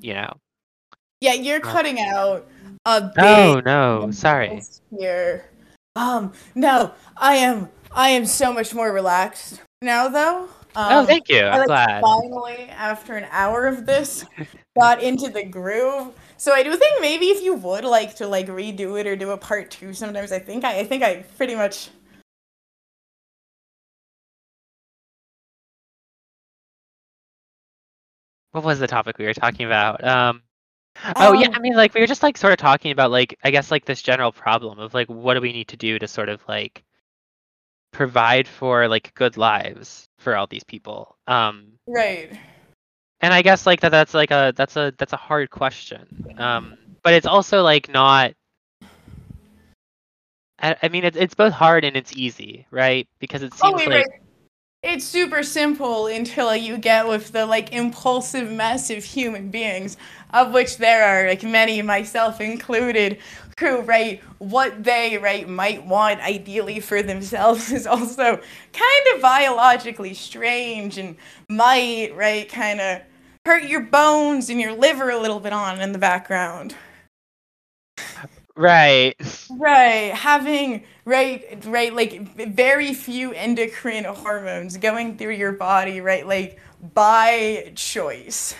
you 0.00 0.14
know. 0.14 0.36
Yeah, 1.20 1.32
you're 1.32 1.60
cutting 1.60 1.98
out 1.98 2.46
a 2.84 3.00
big 3.00 3.14
Oh 3.18 3.60
no, 3.64 4.10
sorry. 4.12 4.62
here. 4.96 5.50
Um, 5.96 6.32
no, 6.54 6.92
I 7.16 7.36
am 7.36 7.70
I 7.90 8.10
am 8.10 8.26
so 8.26 8.52
much 8.52 8.74
more 8.74 8.92
relaxed 8.92 9.60
now 9.82 10.08
though. 10.08 10.48
Um, 10.74 11.04
oh, 11.04 11.06
thank 11.06 11.28
you. 11.28 11.40
I 11.40 11.56
I'm 11.56 11.58
like 11.58 11.66
glad. 11.66 12.02
finally, 12.02 12.68
after 12.70 13.16
an 13.16 13.26
hour 13.30 13.66
of 13.66 13.86
this, 13.86 14.24
got 14.78 15.02
into 15.02 15.30
the 15.30 15.44
groove. 15.44 16.12
So 16.36 16.52
I 16.52 16.62
do 16.62 16.76
think 16.76 17.00
maybe 17.00 17.26
if 17.26 17.42
you 17.42 17.54
would 17.54 17.84
like 17.84 18.16
to 18.16 18.26
like 18.28 18.48
redo 18.48 19.00
it 19.00 19.06
or 19.06 19.16
do 19.16 19.30
a 19.30 19.38
part 19.38 19.70
two, 19.70 19.94
sometimes 19.94 20.32
I 20.32 20.38
think 20.38 20.64
I, 20.64 20.80
I 20.80 20.84
think 20.84 21.02
I 21.02 21.24
pretty 21.36 21.54
much. 21.54 21.90
What 28.52 28.64
was 28.64 28.78
the 28.80 28.86
topic 28.88 29.18
we 29.18 29.26
were 29.26 29.34
talking 29.34 29.66
about? 29.66 30.02
Um, 30.04 30.42
oh 31.20 31.32
yeah, 31.34 31.48
Um, 31.48 31.54
I 31.54 31.60
mean, 31.60 31.74
like 31.76 31.94
we 31.94 32.00
were 32.00 32.06
just 32.06 32.22
like 32.22 32.38
sort 32.38 32.52
of 32.54 32.58
talking 32.58 32.92
about 32.92 33.10
like 33.10 33.38
I 33.44 33.50
guess 33.50 33.70
like 33.70 33.84
this 33.86 34.02
general 34.02 34.32
problem 34.32 34.78
of 34.78 34.94
like 34.94 35.08
what 35.08 35.34
do 35.34 35.42
we 35.42 35.52
need 35.52 35.68
to 35.68 35.76
do 35.78 35.98
to 35.98 36.08
sort 36.08 36.28
of 36.30 36.42
like 36.48 36.84
provide 37.96 38.46
for 38.46 38.88
like 38.88 39.14
good 39.14 39.36
lives 39.36 40.08
for 40.18 40.36
all 40.36 40.46
these 40.46 40.64
people. 40.64 41.16
Um, 41.26 41.78
Right. 41.86 42.30
and 43.20 43.32
I 43.32 43.42
guess 43.42 43.66
like 43.66 43.80
that 43.80 43.90
that's 43.90 44.14
like 44.14 44.30
a 44.30 44.52
that's 44.56 44.76
a 44.76 44.92
that's 44.98 45.12
a 45.12 45.16
hard 45.16 45.50
question. 45.50 46.26
Um, 46.36 46.76
but 47.02 47.14
it's 47.14 47.26
also 47.26 47.62
like 47.62 47.88
not. 47.88 48.32
I, 50.60 50.76
I 50.82 50.88
mean, 50.88 51.04
it's 51.04 51.16
it's 51.16 51.34
both 51.34 51.52
hard 51.52 51.84
and 51.84 51.96
it's 51.96 52.12
easy, 52.12 52.66
right? 52.70 53.08
Because 53.18 53.42
it 53.42 53.54
Oh, 53.62 53.72
seems 53.72 53.76
wait, 53.76 53.88
like 53.88 54.06
right. 54.06 54.25
It's 54.88 55.04
super 55.04 55.42
simple 55.42 56.06
until 56.06 56.54
you 56.54 56.78
get 56.78 57.08
with 57.08 57.32
the 57.32 57.44
like 57.44 57.72
impulsive 57.72 58.52
mess 58.52 58.88
of 58.88 59.02
human 59.02 59.50
beings, 59.50 59.96
of 60.32 60.52
which 60.52 60.76
there 60.76 61.02
are 61.02 61.28
like 61.28 61.42
many, 61.42 61.82
myself 61.82 62.40
included, 62.40 63.18
who 63.58 63.80
right 63.80 64.22
what 64.38 64.84
they 64.84 65.18
right 65.18 65.48
might 65.48 65.84
want 65.84 66.20
ideally 66.20 66.78
for 66.78 67.02
themselves 67.02 67.72
is 67.72 67.84
also 67.88 68.36
kind 68.72 69.06
of 69.14 69.20
biologically 69.20 70.14
strange 70.14 70.98
and 70.98 71.16
might 71.48 72.14
right 72.14 72.48
kind 72.48 72.80
of 72.80 73.02
hurt 73.44 73.64
your 73.64 73.80
bones 73.80 74.50
and 74.50 74.60
your 74.60 74.72
liver 74.72 75.10
a 75.10 75.18
little 75.18 75.40
bit 75.40 75.52
on 75.52 75.80
in 75.80 75.90
the 75.90 75.98
background. 75.98 76.76
right. 78.56 79.14
Right, 79.48 80.12
having 80.12 80.84
right, 81.06 81.64
right, 81.64 81.94
like 81.94 82.36
very 82.36 82.92
few 82.92 83.32
endocrine 83.32 84.04
hormones 84.04 84.76
going 84.76 85.16
through 85.16 85.34
your 85.34 85.52
body, 85.52 86.02
right, 86.02 86.26
like 86.26 86.58
by 86.92 87.72
choice. 87.74 88.54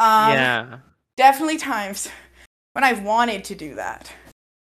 Um, 0.00 0.32
yeah. 0.32 0.78
definitely 1.16 1.58
times 1.58 2.08
when 2.72 2.82
I've 2.82 3.02
wanted 3.02 3.44
to 3.44 3.54
do 3.54 3.76
that. 3.76 4.12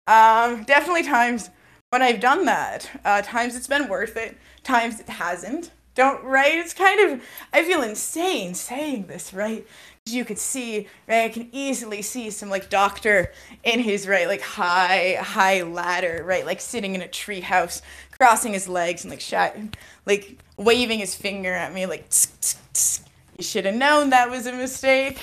Um, 0.08 0.64
definitely 0.66 1.03
times 1.03 1.49
when 1.91 2.01
I've 2.01 2.20
done 2.20 2.45
that. 2.45 2.89
Uh, 3.06 3.22
times 3.22 3.56
it's 3.56 3.68
been 3.68 3.88
worth 3.88 4.18
it. 4.18 4.38
Times 4.64 4.99
it 4.99 5.08
hasn't. 5.08 5.72
Don't 5.95 6.24
right? 6.24 6.58
It's 6.58 6.74
kind 6.74 6.99
of 6.99 7.24
I 7.53 7.64
feel 7.64 7.82
insane 7.82 8.53
saying 8.53 9.08
this, 9.08 9.34
right? 9.34 9.66
You 10.08 10.24
could 10.24 10.38
see, 10.38 10.88
right? 11.08 11.26
I 11.26 11.30
can 11.30 11.49
easily 11.51 12.03
see 12.03 12.30
some 12.30 12.49
like 12.49 12.70
doctor 12.70 13.32
in 13.64 13.80
his 13.80 14.08
right, 14.08 14.28
like 14.28 14.41
high, 14.41 15.18
high 15.20 15.64
ladder, 15.64 16.24
right, 16.24 16.45
like 16.45 16.62
sitting 16.62 16.93
in 16.93 17.01
a 17.01 17.08
tree 17.08 17.41
house, 17.41 17.82
crossing 18.12 18.53
his 18.53 18.68
legs 18.70 19.03
and 19.03 19.10
like 19.12 19.20
shot, 19.20 19.56
like 20.06 20.38
waving 20.58 20.99
his 20.99 21.16
finger 21.16 21.51
at 21.53 21.74
me, 21.74 21.88
like 21.88 22.08
tsk, 22.10 22.39
tsk, 22.39 22.60
tsk. 22.74 23.06
you 23.38 23.43
should 23.43 23.66
have 23.66 23.74
known 23.76 24.12
that 24.12 24.30
was 24.30 24.45
a 24.45 24.53
mistake. 24.53 25.20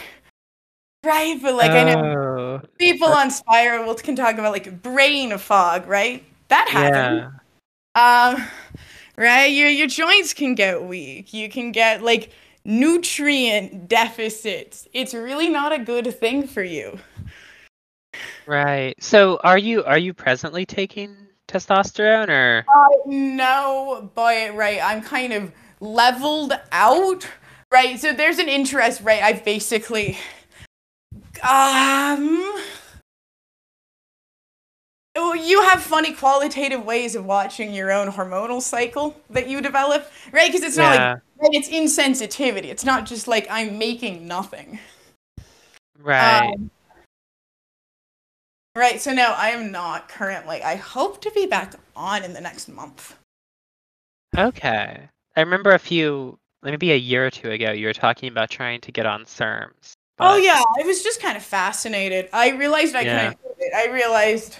Right, 1.04 1.38
but 1.40 1.54
like 1.54 1.74
I 1.74 1.84
know 1.84 1.94
Oh, 1.94 2.60
people 2.78 3.08
on 3.08 3.30
spiro 3.30 3.94
can 3.94 4.16
talk 4.16 4.34
about 4.34 4.52
like 4.52 4.82
brain 4.82 5.36
fog, 5.38 5.86
right? 5.86 6.24
That 6.48 6.68
happens. 6.68 7.24
yeah. 7.94 8.34
Um, 8.34 8.44
right? 9.16 9.46
Your 9.46 9.68
your 9.68 9.86
joints 9.86 10.34
can 10.34 10.54
get 10.54 10.82
weak. 10.84 11.32
You 11.34 11.48
can 11.48 11.72
get 11.72 12.02
like 12.02 12.30
nutrient 12.64 13.88
deficits. 13.88 14.86
It's 14.92 15.14
really 15.14 15.48
not 15.48 15.72
a 15.72 15.78
good 15.78 16.18
thing 16.18 16.46
for 16.46 16.62
you. 16.62 16.98
Right. 18.46 18.94
So 19.02 19.38
are 19.44 19.58
you 19.58 19.84
are 19.84 19.98
you 19.98 20.12
presently 20.14 20.66
taking 20.66 21.16
testosterone 21.48 22.28
or 22.28 22.64
No, 23.06 24.10
but 24.14 24.54
right, 24.54 24.80
I'm 24.82 25.02
kind 25.02 25.32
of 25.32 25.52
leveled 25.80 26.52
out. 26.72 27.26
Right, 27.70 27.98
so 27.98 28.12
there's 28.12 28.38
an 28.38 28.48
interest, 28.48 29.00
right? 29.02 29.22
I've 29.22 29.44
basically 29.44 30.18
um 31.42 32.54
you 35.16 35.62
have 35.62 35.82
funny 35.82 36.12
qualitative 36.12 36.84
ways 36.84 37.14
of 37.14 37.24
watching 37.24 37.74
your 37.74 37.90
own 37.92 38.08
hormonal 38.10 38.60
cycle 38.62 39.16
that 39.30 39.48
you 39.48 39.60
develop, 39.60 40.10
right? 40.32 40.50
Because 40.50 40.62
it's 40.66 40.76
not 40.76 40.94
Yeah. 40.94 41.16
like 41.40 41.54
it's 41.54 41.68
insensitivity. 41.68 42.64
It's 42.66 42.84
not 42.84 43.06
just 43.06 43.28
like 43.28 43.46
I'm 43.50 43.78
making 43.78 44.26
nothing. 44.26 44.78
right? 45.98 46.52
Um, 46.54 46.70
right. 48.74 49.00
So 49.00 49.12
no, 49.12 49.32
I 49.36 49.50
am 49.50 49.70
not 49.70 50.08
currently. 50.08 50.62
I 50.62 50.76
hope 50.76 51.20
to 51.22 51.30
be 51.30 51.46
back 51.46 51.74
on 51.94 52.24
in 52.24 52.32
the 52.32 52.40
next 52.40 52.68
month. 52.68 53.16
okay. 54.36 55.08
I 55.36 55.40
remember 55.40 55.72
a 55.72 55.78
few 55.78 56.38
maybe 56.62 56.92
a 56.92 56.96
year 56.96 57.26
or 57.26 57.30
two 57.30 57.50
ago 57.50 57.72
you 57.72 57.86
were 57.86 57.92
talking 57.92 58.28
about 58.30 58.48
trying 58.50 58.80
to 58.82 58.92
get 58.92 59.04
on 59.06 59.24
SERMs. 59.24 59.92
Oh 60.18 60.36
yeah, 60.36 60.62
I 60.78 60.86
was 60.86 61.02
just 61.02 61.20
kind 61.20 61.36
of 61.36 61.42
fascinated. 61.42 62.28
I 62.32 62.50
realized 62.50 62.94
I 62.94 63.00
Yeah. 63.02 63.32
couldn't 63.32 63.42
do 63.58 63.64
it. 63.64 63.72
I 63.74 63.88
realized, 63.92 64.58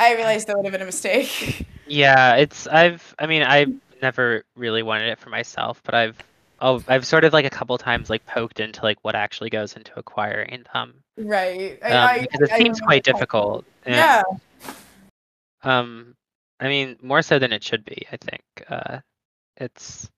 I 0.00 0.14
realized 0.16 0.48
that 0.48 0.56
would 0.56 0.64
have 0.64 0.72
been 0.72 0.82
a 0.82 0.86
mistake. 0.86 1.66
Yeah, 1.86 2.36
it's 2.36 2.68
I've 2.68 3.16
I 3.18 3.26
mean 3.26 3.42
I've 3.42 3.72
never 4.00 4.44
really 4.54 4.84
wanted 4.84 5.08
it 5.08 5.18
for 5.18 5.28
myself, 5.28 5.82
but 5.84 5.92
I've 5.92 6.16
oh 6.60 6.80
I've 6.86 7.04
sort 7.04 7.24
of 7.24 7.32
like 7.32 7.44
a 7.44 7.50
couple 7.50 7.76
times 7.78 8.08
like 8.08 8.24
poked 8.26 8.60
into 8.60 8.80
like 8.82 8.98
what 9.02 9.16
actually 9.16 9.50
goes 9.50 9.74
into 9.74 9.90
acquiring 9.98 10.62
them. 10.72 11.02
right. 11.18 11.80
Um, 11.82 11.92
I, 11.92 12.18
because 12.20 12.42
it 12.42 12.52
I 12.52 12.58
seems 12.58 12.80
quite 12.80 13.02
difficult. 13.02 13.64
and, 13.84 13.96
Yeah. 13.96 14.22
Um 15.64 16.14
I 16.60 16.68
mean 16.68 16.96
more 17.02 17.22
so 17.22 17.40
than 17.40 17.52
it 17.52 17.64
should 17.64 17.84
be, 17.84 18.06
I 18.12 18.16
think. 18.18 18.42
Uh 18.68 19.00
it's 19.56 20.08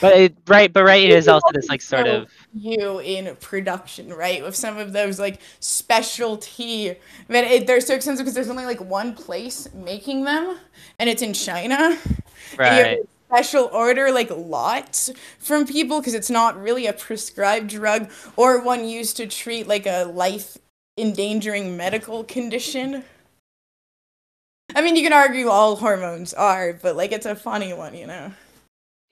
but 0.00 0.16
it 0.16 0.36
right 0.46 0.72
but 0.72 0.84
right 0.84 1.02
it 1.02 1.10
is 1.10 1.28
also 1.28 1.46
this 1.52 1.68
like 1.68 1.80
sort 1.80 2.06
of 2.06 2.30
you 2.54 3.00
in 3.00 3.34
production, 3.36 4.12
right? 4.12 4.42
With 4.42 4.56
some 4.56 4.78
of 4.78 4.92
those 4.92 5.18
like 5.18 5.40
specialty, 5.60 6.94
but 7.28 7.44
it, 7.44 7.66
they're 7.66 7.80
so 7.80 7.94
expensive 7.94 8.24
because 8.24 8.34
there's 8.34 8.48
only 8.50 8.64
like 8.64 8.80
one 8.80 9.14
place 9.14 9.68
making 9.74 10.24
them, 10.24 10.58
and 10.98 11.08
it's 11.08 11.22
in 11.22 11.32
China. 11.32 11.76
And 11.76 12.58
you 12.58 12.64
have 12.64 12.86
right. 12.86 12.98
special 13.28 13.64
order 13.72 14.10
like 14.10 14.30
lots 14.30 15.10
from 15.38 15.66
people 15.66 16.00
because 16.00 16.14
it's 16.14 16.30
not 16.30 16.60
really 16.60 16.86
a 16.86 16.92
prescribed 16.92 17.70
drug 17.70 18.10
or 18.36 18.62
one 18.62 18.86
used 18.86 19.16
to 19.18 19.26
treat 19.26 19.66
like 19.66 19.86
a 19.86 20.04
life 20.04 20.58
endangering 20.96 21.76
medical 21.76 22.24
condition. 22.24 23.04
I 24.74 24.82
mean, 24.82 24.96
you 24.96 25.02
can 25.02 25.12
argue 25.12 25.48
all 25.48 25.76
hormones 25.76 26.34
are, 26.34 26.72
but 26.74 26.96
like 26.96 27.12
it's 27.12 27.26
a 27.26 27.34
funny 27.34 27.72
one, 27.72 27.94
you 27.94 28.06
know. 28.06 28.32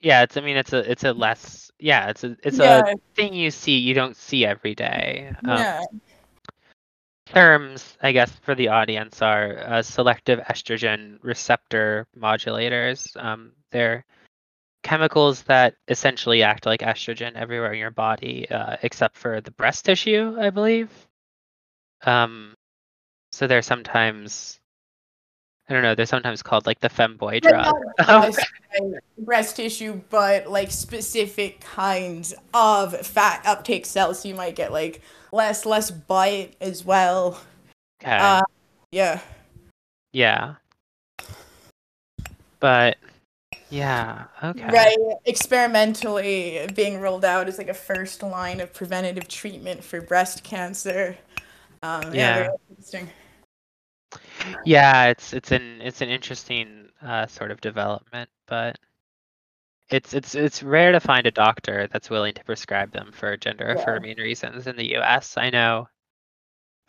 Yeah, 0.01 0.23
it's 0.23 0.37
I 0.37 0.41
mean 0.41 0.57
it's 0.57 0.73
a 0.73 0.89
it's 0.89 1.03
a 1.03 1.13
less 1.13 1.71
yeah, 1.79 2.09
it's 2.09 2.23
a 2.23 2.35
it's 2.43 2.59
yeah, 2.59 2.81
a 2.85 2.95
thing 3.15 3.33
you 3.33 3.51
see 3.51 3.77
you 3.77 3.93
don't 3.93 4.15
see 4.15 4.45
every 4.45 4.75
day. 4.75 5.33
Um, 5.43 5.57
yeah. 5.57 5.81
terms, 7.25 7.97
I 8.01 8.11
guess, 8.11 8.31
for 8.31 8.55
the 8.55 8.69
audience 8.69 9.21
are 9.21 9.57
uh, 9.59 9.81
selective 9.81 10.39
estrogen 10.39 11.17
receptor 11.21 12.07
modulators. 12.17 13.15
Um, 13.21 13.51
they're 13.71 14.05
chemicals 14.83 15.43
that 15.43 15.75
essentially 15.89 16.43
act 16.43 16.65
like 16.65 16.79
estrogen 16.79 17.35
everywhere 17.35 17.73
in 17.73 17.79
your 17.79 17.91
body, 17.91 18.49
uh, 18.49 18.77
except 18.83 19.17
for 19.17 19.41
the 19.41 19.51
breast 19.51 19.85
tissue, 19.85 20.37
I 20.39 20.49
believe. 20.49 20.89
Um, 22.05 22.55
so 23.31 23.47
they're 23.47 23.61
sometimes, 23.61 24.59
I 25.69 25.73
don't 25.73 25.83
know, 25.83 25.95
they're 25.95 26.05
sometimes 26.05 26.41
called 26.41 26.65
like 26.65 26.79
the 26.79 26.89
femboy 26.89 27.41
But 27.41 27.49
drug. 27.49 27.75
breast, 28.07 28.45
breast 29.17 29.55
tissue, 29.57 30.01
but 30.09 30.47
like 30.47 30.71
specific 30.71 31.59
kinds 31.59 32.33
of 32.53 32.95
fat 33.05 33.41
uptake 33.45 33.85
cells. 33.85 34.21
So 34.21 34.29
you 34.29 34.35
might 34.35 34.55
get 34.55 34.71
like 34.71 35.01
less, 35.33 35.65
less 35.65 35.91
bite 35.91 36.55
as 36.61 36.85
well. 36.85 37.41
okay. 38.01 38.17
Uh, 38.17 38.43
yeah. 38.91 39.19
yeah. 40.13 40.55
But 42.61 42.97
yeah, 43.69 44.23
okay. 44.41 44.69
Right. 44.69 44.97
Experimentally 45.25 46.65
being 46.75 47.01
rolled 47.01 47.25
out 47.25 47.49
as 47.49 47.57
like 47.57 47.67
a 47.67 47.73
first 47.73 48.23
line 48.23 48.61
of 48.61 48.73
preventative 48.73 49.27
treatment 49.27 49.83
for 49.83 49.99
breast 49.99 50.43
cancer. 50.45 51.17
Um, 51.83 52.03
yeah. 52.03 52.09
Yeah. 52.13 52.35
Very 52.37 52.55
interesting. 52.69 53.09
Yeah, 54.65 55.05
it's 55.07 55.33
it's 55.33 55.51
an 55.51 55.81
it's 55.81 56.01
an 56.01 56.09
interesting 56.09 56.89
uh, 57.01 57.27
sort 57.27 57.51
of 57.51 57.61
development, 57.61 58.29
but 58.47 58.77
it's 59.89 60.13
it's 60.13 60.35
it's 60.35 60.63
rare 60.63 60.91
to 60.93 60.99
find 60.99 61.25
a 61.27 61.31
doctor 61.31 61.87
that's 61.87 62.09
willing 62.09 62.33
to 62.33 62.43
prescribe 62.45 62.91
them 62.91 63.11
for 63.11 63.35
gender 63.37 63.65
Yeah. 63.67 63.73
affirming 63.73 64.17
reasons 64.17 64.67
in 64.67 64.75
the 64.77 64.91
U.S. 64.93 65.37
I 65.37 65.49
know. 65.49 65.89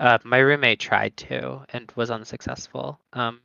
Uh, 0.00 0.18
my 0.24 0.38
roommate 0.38 0.80
tried 0.80 1.16
to 1.16 1.64
and 1.70 1.92
was 1.96 2.10
unsuccessful. 2.10 3.00
Um, 3.12 3.40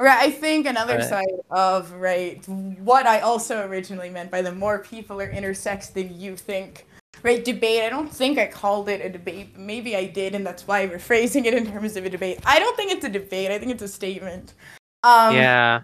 Right, 0.00 0.28
I 0.28 0.30
think 0.30 0.66
another 0.66 0.98
Right. 0.98 1.02
side 1.02 1.26
of 1.50 1.92
right 1.92 2.46
what 2.48 3.06
I 3.06 3.20
also 3.20 3.66
originally 3.66 4.10
meant 4.10 4.30
by 4.30 4.42
the 4.42 4.52
more 4.52 4.78
people 4.78 5.20
are 5.20 5.32
intersex 5.32 5.92
than 5.92 6.20
you 6.20 6.36
think. 6.36 6.86
Right, 7.22 7.44
debate. 7.44 7.82
I 7.82 7.88
don't 7.88 8.12
think 8.12 8.38
I 8.38 8.46
called 8.46 8.88
it 8.88 9.04
a 9.04 9.08
debate. 9.08 9.56
Maybe 9.56 9.96
I 9.96 10.06
did, 10.06 10.34
and 10.34 10.46
that's 10.46 10.66
why 10.66 10.86
we're 10.86 10.98
phrasing 11.10 11.44
it 11.44 11.54
in 11.54 11.66
terms 11.66 11.96
of 11.96 12.04
a 12.04 12.10
debate. 12.10 12.40
I 12.44 12.58
don't 12.58 12.76
think 12.76 12.92
it's 12.92 13.04
a 13.04 13.08
debate. 13.08 13.50
I 13.50 13.58
think 13.58 13.72
it's 13.72 13.82
a 13.82 13.88
statement. 13.88 14.54
Um, 15.02 15.34
yeah, 15.34 15.82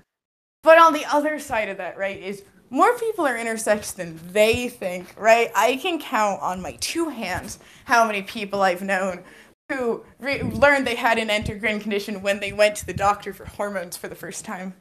But 0.63 0.79
on 0.79 0.93
the 0.93 1.05
other 1.07 1.39
side 1.39 1.69
of 1.69 1.77
that, 1.77 1.97
right, 1.97 2.21
is 2.21 2.43
more 2.71 2.99
people 2.99 3.27
are 3.27 3.37
intersex 3.37 3.95
than 3.95 4.19
they 4.33 4.69
think, 4.69 5.15
right? 5.17 5.51
I 5.55 5.77
can 5.77 6.01
count 6.01 6.43
on 6.43 6.61
my 6.61 6.77
two 6.81 7.09
hands 7.09 7.61
how 7.85 8.05
many 8.07 8.23
people 8.23 8.63
I've 8.63 8.83
known 8.83 9.23
who 9.71 10.05
re- 10.19 10.43
learned 10.43 10.87
they 10.87 10.95
had 10.95 11.19
an 11.19 11.31
endocrine 11.31 11.81
condition 11.81 12.23
when 12.23 12.41
they 12.41 12.53
went 12.53 12.77
to 12.77 12.87
the 12.87 12.93
doctor 12.93 13.33
for 13.33 13.45
hormones 13.45 13.97
for 13.97 14.09
the 14.09 14.15
first 14.15 14.45
time. 14.45 14.75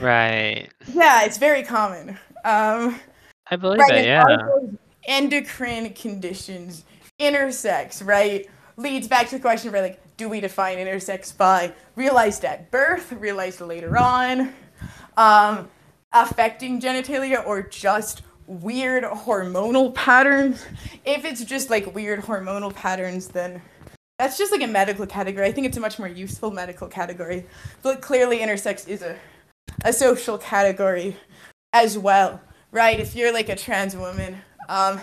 right. 0.00 0.68
Yeah, 0.92 1.24
it's 1.24 1.38
very 1.38 1.62
common. 1.62 2.18
Um, 2.44 2.98
I 3.50 3.56
believe 3.56 3.80
right, 3.80 3.94
it. 3.94 4.06
Yeah. 4.06 4.48
Endocrine 5.08 5.92
conditions, 5.94 6.84
intersex, 7.18 8.06
right, 8.06 8.46
leads 8.76 9.08
back 9.08 9.28
to 9.28 9.36
the 9.36 9.40
question 9.40 9.74
of 9.74 9.74
like, 9.74 10.00
do 10.16 10.28
we 10.28 10.40
define 10.40 10.78
intersex 10.78 11.36
by 11.36 11.72
realized 11.96 12.44
at 12.44 12.70
birth, 12.70 13.10
realized 13.12 13.60
later 13.60 13.98
on, 13.98 14.52
um, 15.16 15.68
affecting 16.12 16.80
genitalia, 16.80 17.44
or 17.46 17.62
just 17.62 18.22
weird 18.46 19.04
hormonal 19.04 19.94
patterns? 19.94 20.64
If 21.04 21.24
it's 21.24 21.44
just 21.44 21.70
like 21.70 21.94
weird 21.94 22.20
hormonal 22.20 22.74
patterns, 22.74 23.28
then 23.28 23.62
that's 24.18 24.36
just 24.36 24.52
like 24.52 24.62
a 24.62 24.66
medical 24.66 25.06
category. 25.06 25.46
I 25.46 25.52
think 25.52 25.66
it's 25.66 25.76
a 25.76 25.80
much 25.80 25.98
more 25.98 26.08
useful 26.08 26.50
medical 26.50 26.88
category. 26.88 27.46
But 27.82 28.02
clearly, 28.02 28.38
intersex 28.38 28.88
is 28.88 29.02
a, 29.02 29.16
a 29.84 29.92
social 29.92 30.38
category 30.38 31.16
as 31.72 31.96
well, 31.96 32.40
right? 32.72 32.98
If 32.98 33.14
you're 33.14 33.32
like 33.32 33.48
a 33.48 33.56
trans 33.56 33.96
woman, 33.96 34.42
um, 34.68 35.00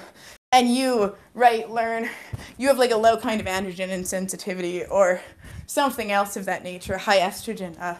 and 0.51 0.73
you 0.73 1.15
right 1.33 1.69
learn 1.69 2.09
you 2.57 2.67
have 2.67 2.77
like 2.77 2.91
a 2.91 2.97
low 2.97 3.17
kind 3.17 3.41
of 3.41 3.47
androgen 3.47 3.89
insensitivity 3.89 4.85
or 4.89 5.21
something 5.67 6.11
else 6.11 6.37
of 6.37 6.45
that 6.45 6.63
nature, 6.63 6.97
high 6.97 7.19
estrogen, 7.19 7.79
uh, 7.79 7.95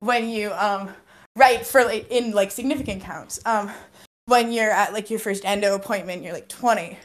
when 0.00 0.28
you 0.28 0.52
um, 0.52 0.90
right 1.36 1.64
for 1.64 1.84
like 1.84 2.10
in 2.10 2.32
like 2.32 2.50
significant 2.50 3.02
counts, 3.02 3.40
um, 3.46 3.70
when 4.26 4.52
you're 4.52 4.70
at 4.70 4.92
like 4.92 5.10
your 5.10 5.18
first 5.18 5.44
endo 5.44 5.74
appointment, 5.74 6.22
you're 6.22 6.32
like 6.32 6.48
20, 6.48 6.98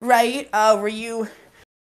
right? 0.00 0.48
Uh, 0.52 0.78
were 0.80 0.88
you 0.88 1.28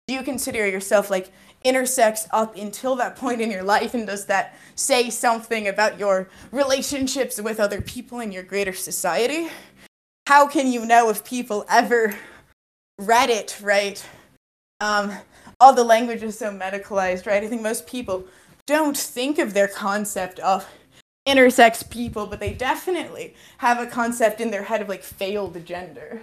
do 0.07 0.13
you 0.13 0.23
consider 0.23 0.67
yourself 0.67 1.09
like 1.09 1.31
intersex 1.63 2.27
up 2.31 2.57
until 2.57 2.95
that 2.95 3.15
point 3.15 3.39
in 3.39 3.49
your 3.49 3.63
life? 3.63 3.93
And 3.93 4.05
does 4.05 4.25
that 4.25 4.57
say 4.75 5.09
something 5.09 5.67
about 5.67 5.97
your 5.97 6.29
relationships 6.51 7.39
with 7.39 7.59
other 7.59 7.81
people 7.81 8.19
in 8.19 8.31
your 8.31 8.43
greater 8.43 8.73
society 8.73 9.49
how 10.27 10.47
can 10.47 10.71
you 10.71 10.85
know 10.85 11.09
if 11.09 11.23
people 11.23 11.65
ever 11.69 12.15
read 12.99 13.29
it 13.29 13.59
right? 13.61 14.05
Um, 14.79 15.11
all 15.59 15.73
the 15.73 15.83
language 15.83 16.23
is 16.23 16.37
so 16.37 16.51
medicalized 16.51 17.25
right? 17.27 17.43
I 17.43 17.47
think 17.47 17.61
most 17.61 17.87
people 17.87 18.25
don't 18.65 18.97
think 18.97 19.39
of 19.39 19.53
their 19.53 19.67
concept 19.67 20.39
of 20.39 20.67
intersex 21.27 21.89
people 21.89 22.25
but 22.25 22.39
they 22.39 22.53
definitely 22.53 23.33
have 23.57 23.79
a 23.79 23.87
concept 23.87 24.41
in 24.41 24.51
their 24.51 24.63
head 24.63 24.81
of 24.81 24.89
like 24.89 25.03
failed 25.03 25.65
gender. 25.65 26.21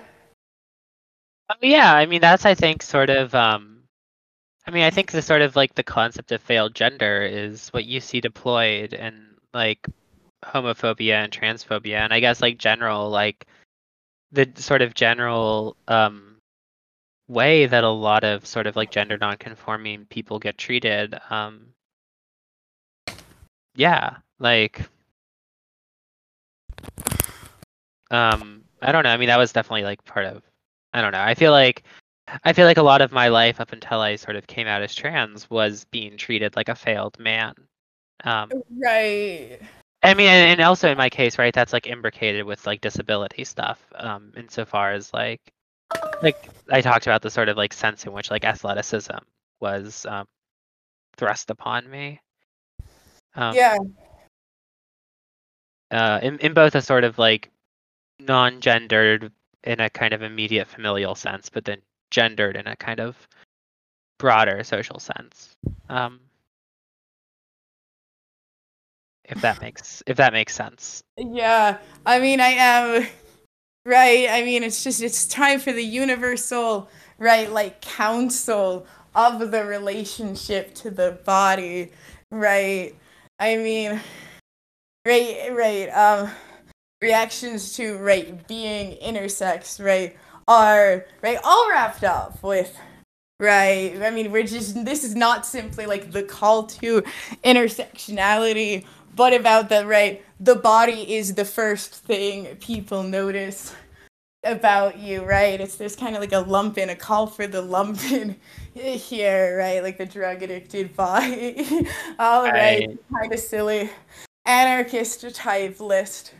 Oh, 1.48 1.55
yeah, 1.62 1.94
I 1.94 2.07
mean 2.07 2.20
that's 2.20 2.46
I 2.46 2.55
think 2.55 2.82
sort 2.82 3.11
of 3.11 3.34
um 3.34 3.82
I 4.66 4.70
mean 4.70 4.84
I 4.84 4.90
think 4.90 5.11
the 5.11 5.22
sort 5.22 5.42
of 5.42 5.57
like 5.57 5.74
the 5.74 5.82
concept 5.82 6.32
of 6.32 6.42
failed 6.42 6.74
gender 6.74 7.22
is 7.22 7.68
what 7.70 7.86
you 7.86 8.01
see 8.01 8.20
deployed 8.20 8.92
in 8.92 9.26
like 9.53 9.86
homophobia 10.44 11.14
and 11.24 11.32
transphobia 11.32 11.98
and 11.98 12.14
I 12.14 12.20
guess 12.20 12.40
like 12.40 12.59
general 12.59 13.11
like 13.11 13.46
the 14.33 14.49
sort 14.57 14.83
of 14.83 14.95
general 14.95 15.76
um 15.89 16.37
way 17.28 17.66
that 17.66 17.85
a 17.85 17.89
lot 17.89 18.24
of 18.24 18.45
sort 18.47 18.66
of 18.66 18.76
like 18.76 18.91
gender 18.91 19.16
nonconforming 19.16 20.05
people 20.07 20.39
get 20.39 20.59
treated 20.59 21.16
um 21.31 21.66
yeah 23.76 24.16
like 24.39 24.83
um 28.11 28.62
I 28.83 28.93
don't 28.93 29.05
know 29.05 29.11
I 29.11 29.16
mean 29.16 29.28
that 29.28 29.39
was 29.39 29.53
definitely 29.53 29.85
like 29.85 30.05
part 30.05 30.26
of 30.26 30.43
I 30.93 31.03
don't 31.03 31.12
know. 31.12 31.20
I 31.20 31.35
feel 31.35 31.53
like 31.53 31.85
I 32.45 32.53
feel 32.53 32.66
like 32.66 32.76
a 32.76 32.83
lot 32.83 33.01
of 33.01 33.12
my 33.12 33.28
life 33.28 33.61
up 33.61 33.72
until 33.72 34.01
I 34.01 34.16
sort 34.16 34.37
of 34.37 34.47
came 34.47 34.66
out 34.66 34.83
as 34.83 34.95
trans 34.95 35.49
was 35.51 35.85
being 35.91 36.16
treated 36.16 36.57
like 36.57 36.68
a 36.68 36.74
failed 36.74 37.18
man. 37.18 37.55
Um, 38.24 38.51
right 38.78 39.61
I 40.03 40.14
mean, 40.14 40.28
and, 40.28 40.61
also 40.61 40.90
in 40.90 40.96
my 40.96 41.11
case, 41.11 41.38
right, 41.38 41.53
that's 41.53 41.72
like 41.72 41.86
imbricated 41.86 42.44
with 42.44 42.66
like 42.66 42.80
disability 42.80 43.44
stuff. 43.44 43.80
Um, 43.94 44.32
insofar 44.36 44.92
as 44.92 45.12
like, 45.12 45.40
like 46.22 46.48
I 46.70 46.80
talked 46.80 47.07
about 47.07 47.22
the 47.22 47.30
sort 47.30 47.48
of 47.48 47.57
like 47.57 47.72
sense 47.72 48.07
in 48.07 48.12
which 48.12 48.30
like 48.30 48.44
athleticism 48.44 49.18
was 49.61 50.07
um, 50.07 50.26
thrust 51.16 51.51
upon 51.51 51.90
me. 51.90 52.20
Um, 53.36 53.55
yeah 53.55 53.76
uh, 55.90 56.20
in 56.22 56.38
in 56.38 56.55
both 56.55 56.74
a 56.74 56.82
sort 56.82 57.05
of 57.05 57.18
like 57.18 57.51
non-gendered 58.18 59.32
in 59.64 59.80
a 59.80 59.90
kind 59.90 60.12
of 60.12 60.22
immediate 60.22 60.66
familial 60.66 61.14
sense, 61.14 61.48
but 61.48 61.64
then 61.64 61.80
gendered 62.11 62.57
in 62.57 62.66
a 62.66 62.76
kind 62.76 63.01
of 63.01 63.16
broader 64.18 64.62
social 64.64 64.98
sense. 64.98 65.57
Um, 65.88 66.20
if 69.31 69.41
that 69.43 69.61
makes 69.61 70.03
if 70.07 70.16
that 70.16 70.33
makes 70.33 70.55
sense. 70.55 71.03
Yeah, 71.16 71.78
I 72.07 72.18
mean, 72.18 72.41
I 72.41 72.49
am 72.49 73.07
right. 73.85 74.28
I 74.31 74.43
mean, 74.43 74.62
it's 74.62 74.83
just 74.85 75.03
it's 75.03 75.26
time 75.26 75.61
for 75.61 75.72
the 75.72 75.85
universal 75.85 76.89
right, 77.18 77.51
like 77.53 77.81
counsel 77.81 78.87
of 79.14 79.51
the 79.51 79.64
relationship 79.64 80.74
to 80.74 80.91
the 80.91 81.18
body, 81.24 81.93
right? 82.31 82.95
I 83.39 83.57
mean, 83.57 84.01
right, 85.07 85.49
right. 85.53 85.89
Um, 85.89 86.31
reactions 87.01 87.76
to 87.76 87.97
right 87.99 88.47
being 88.49 88.97
intersex, 88.99 89.85
right, 89.85 90.16
are 90.49 91.07
right 91.22 91.39
all 91.45 91.70
wrapped 91.70 92.05
up 92.05 92.43
with 92.43 92.76
right. 93.39 94.01
I 94.03 94.11
mean, 94.11 94.33
we're 94.33 94.43
just 94.43 94.85
this 94.85 95.05
is 95.05 95.14
not 95.14 95.47
simply 95.47 95.87
like 95.87 96.12
the 96.12 96.22
call 96.22 96.64
to 96.64 97.03
intersectionality 97.45 98.85
but 99.17 99.33
about 99.35 99.69
the 99.69 99.87
right 99.87 100.25
the 100.39 100.55
body 100.55 101.15
is 101.15 101.35
the 101.35 101.45
first 101.45 101.95
thing 101.95 102.47
people 102.57 103.03
notice 103.03 103.75
about 104.45 104.99
you 104.99 105.23
right? 105.24 105.61
It's 105.61 105.77
there's 105.77 105.97
kind 105.97 106.15
of 106.16 106.20
like 106.23 106.32
a 106.32 106.39
lump 106.39 106.78
in 106.78 106.89
a 106.91 106.97
call 106.97 107.27
for 107.27 107.47
the 107.47 107.61
lump 107.61 108.03
in 108.12 108.37
here 108.74 109.59
right? 109.59 109.82
Like 109.82 109.99
the 109.99 110.07
drug 110.07 110.43
addicted 110.43 110.97
body. 110.97 111.66
All 112.19 112.45
right, 112.45 112.89
Right. 112.89 112.99
kind 113.12 113.32
of 113.32 113.39
silly 113.39 113.91
anarchist 114.47 115.35
type 115.35 115.78
list. 115.81 116.35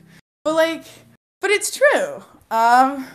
But 0.45 0.55
like 0.55 0.85
but 1.41 1.51
it's 1.51 1.77
true. 1.77 2.23
Um 2.51 3.07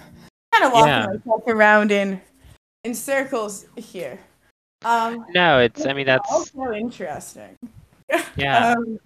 kind 0.53 0.63
of 0.65 0.71
walking 0.73 0.87
Yeah. 0.87 1.05
myself 1.07 1.43
around 1.47 1.91
in 1.91 2.21
in 2.83 2.93
circles 2.93 3.65
here. 3.75 4.19
Um 4.83 5.25
No, 5.33 5.59
it's 5.59 5.85
I 5.87 5.93
mean 5.93 6.05
that's 6.05 6.31
also 6.31 6.73
interesting. 6.73 7.57
Yeah. 8.37 8.75
um, 8.77 8.99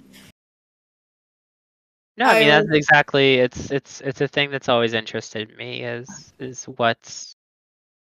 No, 2.19 2.25
I 2.25 2.39
mean 2.39 2.49
I- 2.49 2.61
that's 2.61 2.71
exactly 2.71 3.35
it's 3.35 3.71
it's 3.71 4.01
it's 4.01 4.21
a 4.21 4.27
thing 4.27 4.51
that's 4.51 4.67
always 4.69 4.93
interested 4.93 5.55
me 5.57 5.83
is 5.83 6.33
is 6.37 6.65
what's 6.65 7.35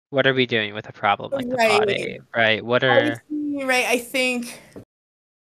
what 0.08 0.26
are 0.26 0.34
we 0.34 0.46
doing 0.46 0.74
with 0.74 0.88
a 0.88 0.92
problem 0.92 1.30
like 1.32 1.48
the 1.48 1.56
body, 1.56 2.18
right? 2.34 2.64
What 2.64 2.82
are 2.82 3.22
right 3.62 3.86
i 3.86 3.98
think 3.98 4.60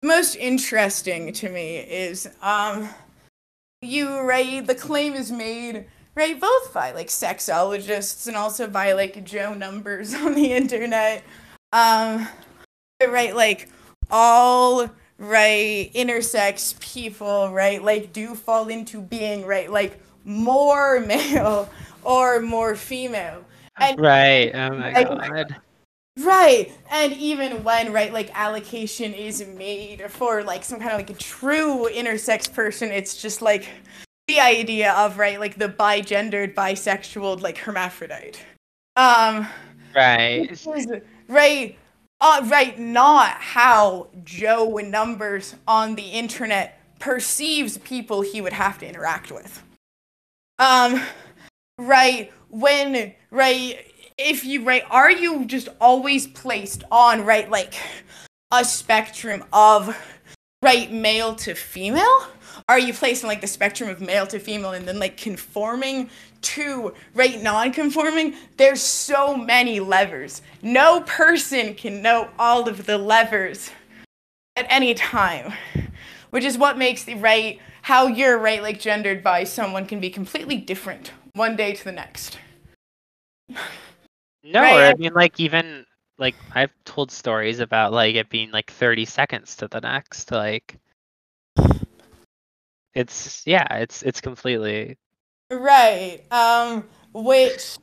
most 0.01 0.35
interesting 0.35 1.31
to 1.31 1.47
me 1.49 1.77
is 1.77 2.29
um 2.41 2.89
you 3.81 4.19
right 4.19 4.65
the 4.67 4.75
claim 4.75 5.13
is 5.13 5.31
made 5.31 5.85
right 6.15 6.39
both 6.39 6.73
by 6.73 6.91
like 6.91 7.07
sexologists 7.07 8.27
and 8.27 8.35
also 8.35 8.67
by 8.67 8.91
like 8.91 9.23
joe 9.23 9.53
numbers 9.53 10.13
on 10.25 10.33
the 10.35 10.51
internet 10.51 11.23
um 11.71 12.27
right 13.07 13.35
like 13.35 13.69
all 14.11 14.89
right 15.19 15.91
intersex 15.93 16.77
people 16.79 17.49
right 17.51 17.83
like 17.83 18.11
do 18.13 18.33
fall 18.35 18.67
into 18.67 18.99
being 18.99 19.45
right 19.45 19.71
like 19.71 19.99
more 20.25 20.99
male 21.05 21.69
or 22.03 22.39
more 22.41 22.75
female 22.75 23.43
and 23.79 23.99
right? 23.99 24.51
Oh 24.53 24.69
my 24.75 24.91
Like- 24.93 25.07
god. 25.07 25.55
Right. 26.19 26.71
And 26.91 27.11
even 27.13 27.63
when, 27.63 27.91
right, 27.91 28.13
like 28.13 28.29
allocation 28.37 29.15
is 29.15 29.43
made 29.57 30.11
for 30.11 30.43
like 30.43 30.63
some 30.63 30.77
kind 30.79 30.91
of 30.91 30.97
like 30.99 31.09
a 31.09 31.15
true 31.15 31.89
intersex 31.91 32.53
person, 32.53 32.91
it's 32.91 33.19
just 33.19 33.41
like 33.41 33.67
the 34.27 34.39
idea 34.39 34.93
of, 34.93 35.17
right, 35.17 35.39
like 35.39 35.57
the 35.57 35.67
bigendered, 35.69 36.53
bisexual, 36.53 37.41
like 37.41 37.57
hermaphrodite. 37.57 38.39
Um 38.95 39.47
Right. 39.95 40.51
is, 40.51 40.67
right 41.27 41.77
uh, 42.23 42.41
right 42.45 42.79
not 42.79 43.31
how 43.33 44.07
Joe 44.23 44.77
in 44.77 44.89
numbers 44.89 45.55
on 45.67 45.95
the 45.95 46.03
internet 46.03 46.79
perceives 46.97 47.77
people 47.79 48.21
he 48.21 48.39
would 48.41 48.53
have 48.53 48.79
to 48.79 48.87
interact 48.87 49.31
with. 49.31 49.61
Um 50.57 51.01
right 51.77 52.31
when 52.49 53.13
right 53.29 53.85
if 54.17 54.45
you 54.45 54.63
right 54.63 54.83
are 54.89 55.11
you 55.11 55.43
just 55.45 55.67
always 55.81 56.27
placed 56.27 56.83
on 56.91 57.25
right 57.25 57.49
like 57.49 57.73
a 58.51 58.63
spectrum 58.63 59.43
of 59.51 59.97
right 60.61 60.91
male 60.91 61.35
to 61.35 61.55
female 61.55 62.27
are 62.69 62.79
you 62.79 62.93
placed 62.93 63.23
on 63.23 63.27
like 63.27 63.41
the 63.41 63.47
spectrum 63.47 63.89
of 63.89 63.99
male 64.01 64.25
to 64.27 64.39
female 64.39 64.71
and 64.71 64.87
then 64.87 64.99
like 64.99 65.17
conforming 65.17 66.09
to 66.41 66.93
right 67.13 67.41
non-conforming 67.41 68.35
there's 68.57 68.81
so 68.81 69.35
many 69.35 69.79
levers 69.79 70.41
no 70.61 71.01
person 71.01 71.73
can 71.75 72.01
know 72.01 72.29
all 72.39 72.67
of 72.67 72.85
the 72.85 72.97
levers 72.97 73.69
at 74.55 74.65
any 74.69 74.93
time 74.93 75.53
which 76.29 76.43
is 76.43 76.57
what 76.57 76.77
makes 76.77 77.03
the 77.03 77.15
right 77.15 77.59
how 77.83 78.07
you're 78.07 78.37
right 78.37 78.61
like 78.61 78.79
gendered 78.79 79.23
by 79.23 79.43
someone 79.43 79.85
can 79.85 79.99
be 79.99 80.09
completely 80.09 80.57
different 80.57 81.11
one 81.33 81.55
day 81.55 81.73
to 81.73 81.83
the 81.83 81.91
next 81.91 82.37
No, 84.45 84.61
Right, 84.61 84.73
I 84.75 84.89
I- 84.89 84.93
mean, 84.95 85.13
like 85.13 85.39
even 85.39 85.85
like 86.17 86.35
I've 86.53 86.73
told 86.85 87.11
stories 87.11 87.59
about 87.59 87.93
like 87.93 88.15
it 88.15 88.29
being 88.29 88.51
like 88.51 88.69
30 88.71 89.05
seconds 89.05 89.55
to 89.57 89.67
the 89.69 89.79
next. 89.79 90.31
Like, 90.31 90.77
it's 92.95 93.45
yeah, 93.45 93.65
it's 93.77 94.01
it's 94.03 94.21
completely 94.21 94.97
Right. 95.51 96.21
Um 96.31 96.87
which 97.13 97.77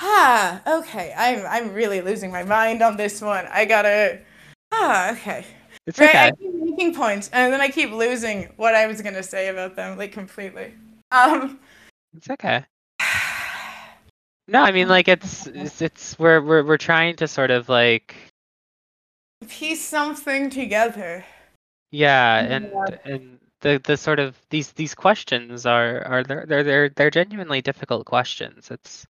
Ah, 0.00 0.62
okay. 0.78 1.12
I'm 1.16 1.44
I'm 1.46 1.74
really 1.74 2.00
losing 2.00 2.30
my 2.30 2.44
mind 2.44 2.82
on 2.82 2.96
this 2.96 3.20
one. 3.20 3.46
I 3.50 3.64
gotta 3.64 4.20
Ah, 4.72 5.12
okay. 5.12 5.44
it's 5.86 5.98
Right, 5.98 6.10
okay. 6.10 6.18
I 6.28 6.30
keep 6.32 6.54
making 6.54 6.94
points 6.94 7.30
and 7.32 7.52
then 7.52 7.60
I 7.60 7.68
keep 7.68 7.90
losing 7.90 8.44
what 8.56 8.74
I 8.74 8.86
was 8.86 9.00
gonna 9.02 9.22
say 9.22 9.48
about 9.48 9.76
them, 9.76 9.98
like 9.98 10.12
completely. 10.12 10.74
Um 11.10 11.58
It's 12.16 12.30
okay. 12.30 12.64
No, 14.50 14.62
I 14.62 14.72
mean 14.72 14.88
like 14.88 15.08
it's 15.08 15.46
it's, 15.48 15.82
it's 15.82 16.18
we're 16.18 16.40
we're 16.40 16.64
we're 16.64 16.78
trying 16.78 17.16
to 17.16 17.28
sort 17.28 17.50
of 17.50 17.68
like 17.68 18.14
piece 19.46 19.84
something 19.84 20.48
together. 20.50 21.24
yeah, 21.90 22.38
and 22.40 22.64
Yeah. 22.72 22.96
and 23.04 23.38
the 23.60 23.80
the 23.84 23.96
sort 23.96 24.18
of 24.18 24.36
these 24.50 24.72
these 24.72 24.94
questions 24.94 25.66
are 25.66 26.02
are 26.06 26.24
they're 26.24 26.46
they're 26.46 26.88
they're, 26.90 27.10
genuinely 27.10 27.60
difficult 27.60 28.06
questions. 28.06 28.70
It's 28.70 29.06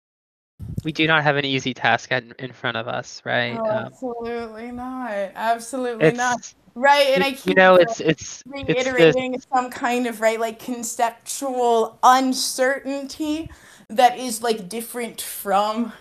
we 0.84 0.92
do 0.92 1.06
not 1.06 1.22
have 1.22 1.36
an 1.36 1.44
easy 1.44 1.72
task 1.72 2.10
in, 2.10 2.34
in 2.38 2.52
front 2.52 2.76
of 2.76 2.88
us, 2.88 3.22
right? 3.24 3.56
Oh, 3.56 3.64
Um, 3.64 3.86
absolutely 3.86 4.72
not. 4.72 5.12
Absolutely 5.34 6.12
not. 6.12 6.52
Right, 6.74 7.08
and 7.14 7.24
I 7.24 7.36
you 7.44 7.54
know 7.54 7.74
it's 7.74 8.00
it's 8.00 8.42
it's 8.46 8.66
this 8.66 8.86
reiterating 8.86 9.40
some 9.52 9.70
kind 9.70 10.06
of 10.06 10.20
right 10.20 10.38
like 10.38 10.58
conceptual 10.58 11.98
uncertainty 12.02 13.50
that 13.88 14.18
is 14.18 14.42
like 14.42 14.68
different 14.68 15.20
from 15.20 15.92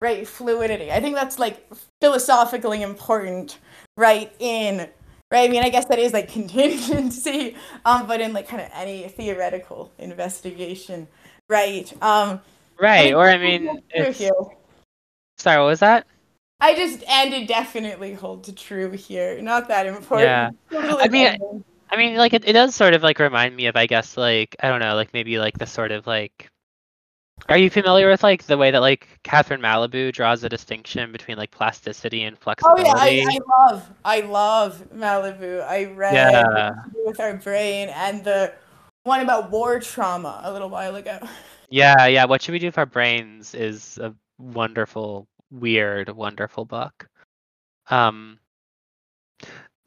right 0.00 0.26
fluidity 0.26 0.90
i 0.90 1.00
think 1.00 1.14
that's 1.14 1.38
like 1.38 1.64
philosophically 2.00 2.82
important 2.82 3.58
right 3.96 4.32
in 4.40 4.88
right 5.32 5.48
i 5.48 5.52
mean 5.52 5.64
i 5.64 5.68
guess 5.68 5.86
that 5.86 5.98
is 5.98 6.12
like 6.12 6.28
contingency 6.38 7.56
um 7.84 8.06
but 8.06 8.20
in 8.20 8.32
like 8.32 8.46
kind 8.46 8.62
of 8.62 8.68
any 8.74 9.08
theoretical 9.08 9.90
investigation 9.98 11.08
right 11.48 11.92
um 12.02 12.40
right, 12.78 13.12
or 13.14 13.28
I 13.28 13.38
mean 13.38 13.82
sorry, 15.38 15.58
what 15.58 15.66
was 15.66 15.80
that? 15.80 16.06
i 16.60 16.74
just 16.76 17.02
and 17.08 17.34
it 17.34 17.48
definitely 17.48 18.12
holds 18.14 18.52
true 18.52 18.90
here 18.92 19.40
not 19.42 19.66
that 19.68 19.86
important 19.86 20.28
Yeah. 20.28 20.50
Totally 20.70 21.02
I 21.02 21.08
mean. 21.08 21.64
I 21.90 21.96
mean, 21.96 22.16
like 22.16 22.32
it, 22.32 22.48
it 22.48 22.54
does 22.54 22.74
sort 22.74 22.94
of 22.94 23.02
like 23.02 23.18
remind 23.18 23.54
me 23.54 23.66
of, 23.66 23.76
I 23.76 23.84
guess, 23.84 24.16
like 24.16 24.56
I 24.60 24.70
don't 24.70 24.80
know, 24.80 24.94
like 24.94 25.12
maybe 25.12 25.38
like 25.38 25.58
the 25.58 25.66
sort 25.66 25.92
of 25.92 26.06
like. 26.06 26.48
Are 27.48 27.58
you 27.58 27.70
familiar 27.70 28.08
with 28.08 28.22
like 28.22 28.44
the 28.44 28.56
way 28.56 28.70
that 28.70 28.80
like 28.80 29.08
Catherine 29.24 29.60
Malabou 29.60 30.12
draws 30.12 30.44
a 30.44 30.48
distinction 30.48 31.12
between 31.12 31.36
like 31.36 31.50
plasticity 31.50 32.22
and 32.22 32.38
flexibility? 32.38 32.84
Oh 32.84 32.94
yeah, 33.06 33.26
I, 33.28 33.36
I 33.36 33.38
love 33.58 33.90
I 34.04 34.20
love 34.20 34.84
Malabou. 34.94 35.66
I 35.66 35.86
read 35.86 36.14
Yeah. 36.14 36.70
What 36.70 36.84
to 36.84 36.90
Do 36.92 37.02
with 37.06 37.20
Our 37.20 37.34
Brain 37.36 37.88
and 37.88 38.22
the 38.24 38.54
one 39.04 39.20
about 39.20 39.50
war 39.50 39.80
trauma 39.80 40.40
a 40.44 40.52
little 40.52 40.68
while 40.68 40.94
ago. 40.96 41.18
Yeah, 41.68 42.06
yeah. 42.06 42.26
What 42.26 42.42
should 42.42 42.52
we 42.52 42.58
do 42.58 42.66
with 42.66 42.78
our 42.78 42.86
brains 42.86 43.54
is 43.54 43.98
a 43.98 44.14
wonderful, 44.38 45.26
weird, 45.50 46.10
wonderful 46.10 46.66
book. 46.66 47.08
Um, 47.88 48.38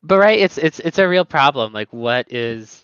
but 0.01 0.17
right, 0.17 0.39
it's 0.39 0.57
it's 0.57 0.79
it's 0.79 0.97
a 0.97 1.07
real 1.07 1.25
problem. 1.25 1.73
Like, 1.73 1.93
what 1.93 2.31
is, 2.31 2.83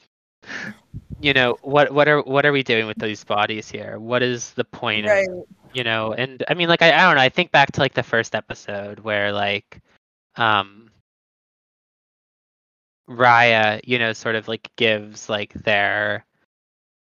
you 1.22 1.34
know, 1.34 1.58
what 1.62 1.92
what 1.92 2.08
are 2.08 2.22
what 2.22 2.46
are 2.46 2.52
we 2.52 2.64
doing 2.64 2.88
with 2.88 2.98
these 2.98 3.24
bodies 3.24 3.70
here? 3.70 4.00
What 4.00 4.24
is 4.24 4.54
the 4.54 4.66
point 4.66 5.06
Right. 5.06 5.28
of, 5.30 5.46
you 5.74 5.84
know? 5.84 6.14
And 6.14 6.44
I 6.48 6.54
mean, 6.54 6.70
like, 6.70 6.82
I, 6.82 6.94
I 6.94 7.02
don't 7.06 7.16
know. 7.16 7.22
I 7.22 7.30
think 7.30 7.52
back 7.52 7.72
to 7.74 7.82
like 7.82 7.94
the 7.94 8.04
first 8.04 8.36
episode 8.36 9.00
where 9.00 9.32
like, 9.32 9.82
um, 10.36 10.92
Raya, 13.10 13.82
you 13.86 14.00
know, 14.00 14.14
sort 14.14 14.36
of 14.36 14.48
like 14.48 14.70
gives 14.78 15.30
like 15.30 15.54
their 15.54 16.26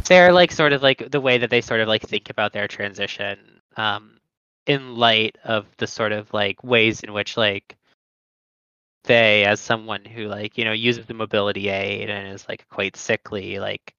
they're 0.06 0.32
like 0.32 0.52
sort 0.52 0.72
of 0.72 0.82
like 0.82 1.10
the 1.10 1.20
way 1.20 1.38
that 1.38 1.51
they 1.51 1.60
sort 1.60 1.80
of 1.80 1.88
like 1.88 2.02
think 2.02 2.30
about 2.30 2.52
their 2.52 2.68
transition 2.68 3.60
um 3.76 4.18
in 4.66 4.97
light 4.97 5.36
of 5.44 5.66
the 5.78 5.86
sort 5.86 6.12
of 6.12 6.32
like 6.32 6.62
ways 6.64 7.01
in 7.01 7.12
which 7.12 7.36
like 7.36 7.76
they 9.05 9.44
as 9.44 9.60
someone 9.60 10.05
who 10.05 10.26
like 10.26 10.59
you 10.59 10.64
know 10.64 10.72
uses 10.72 11.06
the 11.06 11.14
mobility 11.14 11.68
aid 11.68 12.10
and 12.10 12.28
is 12.28 12.48
like 12.48 12.68
quite 12.68 12.97
sickly 12.97 13.59
like 13.59 13.94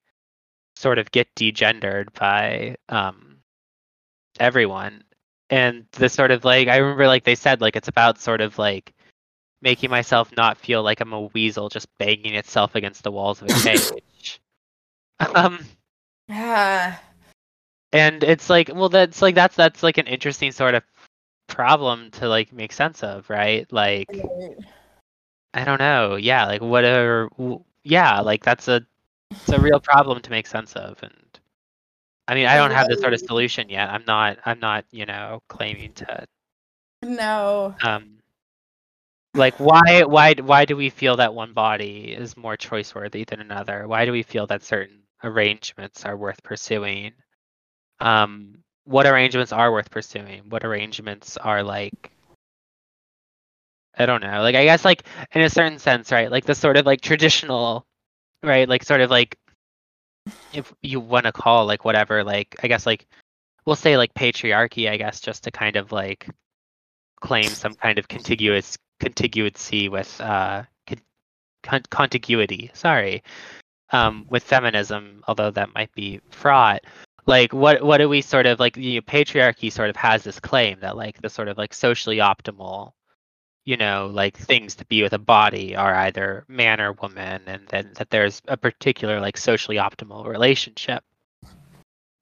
sort 0.81 0.97
of 0.99 1.11
get 1.11 1.33
degendered 1.35 2.11
by 2.13 2.75
um 2.89 3.37
everyone. 4.39 5.03
And 5.49 5.85
the 5.91 6.07
sort 6.09 6.31
of 6.31 6.45
like 6.45 6.67
i 6.69 6.77
remember 6.77 7.07
like 7.07 7.23
they 7.25 7.35
said 7.35 7.61
like 7.61 7.75
it's 7.75 7.89
about 7.89 8.19
sort 8.19 8.39
of 8.41 8.57
like 8.57 8.93
making 9.61 9.89
myself 9.91 10.31
not 10.37 10.57
feel 10.57 10.81
like 10.81 11.01
i'm 11.01 11.13
a 11.13 11.21
weasel 11.21 11.69
just 11.69 11.87
banging 11.99 12.33
itself 12.35 12.73
against 12.75 13.03
the 13.03 13.11
walls 13.11 13.41
of 13.41 13.49
a 13.49 13.53
cage. 13.63 14.39
Um 15.35 15.59
Yeah. 16.29 16.95
and 17.91 18.23
it's 18.23 18.49
like 18.49 18.71
well 18.73 18.87
that's 18.89 19.21
like 19.21 19.35
that's 19.35 19.55
that's 19.57 19.83
like 19.83 19.97
an 19.97 20.07
interesting 20.07 20.51
sort 20.53 20.73
of 20.73 20.83
problem 21.47 22.09
to 22.11 22.29
like 22.29 22.53
make 22.53 22.71
sense 22.71 23.03
of 23.03 23.29
right? 23.29 23.71
Like 23.73 24.07
i 25.53 25.65
don't 25.65 25.79
know. 25.79 26.15
Yeah 26.15 26.45
like 26.45 26.61
what 26.61 26.85
are 26.85 27.27
w- 27.37 27.61
yeah 27.83 28.21
like 28.21 28.41
that's 28.45 28.69
a 28.69 28.81
it's 29.31 29.49
a 29.49 29.59
real 29.59 29.79
problem 29.79 30.21
to 30.21 30.29
make 30.29 30.45
sense 30.47 30.73
of 30.75 31.01
and 31.01 31.39
i 32.27 32.35
mean 32.35 32.45
i 32.45 32.55
don't 32.55 32.71
have 32.71 32.87
the 32.87 32.97
sort 32.97 33.13
of 33.13 33.19
solution 33.19 33.69
yet. 33.69 33.89
I'm 33.89 34.03
not 34.05 34.37
i'm 34.45 34.59
not 34.59 34.85
you 34.91 35.05
know 35.05 35.41
claiming 35.47 35.93
to 35.93 36.25
No. 37.03 37.75
um 37.81 38.17
like 39.33 39.55
why 39.59 40.03
why 40.03 40.33
why 40.33 40.65
do 40.65 40.75
we 40.75 40.89
feel 40.89 41.15
that 41.17 41.33
one 41.33 41.53
body 41.53 42.13
is 42.17 42.35
more 42.35 42.57
choice 42.57 42.93
worthy 42.93 43.23
than 43.23 43.39
another? 43.39 43.87
Why 43.87 44.05
do 44.05 44.11
we 44.11 44.23
feel 44.23 44.45
that 44.47 44.61
certain 44.61 45.03
arrangements 45.23 46.03
are 46.05 46.17
worth 46.17 46.43
pursuing? 46.43 47.13
Um 47.99 48.63
what 48.85 49.05
arrangements 49.07 49.53
are 49.53 49.71
worth 49.71 49.89
pursuing? 49.89 50.49
What 50.49 50.65
arrangements 50.65 51.37
are 51.37 51.63
like 51.63 52.11
i 53.97 54.05
don't 54.05 54.21
know. 54.21 54.41
Like 54.41 54.55
i 54.55 54.63
guess 54.65 54.83
like 54.85 55.03
in 55.33 55.41
a 55.41 55.49
certain 55.49 55.79
sense 55.79 56.11
right 56.11 56.29
like 56.31 56.45
the 56.45 56.55
sort 56.55 56.77
of 56.77 56.85
like 56.85 57.01
traditional 57.01 57.85
right? 58.43 58.67
Like 58.67 58.83
sort 58.83 59.01
of 59.01 59.09
like 59.09 59.37
if 60.51 60.73
you 60.81 60.99
want 60.99 61.25
to 61.25 61.31
call 61.31 61.65
like 61.65 61.85
whatever 61.85 62.23
like 62.23 62.55
i 62.63 62.67
guess 62.67 62.85
like 62.85 63.07
we'll 63.65 63.75
say 63.75 63.97
like 63.97 64.13
patriarchy 64.13 64.89
i 64.89 64.97
guess 64.97 65.19
just 65.19 65.43
to 65.43 65.51
kind 65.51 65.75
of 65.75 65.91
like 65.91 66.27
claim 67.21 67.53
some 67.53 67.73
kind 67.75 67.97
of 67.97 68.07
contiguous 68.07 68.77
contiguity 68.99 69.89
with 69.89 70.19
uh 70.21 70.63
con- 70.87 71.01
con- 71.63 71.83
contiguity 71.89 72.69
sorry 72.73 73.23
um 73.91 74.25
with 74.29 74.43
feminism 74.43 75.23
although 75.27 75.51
that 75.51 75.73
might 75.75 75.93
be 75.93 76.19
fraught. 76.31 76.81
Like 77.27 77.53
what 77.53 77.83
what 77.83 77.97
do 77.97 78.09
we 78.09 78.21
sort 78.21 78.47
of 78.47 78.59
like 78.59 78.75
you 78.77 78.95
know, 78.95 79.01
patriarchy 79.01 79.71
sort 79.71 79.89
of 79.89 79.95
has 79.95 80.23
this 80.23 80.39
claim 80.39 80.79
that 80.81 80.97
like 80.97 81.21
the 81.21 81.29
sort 81.29 81.47
of 81.49 81.57
like 81.57 81.73
socially 81.73 82.17
optimal 82.17 82.93
you 83.65 83.77
know 83.77 84.09
like 84.11 84.37
things 84.37 84.75
to 84.75 84.85
be 84.85 85.03
with 85.03 85.13
a 85.13 85.19
body 85.19 85.75
are 85.75 85.93
either 85.93 86.43
man 86.47 86.81
or 86.81 86.93
woman 86.93 87.41
and 87.45 87.67
then 87.67 87.89
that 87.95 88.09
there's 88.09 88.41
a 88.47 88.57
particular 88.57 89.19
like 89.19 89.37
socially 89.37 89.77
optimal 89.77 90.25
relationship 90.25 91.03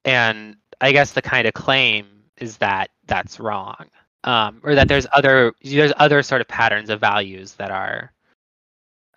and 0.04 0.56
i 0.80 0.92
guess 0.92 1.12
the 1.12 1.22
kind 1.22 1.46
of 1.46 1.54
claim 1.54 2.06
is 2.38 2.56
that 2.58 2.90
that's 3.06 3.40
wrong 3.40 3.86
um, 4.24 4.60
or 4.62 4.74
that 4.74 4.88
there's 4.88 5.06
other 5.12 5.54
there's 5.62 5.92
other 5.96 6.22
sort 6.22 6.40
of 6.40 6.48
patterns 6.48 6.90
of 6.90 7.00
values 7.00 7.54
that 7.54 7.70
are 7.70 8.12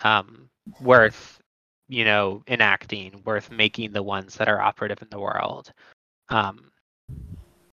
um, 0.03 0.49
worth 0.81 1.41
you 1.87 2.05
know 2.05 2.43
enacting, 2.47 3.21
worth 3.25 3.51
making 3.51 3.91
the 3.91 4.03
ones 4.03 4.35
that 4.35 4.47
are 4.47 4.61
operative 4.61 5.01
in 5.01 5.09
the 5.09 5.19
world. 5.19 5.71
Um, 6.29 6.71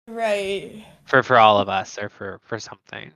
Right. 0.08 0.84
for 1.04 1.22
for 1.22 1.36
all 1.36 1.58
of 1.58 1.68
us 1.68 1.98
or 1.98 2.08
for 2.08 2.40
for 2.44 2.60
something. 2.60 3.12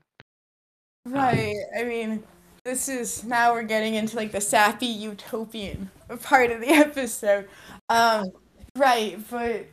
Right. 1.06 1.56
I 1.78 1.84
mean, 1.84 2.22
this 2.64 2.88
is 2.88 3.24
now 3.24 3.52
we're 3.52 3.62
getting 3.62 3.94
into 3.94 4.16
like 4.16 4.32
the 4.32 4.40
sappy 4.40 4.86
utopian 4.86 5.90
part 6.22 6.50
of 6.50 6.60
the 6.60 6.68
episode. 6.70 7.48
Um, 7.88 8.30
right, 8.76 9.18
but 9.30 9.66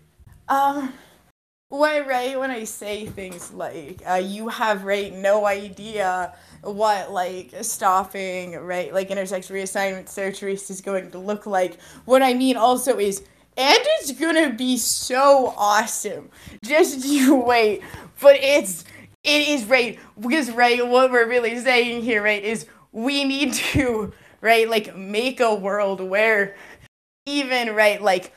um, 0.47 0.93
when 1.69 2.07
right 2.07 2.39
when 2.39 2.51
I 2.51 2.63
say 2.65 3.05
things 3.07 3.53
like 3.53 4.01
uh, 4.09 4.15
you 4.15 4.49
have 4.49 4.85
right 4.85 5.13
no 5.13 5.45
idea 5.45 6.33
what 6.63 7.11
like 7.11 7.53
stopping 7.61 8.53
right 8.57 8.93
like 8.93 9.09
intersex 9.09 9.51
reassignment 9.51 10.09
surgery 10.09 10.53
is 10.53 10.81
going 10.81 11.11
to 11.11 11.19
look 11.19 11.45
like. 11.45 11.79
What 12.05 12.23
I 12.23 12.33
mean 12.33 12.57
also 12.57 12.99
is. 12.99 13.23
And 13.59 13.77
it's 13.81 14.11
gonna 14.11 14.53
be 14.53 14.77
so 14.77 15.53
awesome. 15.57 16.29
Just 16.63 17.05
you 17.05 17.35
wait. 17.35 17.81
But 18.21 18.35
it's 18.37 18.85
it 19.23 19.47
is 19.47 19.65
right 19.65 19.99
because 20.19 20.51
right 20.51 20.85
what 20.87 21.11
we're 21.11 21.27
really 21.27 21.57
saying 21.59 22.01
here 22.01 22.23
right 22.23 22.43
is 22.43 22.65
we 22.91 23.23
need 23.23 23.53
to 23.73 24.13
right 24.41 24.69
like 24.69 24.95
make 24.95 25.39
a 25.39 25.53
world 25.53 26.01
where 26.01 26.55
even 27.25 27.75
right 27.75 28.01
like 28.01 28.33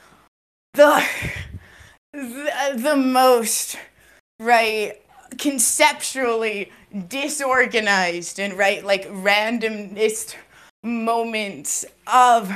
the 0.75 1.05
the, 2.13 2.73
the 2.77 2.97
most 2.97 3.77
right 4.41 5.01
conceptually 5.39 6.73
disorganized 7.09 8.41
and 8.41 8.55
right 8.55 8.85
like 8.85 9.07
randomist 9.09 10.35
moments 10.83 11.85
of 12.13 12.51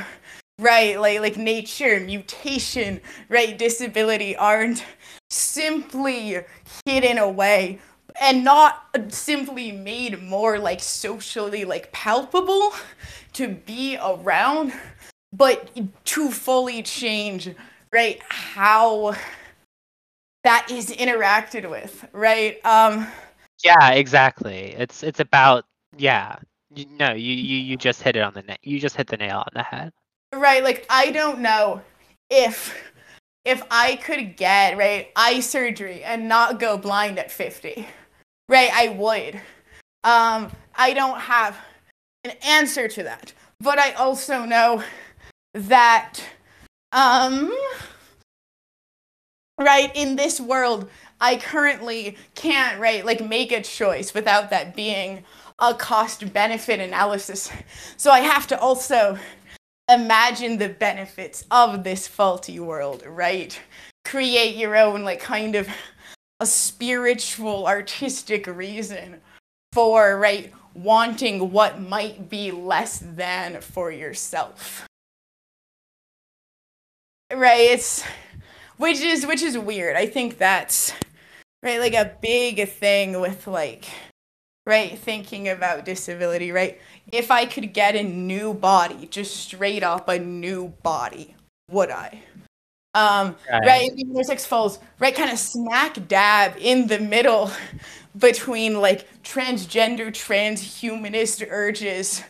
right 0.59 0.99
like 0.99 1.19
like 1.19 1.37
nature 1.37 1.99
mutation 1.99 2.99
right 3.29 3.57
disability 3.57 4.35
aren't 4.35 4.83
simply 5.29 6.39
hidden 6.85 7.17
away 7.17 7.79
and 8.21 8.43
not 8.43 8.87
simply 9.09 9.71
made 9.71 10.21
more 10.21 10.57
like 10.59 10.81
socially 10.81 11.65
like 11.65 11.91
palpable 11.91 12.73
to 13.33 13.47
be 13.49 13.97
around 14.01 14.73
but 15.33 15.69
to 16.05 16.31
fully 16.31 16.81
change 16.81 17.49
right 17.91 18.21
how 18.29 19.15
that 20.43 20.67
is 20.71 20.89
interacted 20.91 21.69
with 21.69 22.05
right 22.13 22.63
um 22.65 23.07
Yeah, 23.63 23.91
exactly. 23.91 24.75
It's 24.77 25.03
it's 25.03 25.19
about 25.19 25.65
yeah. 25.97 26.37
You, 26.73 26.85
no, 26.99 27.13
you, 27.13 27.33
you 27.33 27.57
you 27.57 27.77
just 27.77 28.01
hit 28.01 28.15
it 28.15 28.21
on 28.21 28.33
the 28.33 28.41
na- 28.43 28.55
you 28.61 28.79
just 28.79 28.95
hit 28.97 29.07
the 29.07 29.17
nail 29.17 29.37
on 29.39 29.51
the 29.53 29.63
head. 29.63 29.91
right 30.33 30.63
like 30.63 30.85
i 30.89 31.11
don't 31.11 31.39
know 31.39 31.81
if 32.29 32.75
if 33.45 33.61
i 33.71 33.95
could 33.97 34.35
get 34.35 34.77
right 34.77 35.09
eye 35.15 35.39
surgery 35.39 36.03
and 36.03 36.27
not 36.27 36.59
go 36.59 36.77
blind 36.77 37.17
at 37.17 37.31
50 37.31 37.87
right 38.49 38.69
i 38.73 38.89
would. 38.89 39.35
Um 40.03 40.51
i 40.75 40.93
don't 40.93 41.19
have 41.19 41.57
an 42.23 42.31
answer 42.43 42.87
to 42.87 43.03
that. 43.03 43.33
But 43.59 43.79
i 43.79 43.91
also 43.93 44.45
know 44.45 44.83
that 45.53 46.19
um 46.91 47.55
right 49.59 49.91
in 49.95 50.17
this 50.17 50.39
world 50.41 50.89
i 51.21 51.37
currently 51.37 52.17
can't 52.35 52.79
right 52.79 53.05
like 53.05 53.25
make 53.25 53.53
a 53.53 53.61
choice 53.61 54.13
without 54.13 54.49
that 54.49 54.75
being 54.75 55.23
a 55.59 55.73
cost 55.73 56.33
benefit 56.33 56.79
analysis. 56.79 57.49
So 57.97 58.11
i 58.11 58.19
have 58.19 58.47
to 58.47 58.59
also 58.59 59.17
imagine 59.89 60.57
the 60.57 60.69
benefits 60.69 61.45
of 61.51 61.83
this 61.83 62.07
faulty 62.07 62.59
world, 62.59 63.03
right? 63.05 63.59
Create 64.03 64.55
your 64.55 64.75
own, 64.75 65.03
like, 65.03 65.19
kind 65.19 65.55
of 65.55 65.67
a 66.39 66.45
spiritual, 66.45 67.67
artistic 67.67 68.47
reason 68.47 69.21
for, 69.73 70.17
right, 70.17 70.53
wanting 70.73 71.51
what 71.51 71.81
might 71.81 72.29
be 72.29 72.51
less 72.51 72.99
than 72.99 73.61
for 73.61 73.91
yourself. 73.91 74.85
Right? 77.33 77.71
It's, 77.71 78.03
which 78.77 78.99
is, 78.99 79.25
which 79.25 79.41
is 79.41 79.57
weird. 79.57 79.95
I 79.95 80.05
think 80.05 80.37
that's, 80.37 80.93
right, 81.63 81.79
like 81.79 81.93
a 81.93 82.15
big 82.21 82.69
thing 82.69 83.19
with, 83.19 83.47
like, 83.47 83.85
right, 84.65 84.97
thinking 84.97 85.49
about 85.49 85.85
disability, 85.85 86.51
right? 86.51 86.79
if 87.11 87.31
I 87.31 87.45
could 87.45 87.73
get 87.73 87.95
a 87.95 88.03
new 88.03 88.53
body, 88.53 89.07
just 89.07 89.35
straight 89.35 89.83
up 89.83 90.09
a 90.09 90.19
new 90.19 90.69
body, 90.83 91.35
would 91.69 91.91
I? 91.91 92.23
Um, 92.95 93.35
Right. 93.51 93.65
right, 93.65 93.91
in 93.91 94.13
Intersex 94.13 94.45
Falls, 94.45 94.79
right, 94.99 95.13
kind 95.13 95.29
of 95.31 95.37
smack 95.37 96.07
dab 96.07 96.53
in 96.59 96.87
the 96.87 96.97
middle 96.97 97.51
between 98.17 98.79
like 98.79 99.21
transgender, 99.21 100.07
transhumanist 100.07 101.45
urges 101.51 102.23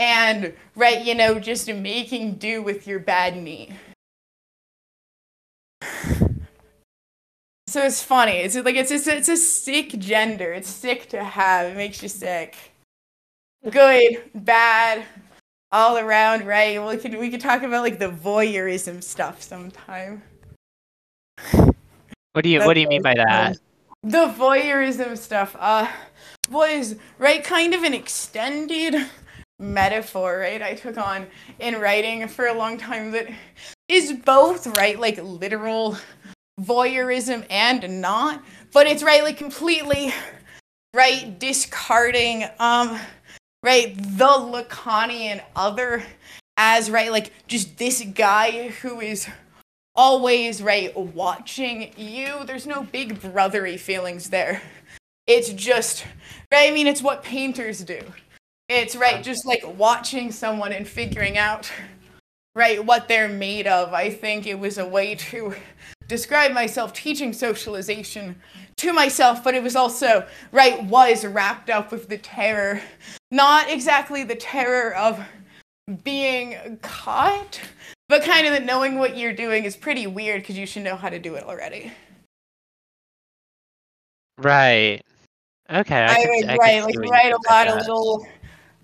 and, 0.00 0.52
right, 0.74 1.04
you 1.04 1.14
know, 1.14 1.38
just 1.38 1.72
making 1.72 2.34
do 2.34 2.62
with 2.62 2.86
your 2.86 2.98
bad 2.98 3.36
knee. 3.36 3.72
So 7.68 7.84
it's 7.84 8.02
funny. 8.02 8.32
It's 8.38 8.56
like 8.56 8.76
it's 8.76 8.90
it's, 8.90 9.06
it's 9.06 9.28
a 9.28 9.36
sick 9.36 9.90
gender. 9.98 10.52
It's 10.52 10.68
sick 10.68 11.08
to 11.10 11.22
have. 11.22 11.72
It 11.72 11.76
makes 11.76 12.02
you 12.02 12.08
sick 12.08 12.56
good, 13.70 14.30
bad, 14.34 15.04
all 15.72 15.98
around, 15.98 16.46
right? 16.46 16.82
We 16.84 16.96
could 16.96 17.18
we 17.18 17.30
could 17.30 17.40
talk 17.40 17.62
about 17.62 17.82
like 17.82 17.98
the 17.98 18.10
voyeurism 18.10 19.02
stuff 19.02 19.42
sometime. 19.42 20.22
What 22.32 22.42
do 22.42 22.48
you 22.48 22.60
what 22.60 22.74
do 22.74 22.80
you 22.80 22.88
mean 22.88 23.02
by 23.02 23.14
that? 23.14 23.58
The 24.02 24.32
voyeurism 24.38 25.16
stuff 25.18 25.56
uh 25.58 25.90
was 26.50 26.96
right 27.18 27.42
kind 27.44 27.74
of 27.74 27.82
an 27.82 27.94
extended 27.94 28.94
metaphor, 29.58 30.38
right? 30.38 30.62
I 30.62 30.74
took 30.74 30.96
on 30.96 31.26
in 31.58 31.78
writing 31.80 32.26
for 32.28 32.46
a 32.46 32.54
long 32.54 32.78
time 32.78 33.10
that 33.10 33.28
is 33.88 34.12
both 34.12 34.66
right 34.78 34.98
like 34.98 35.18
literal 35.22 35.96
voyeurism 36.60 37.44
and 37.50 38.00
not, 38.00 38.42
but 38.72 38.86
it's 38.86 39.02
right 39.02 39.22
like 39.22 39.36
completely 39.36 40.14
right 40.94 41.38
discarding 41.38 42.44
um 42.58 42.98
right? 43.62 43.96
The 43.96 44.24
lacanian 44.24 45.42
other 45.56 46.04
as 46.56 46.90
right? 46.90 47.10
Like 47.10 47.32
just 47.46 47.78
this 47.78 48.02
guy 48.02 48.68
who 48.68 49.00
is 49.00 49.28
always 49.94 50.62
right 50.62 50.96
watching 50.96 51.92
you. 51.96 52.44
There's 52.44 52.66
no 52.66 52.82
big 52.84 53.20
brothery 53.20 53.78
feelings 53.78 54.30
there. 54.30 54.62
It's 55.26 55.52
just 55.52 56.04
right? 56.52 56.70
I 56.70 56.74
mean 56.74 56.86
it's 56.86 57.02
what 57.02 57.22
painters 57.22 57.80
do. 57.84 58.00
It's 58.68 58.96
right 58.96 59.22
just 59.22 59.46
like 59.46 59.62
watching 59.78 60.30
someone 60.30 60.72
and 60.72 60.86
figuring 60.86 61.38
out 61.38 61.70
right 62.54 62.84
what 62.84 63.08
they're 63.08 63.28
made 63.28 63.66
of. 63.66 63.92
I 63.94 64.10
think 64.10 64.46
it 64.46 64.58
was 64.58 64.78
a 64.78 64.86
way 64.86 65.14
to 65.14 65.54
describe 66.08 66.52
myself 66.52 66.92
teaching 66.92 67.32
socialization 67.32 68.40
to 68.78 68.92
myself 68.92 69.44
but 69.44 69.54
it 69.54 69.62
was 69.62 69.76
also 69.76 70.26
right 70.52 70.82
was 70.84 71.24
wrapped 71.24 71.70
up 71.70 71.92
with 71.92 72.08
the 72.08 72.18
terror 72.18 72.80
not 73.30 73.70
exactly 73.70 74.24
the 74.24 74.36
terror 74.36 74.94
of 74.94 75.20
being 76.04 76.78
caught 76.82 77.60
but 78.08 78.22
kind 78.22 78.46
of 78.46 78.62
knowing 78.64 78.98
what 78.98 79.16
you're 79.16 79.32
doing 79.32 79.64
is 79.64 79.76
pretty 79.76 80.06
weird 80.06 80.42
because 80.42 80.56
you 80.56 80.66
should 80.66 80.82
know 80.82 80.96
how 80.96 81.08
to 81.08 81.18
do 81.18 81.34
it 81.34 81.44
already 81.44 81.92
Right. 84.38 85.02
Okay. 85.70 86.06
I, 86.08 86.14
i, 86.14 86.26
would 86.28 86.58
write 86.58 86.84
like 86.84 87.10
write 87.10 87.32
a 87.32 87.38
lot 87.50 87.68
of 87.68 87.76
little 87.76 88.26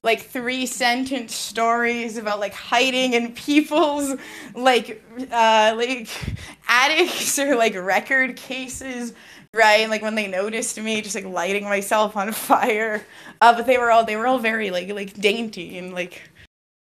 like 0.03 0.21
three 0.21 0.67
sentence 0.67 1.35
stories 1.35 2.19
about 2.19 2.41
like 2.41 2.53
hiding 2.53 3.15
in 3.15 3.33
people's 3.33 4.19
like 4.55 5.03
uh 5.33 5.73
like 5.77 6.09
attics 6.69 7.39
or 7.39 7.57
like 7.57 7.75
record 7.75 8.37
cases 8.37 9.15
right? 9.55 9.89
Like 9.89 10.03
when 10.03 10.15
they 10.15 10.27
noticed 10.27 10.81
me 10.81 11.01
just 11.01 11.15
like 11.15 11.25
lighting 11.25 11.65
myself 11.65 12.17
on 12.17 12.33
fire. 12.33 13.05
Uh 13.41 13.55
but 13.55 13.67
they 13.67 13.79
were 13.79 13.91
all 13.91 14.05
they 14.05 14.17
were 14.17 14.27
all 14.27 14.39
very 14.39 14.71
like 14.71 14.91
like 14.91 15.15
dainty 15.15 15.79
and 15.79 15.95
like 15.95 16.23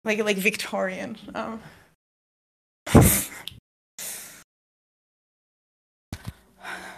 like 0.03 0.23
like 0.23 0.37
victorian. 0.37 1.17
Um. 1.35 1.61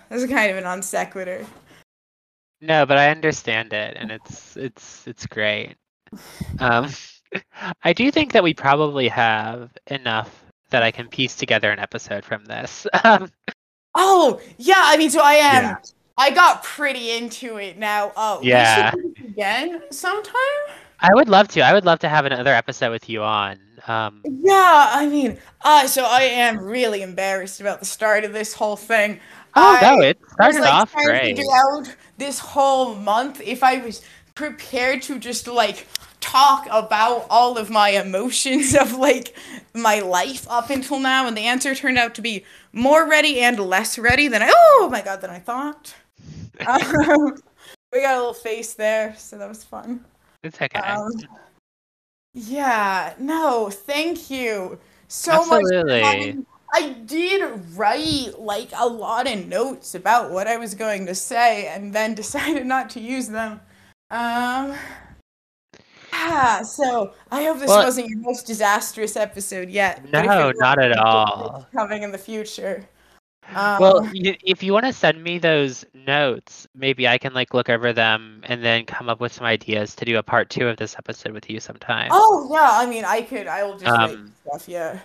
This 0.09 0.21
is 0.21 0.29
kind 0.29 0.51
of 0.51 0.57
a 0.57 0.61
non 0.61 0.83
sequitur. 0.83 1.43
No, 2.61 2.85
but 2.85 2.97
I 2.99 3.09
understand 3.09 3.73
it, 3.73 3.97
and 3.97 4.11
it's 4.11 4.55
it's 4.55 5.07
it's 5.07 5.25
great. 5.25 5.75
Um, 6.59 6.89
I 7.83 7.93
do 7.93 8.11
think 8.11 8.31
that 8.31 8.43
we 8.43 8.53
probably 8.53 9.07
have 9.07 9.71
enough 9.87 10.45
that 10.69 10.83
I 10.83 10.91
can 10.91 11.07
piece 11.07 11.35
together 11.35 11.71
an 11.71 11.79
episode 11.79 12.23
from 12.23 12.45
this. 12.45 12.87
Um, 13.03 13.29
Oh, 13.95 14.40
yeah, 14.57 14.74
I 14.78 14.98
mean, 14.98 15.10
so 15.10 15.22
I 15.24 15.34
am. 15.34 15.64
Yeah. 15.64 15.76
I 16.18 16.30
got 16.30 16.64
pretty 16.64 17.11
into 17.11 17.57
it 17.57 17.78
now. 17.78 18.11
Oh, 18.15 18.40
we 18.40 18.45
should 18.45 18.52
Yeah. 18.52 18.91
again 19.26 19.82
sometime. 19.90 20.34
I 20.99 21.10
would 21.14 21.28
love 21.28 21.48
to. 21.49 21.61
I 21.61 21.74
would 21.74 21.86
love 21.86 21.99
to 21.99 22.10
have 22.10 22.26
another 22.26 22.53
episode 22.53 22.91
with 22.91 23.10
you 23.10 23.24
on. 23.24 23.60
Um, 23.88 24.22
Yeah, 24.24 24.90
I 24.94 25.07
mean, 25.07 25.38
uh, 25.64 25.88
so 25.88 26.03
I 26.06 26.22
am 26.22 26.60
really 26.60 27.02
embarrassed 27.02 27.60
about 27.60 27.80
the 27.80 27.86
start 27.86 28.24
of 28.24 28.32
this 28.32 28.53
whole 28.53 28.76
thing. 28.78 29.20
oh 29.56 29.78
I 29.80 29.82
no, 29.82 30.02
it 30.02 30.18
was 30.22 30.32
started 30.34 30.61
like 30.61 30.74
off 30.74 30.91
trying 30.91 31.06
to 31.06 31.11
great. 31.11 31.36
figure 31.38 31.52
out 31.52 31.95
this 32.18 32.40
whole 32.40 32.95
month 32.95 33.41
if 33.41 33.64
I 33.64 33.78
was 33.80 34.02
prepared 34.36 35.02
to 35.03 35.20
just 35.20 35.48
like 35.48 35.88
talk 36.23 36.65
about 36.71 37.27
all 37.29 37.57
of 37.57 37.69
my 37.69 37.89
emotions 37.89 38.75
of 38.75 38.93
like 38.93 39.35
my 39.73 39.99
life 39.99 40.47
up 40.49 40.69
until 40.69 40.99
now, 40.99 41.27
and 41.27 41.35
the 41.35 41.41
answer 41.41 41.75
turned 41.75 41.97
out 41.97 42.15
to 42.15 42.21
be 42.21 42.45
more 42.71 43.07
ready 43.07 43.41
and 43.41 43.59
less 43.59 43.99
ready 43.99 44.27
than 44.27 44.41
I. 44.41 44.51
Oh 44.51 44.89
my 44.91 45.01
god, 45.01 45.21
than 45.21 45.29
I 45.29 45.39
thought. 45.39 45.93
um, 46.67 47.35
we 47.91 48.01
got 48.01 48.15
a 48.15 48.19
little 48.19 48.33
face 48.33 48.73
there, 48.73 49.13
so 49.17 49.37
that 49.37 49.49
was 49.49 49.63
fun. 49.63 50.03
It's 50.43 50.61
okay. 50.61 50.79
Um, 50.79 51.11
yeah, 52.33 53.13
no, 53.19 53.69
thank 53.69 54.29
you 54.31 54.79
so 55.07 55.45
much. 55.45 55.61
Absolutely. 55.61 56.01
having- 56.01 56.45
I 56.75 56.89
did 57.05 57.77
write 57.77 58.39
like 58.39 58.69
a 58.75 58.87
lot 58.87 59.31
of 59.31 59.45
notes 59.45 59.93
about 59.93 60.31
what 60.31 60.47
I 60.47 60.57
was 60.57 60.73
going 60.73 61.05
to 61.05 61.13
say 61.13 61.67
and 61.67 61.93
then 61.93 62.15
decided 62.15 62.65
not 62.65 62.89
to 62.91 62.99
use 62.99 63.27
them. 63.27 63.61
Um 64.09 64.75
Yeah, 66.14 66.61
so 66.61 67.14
I 67.31 67.44
hope 67.44 67.60
this 67.60 67.69
Well- 67.69 67.84
wasn't 67.84 68.07
your 68.10 68.19
most 68.19 68.45
disastrous 68.45 69.15
episode 69.15 69.69
yet. 69.69 70.10
No, 70.11 70.52
not 70.56 70.80
at 70.81 70.95
all. 70.98 71.65
Coming 71.73 72.03
in 72.03 72.11
the 72.11 72.18
future. 72.18 72.88
Um, 73.53 73.77
Well, 73.81 74.10
if 74.14 74.64
you 74.64 74.72
want 74.72 74.85
to 74.85 74.94
send 74.94 75.22
me 75.22 75.38
those 75.38 75.84
notes, 75.94 76.65
maybe 76.76 77.07
I 77.10 77.18
can 77.18 77.34
like 77.34 77.53
look 77.53 77.68
over 77.69 77.91
them 77.91 78.41
and 78.45 78.64
then 78.64 78.85
come 78.85 79.10
up 79.10 79.19
with 79.19 79.34
some 79.34 79.45
ideas 79.45 79.95
to 79.95 80.06
do 80.06 80.18
a 80.18 80.23
part 80.23 80.49
two 80.49 80.68
of 80.69 80.77
this 80.77 80.95
episode 80.98 81.34
with 81.34 81.49
you 81.49 81.60
sometime. 81.60 82.07
oh 82.11 82.49
yeah, 82.53 82.69
I 82.72 82.85
mean, 82.85 83.03
I 83.03 83.22
could. 83.22 83.48
I 83.48 83.64
will 83.64 83.73
just 83.77 83.85
write 83.91 84.11
Um, 84.11 84.31
stuff. 84.48 84.69
Yeah. 84.69 84.99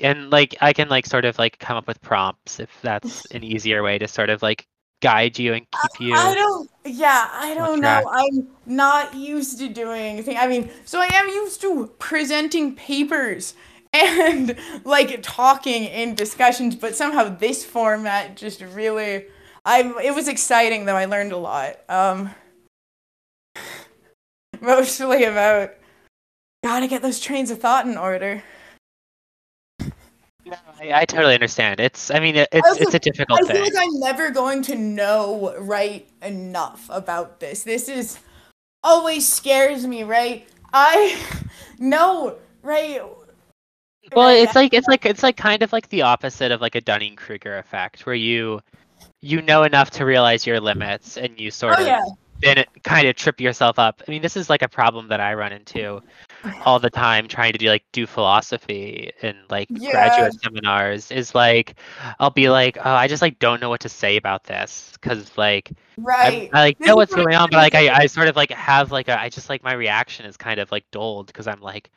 And 0.00 0.30
like 0.30 0.54
I 0.62 0.72
can 0.72 0.88
like 0.88 1.06
sort 1.06 1.24
of 1.26 1.38
like 1.38 1.58
come 1.58 1.76
up 1.76 1.86
with 1.86 2.00
prompts 2.00 2.60
if 2.60 2.70
that's 2.82 3.26
an 3.32 3.42
easier 3.44 3.82
way 3.82 3.98
to 3.98 4.08
sort 4.08 4.30
of 4.30 4.40
like 4.42 4.66
guide 5.06 5.38
you 5.38 5.54
and 5.54 5.64
keep 5.70 6.00
you. 6.00 6.14
I 6.14 6.34
don't. 6.34 6.68
Yeah, 6.84 7.28
I 7.32 7.54
don't 7.54 7.80
know. 7.80 8.02
I'm 8.10 8.48
not 8.66 9.14
used 9.14 9.56
to 9.60 9.68
doing 9.68 10.00
anything. 10.00 10.36
I 10.36 10.48
mean, 10.48 10.68
so 10.84 11.00
I 11.00 11.06
am 11.12 11.28
used 11.28 11.60
to 11.60 11.86
presenting 12.00 12.74
papers 12.74 13.54
and 13.92 14.56
like 14.84 15.22
talking 15.22 15.84
in 15.84 16.16
discussions, 16.16 16.74
but 16.74 16.96
somehow 16.96 17.28
this 17.28 17.64
format 17.64 18.36
just 18.36 18.60
really. 18.60 19.26
I. 19.64 19.94
It 20.02 20.12
was 20.12 20.26
exciting 20.26 20.86
though. 20.86 20.96
I 20.96 21.04
learned 21.04 21.30
a 21.30 21.36
lot. 21.36 21.78
Um. 21.88 22.30
Mostly 24.60 25.22
about. 25.22 25.74
Gotta 26.64 26.88
get 26.88 27.00
those 27.00 27.20
trains 27.20 27.52
of 27.52 27.60
thought 27.60 27.86
in 27.86 27.96
order. 27.96 28.42
No, 30.46 30.56
I, 30.80 31.00
I 31.00 31.04
totally 31.04 31.34
understand. 31.34 31.80
It's 31.80 32.10
I 32.10 32.20
mean 32.20 32.36
it, 32.36 32.48
it's 32.52 32.66
also- 32.68 32.82
it's 32.82 32.94
a 32.94 32.98
difficult 32.98 33.40
thing. 33.46 33.50
I 33.50 33.54
feel 33.54 33.64
thing. 33.64 33.74
like 33.74 33.82
I'm 33.84 34.00
never 34.00 34.30
going 34.30 34.62
to 34.62 34.76
know 34.76 35.54
right 35.58 36.08
enough 36.22 36.86
about 36.90 37.40
this. 37.40 37.64
This 37.64 37.88
is 37.88 38.18
always 38.84 39.26
scares 39.26 39.86
me, 39.86 40.04
right? 40.04 40.48
I 40.72 41.20
know, 41.78 42.36
right? 42.62 43.00
Well, 44.14 44.28
right, 44.28 44.38
it's 44.38 44.54
like 44.54 44.72
it's 44.72 44.86
like 44.86 45.04
it's 45.04 45.24
like 45.24 45.36
kind 45.36 45.62
of 45.62 45.72
like 45.72 45.88
the 45.88 46.02
opposite 46.02 46.52
of 46.52 46.60
like 46.60 46.76
a 46.76 46.80
Dunning 46.80 47.16
Kruger 47.16 47.58
effect, 47.58 48.06
where 48.06 48.14
you 48.14 48.60
you 49.20 49.42
know 49.42 49.64
enough 49.64 49.90
to 49.90 50.04
realize 50.04 50.46
your 50.46 50.60
limits 50.60 51.16
and 51.16 51.40
you 51.40 51.50
sort 51.50 51.74
Oh 51.78 51.82
of 51.82 51.88
yeah, 51.88 52.04
then 52.40 52.64
kind 52.84 53.08
of 53.08 53.16
trip 53.16 53.40
yourself 53.40 53.80
up. 53.80 54.00
I 54.06 54.10
mean, 54.10 54.22
this 54.22 54.36
is 54.36 54.48
like 54.48 54.62
a 54.62 54.68
problem 54.68 55.08
that 55.08 55.18
I 55.18 55.34
run 55.34 55.52
into 55.52 56.00
all 56.64 56.78
the 56.78 56.90
time 56.90 57.28
trying 57.28 57.52
to 57.52 57.58
do 57.58 57.68
like 57.68 57.84
do 57.92 58.06
philosophy 58.06 59.12
and 59.22 59.36
like 59.50 59.68
Yeah. 59.70 59.90
graduate 59.90 60.34
seminars 60.42 61.10
is 61.10 61.34
like 61.34 61.76
I'll 62.18 62.30
be 62.30 62.48
like, 62.48 62.76
oh, 62.78 62.94
I 62.94 63.08
just 63.08 63.22
like 63.22 63.38
don't 63.38 63.60
know 63.60 63.68
what 63.68 63.80
to 63.80 63.88
say 63.88 64.16
about 64.16 64.44
this 64.44 64.92
because 64.94 65.36
like 65.36 65.72
right. 65.96 66.50
I 66.52 66.60
like 66.60 66.78
This 66.78 66.88
know 66.88 66.96
what's 66.96 67.14
going 67.14 67.34
on, 67.34 67.48
but 67.50 67.58
like 67.58 67.74
I, 67.74 68.02
I 68.02 68.06
sort 68.06 68.28
of 68.28 68.36
like 68.36 68.50
have 68.50 68.92
like 68.92 69.08
a 69.08 69.20
I 69.20 69.28
just 69.28 69.48
like 69.48 69.62
my 69.62 69.72
reaction 69.72 70.26
is 70.26 70.36
kind 70.36 70.60
of 70.60 70.70
like 70.72 70.84
dulled 70.90 71.26
because 71.28 71.46
I'm 71.46 71.60
like 71.60 71.90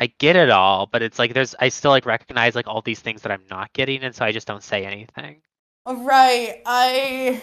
I 0.00 0.06
get 0.18 0.34
it 0.34 0.48
all, 0.48 0.86
but 0.86 1.02
it's 1.02 1.18
like 1.18 1.34
there's 1.34 1.54
I 1.60 1.68
still 1.68 1.90
like 1.90 2.06
recognize 2.06 2.54
like 2.54 2.66
all 2.66 2.80
these 2.80 3.00
things 3.00 3.20
that 3.22 3.30
I'm 3.30 3.44
not 3.50 3.70
getting, 3.74 4.02
and 4.02 4.14
so 4.14 4.24
I 4.24 4.32
just 4.32 4.46
don't 4.46 4.62
say 4.62 4.86
anything. 4.86 5.42
Oh, 5.86 6.02
right. 6.02 6.62
I. 6.64 7.42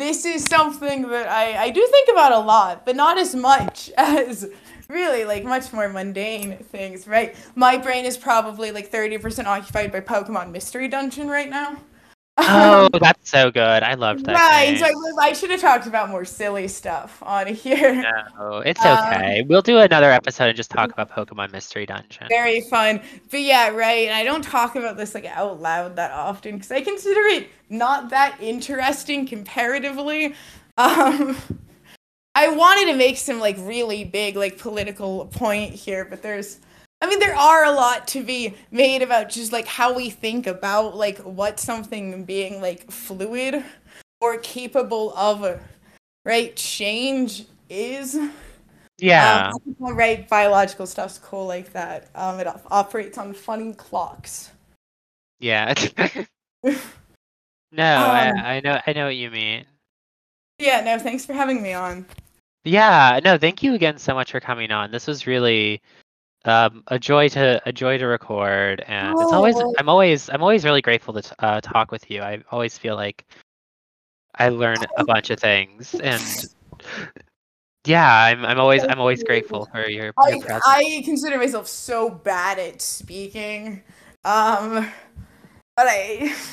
This 0.00 0.24
is 0.24 0.44
something 0.44 1.08
that 1.08 1.28
I 1.28 1.66
I 1.66 1.70
do 1.70 1.86
think 1.86 2.08
about 2.10 2.32
a 2.32 2.38
lot, 2.40 2.84
but 2.84 2.96
not 2.96 3.16
as 3.16 3.36
much 3.36 3.90
as 3.96 4.50
really 4.88 5.24
like 5.24 5.44
much 5.44 5.72
more 5.72 5.88
mundane 5.88 6.56
things. 6.58 7.06
Right. 7.06 7.34
My 7.54 7.76
brain 7.76 8.04
is 8.04 8.16
probably 8.16 8.70
like 8.72 8.88
thirty 8.88 9.18
percent 9.18 9.48
occupied 9.48 9.92
by 9.92 10.00
Pokemon 10.00 10.50
Mystery 10.50 10.88
Dungeon 10.88 11.28
right 11.28 11.48
now. 11.50 11.76
Oh, 12.36 12.88
Um, 12.92 13.00
that's 13.00 13.30
so 13.30 13.50
good. 13.52 13.84
I 13.84 13.94
loved 13.94 14.26
that. 14.26 14.34
Right, 14.34 14.76
so 14.76 14.86
I, 14.86 15.26
I 15.28 15.32
should 15.34 15.50
have 15.50 15.60
talked 15.60 15.86
about 15.86 16.10
more 16.10 16.24
silly 16.24 16.66
stuff 16.66 17.22
on 17.22 17.46
here. 17.54 17.94
No, 18.36 18.58
it's 18.58 18.84
Um, 18.84 18.98
okay. 18.98 19.42
we'll 19.48 19.62
do 19.62 19.78
another 19.78 20.10
episode 20.10 20.46
and 20.48 20.56
just 20.56 20.72
talk 20.72 20.90
about 20.92 21.10
Pokemon 21.12 21.52
Mystery 21.52 21.86
Dungeon. 21.86 22.26
Very 22.28 22.62
fun. 22.62 23.00
But 23.30 23.40
yeah, 23.42 23.68
right. 23.68 24.08
And 24.08 24.14
I 24.16 24.24
don't 24.24 24.42
talk 24.42 24.74
about 24.74 24.96
this 24.96 25.14
like 25.14 25.26
out 25.26 25.60
loud 25.60 25.94
that 25.94 26.10
often 26.10 26.56
because 26.56 26.72
I 26.72 26.80
consider 26.80 27.20
it 27.20 27.48
not 27.70 28.10
that 28.10 28.36
interesting 28.40 29.26
comparatively. 29.26 30.34
Um, 30.76 31.36
I 32.34 32.48
wanted 32.48 32.90
to 32.90 32.96
make 32.96 33.16
some 33.16 33.38
like 33.38 33.56
really 33.60 34.04
big 34.04 34.36
like 34.36 34.58
political 34.58 35.26
point 35.26 35.72
here, 35.72 36.04
but 36.04 36.22
there's 36.22 36.58
I 37.00 37.06
mean 37.06 37.20
there 37.20 37.36
are 37.36 37.64
a 37.64 37.70
lot 37.70 38.08
to 38.08 38.24
be 38.24 38.54
made 38.70 39.02
about 39.02 39.28
just 39.28 39.52
like 39.52 39.66
how 39.66 39.92
we 39.94 40.10
think 40.10 40.46
about 40.46 40.96
like 40.96 41.18
what 41.18 41.60
something 41.60 42.24
being 42.24 42.60
like 42.60 42.90
fluid 42.90 43.64
or 44.20 44.38
capable 44.38 45.12
of 45.16 45.60
right 46.24 46.54
change 46.56 47.44
is. 47.68 48.18
Yeah. 48.98 49.52
Um, 49.54 49.96
right, 49.96 50.28
biological 50.28 50.86
stuff's 50.86 51.18
cool 51.18 51.46
like 51.46 51.72
that. 51.72 52.08
Um, 52.14 52.38
it 52.40 52.46
op- 52.46 52.66
operates 52.70 53.18
on 53.18 53.32
funny 53.32 53.74
clocks. 53.74 54.50
yeah. 55.40 55.74
no, 56.64 56.74
I, 57.78 58.30
Um, 58.30 58.38
I 58.38 58.60
know 58.60 58.80
I 58.86 58.92
know 58.92 59.06
what 59.06 59.16
you 59.16 59.30
mean. 59.30 59.66
Yeah, 60.58 60.80
no, 60.80 60.98
thanks 60.98 61.26
for 61.26 61.32
having 61.32 61.62
me 61.62 61.72
on. 61.74 62.06
Yeah, 62.64 63.20
no, 63.22 63.36
thank 63.36 63.62
you 63.62 63.74
again 63.74 63.98
so 63.98 64.14
much 64.14 64.32
for 64.32 64.40
coming 64.40 64.70
on. 64.70 64.90
This 64.90 65.06
was 65.06 65.26
really 65.26 65.82
um, 66.46 66.82
a 66.88 66.98
joy 66.98 67.28
to 67.30 67.60
a 67.66 67.72
joy 67.72 67.98
to 67.98 68.06
record, 68.06 68.82
and 68.86 69.20
it's 69.20 69.32
always 69.32 69.56
Oh. 69.56 69.74
I'm 69.78 69.88
always 69.88 70.30
I'm 70.30 70.42
always 70.42 70.64
really 70.64 70.80
grateful 70.80 71.12
to 71.14 71.22
t- 71.22 71.34
uh, 71.38 71.60
talk 71.60 71.90
with 71.90 72.10
you. 72.10 72.22
I 72.22 72.42
always 72.50 72.78
feel 72.78 72.96
like 72.96 73.26
I 74.38 74.48
learn 74.48 74.78
a 74.96 75.04
bunch 75.04 75.30
of 75.30 75.38
things, 75.38 75.94
and 75.94 76.22
yeah, 77.84 78.24
I'm 78.24 78.44
I'm 78.46 78.58
always 78.58 78.82
I'm 78.82 78.98
always 78.98 79.22
grateful 79.22 79.66
for 79.66 79.88
your, 79.88 80.04
your 80.04 80.12
I, 80.18 80.38
presence. 80.38 80.64
I 80.66 81.02
consider 81.04 81.36
myself 81.36 81.68
so 81.68 82.08
bad 82.08 82.58
at 82.58 82.80
speaking. 82.80 83.82
Um, 84.24 84.90
but 85.76 85.86
I. 85.86 86.34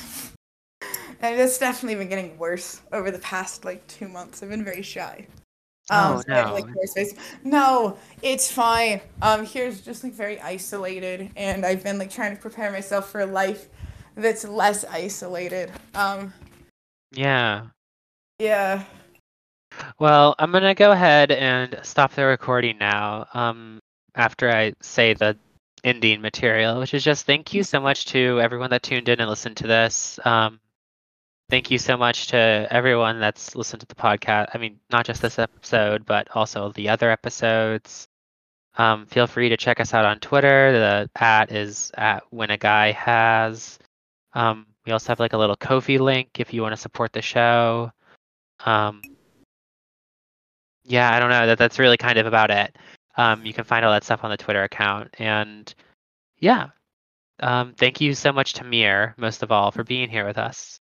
And 1.24 1.38
it's 1.38 1.56
definitely 1.56 1.94
been 1.94 2.08
getting 2.08 2.36
worse 2.36 2.80
over 2.90 3.12
the 3.12 3.20
past 3.20 3.64
like 3.64 3.86
two 3.86 4.08
months. 4.08 4.42
I've 4.42 4.48
been 4.48 4.64
very 4.64 4.82
shy. 4.82 5.28
Oh, 5.92 6.22
so 6.26 6.32
I 6.32 6.50
like, 6.52 6.66
no. 6.66 6.84
space. 6.84 7.14
No, 7.44 7.98
it's 8.22 8.50
fine. 8.50 9.00
Um, 9.20 9.44
here's 9.44 9.80
just 9.80 10.02
like 10.02 10.12
very 10.12 10.40
isolated, 10.40 11.30
and 11.36 11.64
I've 11.64 11.84
been 11.84 11.98
like 11.98 12.10
trying 12.10 12.34
to 12.34 12.40
prepare 12.40 12.72
myself 12.72 13.10
for 13.10 13.20
a 13.20 13.26
life 13.26 13.68
that's 14.14 14.44
less 14.44 14.84
isolated. 14.84 15.70
Um, 15.94 16.32
yeah. 17.12 17.66
yeah. 18.38 18.84
Well, 19.98 20.34
I'm 20.38 20.52
gonna 20.52 20.74
go 20.74 20.92
ahead 20.92 21.30
and 21.30 21.78
stop 21.82 22.14
the 22.14 22.24
recording 22.24 22.78
now. 22.78 23.26
Um, 23.34 23.80
after 24.14 24.50
I 24.50 24.74
say 24.80 25.14
the 25.14 25.36
ending 25.84 26.20
material, 26.20 26.78
which 26.78 26.94
is 26.94 27.04
just 27.04 27.26
thank 27.26 27.54
you 27.54 27.62
so 27.62 27.80
much 27.80 28.06
to 28.06 28.40
everyone 28.40 28.70
that 28.70 28.82
tuned 28.82 29.08
in 29.08 29.20
and 29.20 29.28
listened 29.28 29.56
to 29.58 29.66
this. 29.66 30.18
Um, 30.24 30.60
thank 31.52 31.70
you 31.70 31.76
so 31.76 31.98
much 31.98 32.28
to 32.28 32.66
everyone 32.70 33.20
that's 33.20 33.54
listened 33.54 33.78
to 33.78 33.86
the 33.86 33.94
podcast. 33.94 34.46
I 34.54 34.58
mean, 34.58 34.80
not 34.90 35.04
just 35.04 35.20
this 35.20 35.38
episode, 35.38 36.06
but 36.06 36.26
also 36.34 36.72
the 36.72 36.88
other 36.88 37.10
episodes. 37.10 38.08
Um, 38.78 39.04
feel 39.04 39.26
free 39.26 39.50
to 39.50 39.58
check 39.58 39.78
us 39.78 39.92
out 39.92 40.06
on 40.06 40.18
Twitter. 40.18 40.72
The 40.72 41.10
at 41.22 41.52
is 41.52 41.90
at 41.94 42.22
when 42.30 42.50
a 42.50 42.56
guy 42.56 42.92
has. 42.92 43.78
Um, 44.32 44.64
we 44.86 44.92
also 44.92 45.08
have 45.08 45.20
like 45.20 45.34
a 45.34 45.36
little 45.36 45.56
Ko-fi 45.56 45.98
link 45.98 46.40
if 46.40 46.54
you 46.54 46.62
want 46.62 46.72
to 46.72 46.80
support 46.80 47.12
the 47.12 47.20
show. 47.20 47.92
Um, 48.64 49.02
yeah, 50.84 51.14
I 51.14 51.20
don't 51.20 51.28
know. 51.28 51.46
That 51.48 51.58
that's 51.58 51.78
really 51.78 51.98
kind 51.98 52.16
of 52.16 52.24
about 52.24 52.50
it. 52.50 52.74
Um, 53.18 53.44
you 53.44 53.52
can 53.52 53.64
find 53.64 53.84
all 53.84 53.92
that 53.92 54.04
stuff 54.04 54.24
on 54.24 54.30
the 54.30 54.38
Twitter 54.38 54.62
account, 54.62 55.14
and 55.18 55.72
yeah, 56.38 56.68
um, 57.40 57.74
thank 57.74 58.00
you 58.00 58.14
so 58.14 58.32
much 58.32 58.54
to 58.54 58.64
Meir, 58.64 59.14
most 59.18 59.42
of 59.42 59.52
all, 59.52 59.70
for 59.70 59.84
being 59.84 60.08
here 60.08 60.26
with 60.26 60.38
us. 60.38 60.80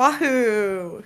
Wahoo! 0.00 1.04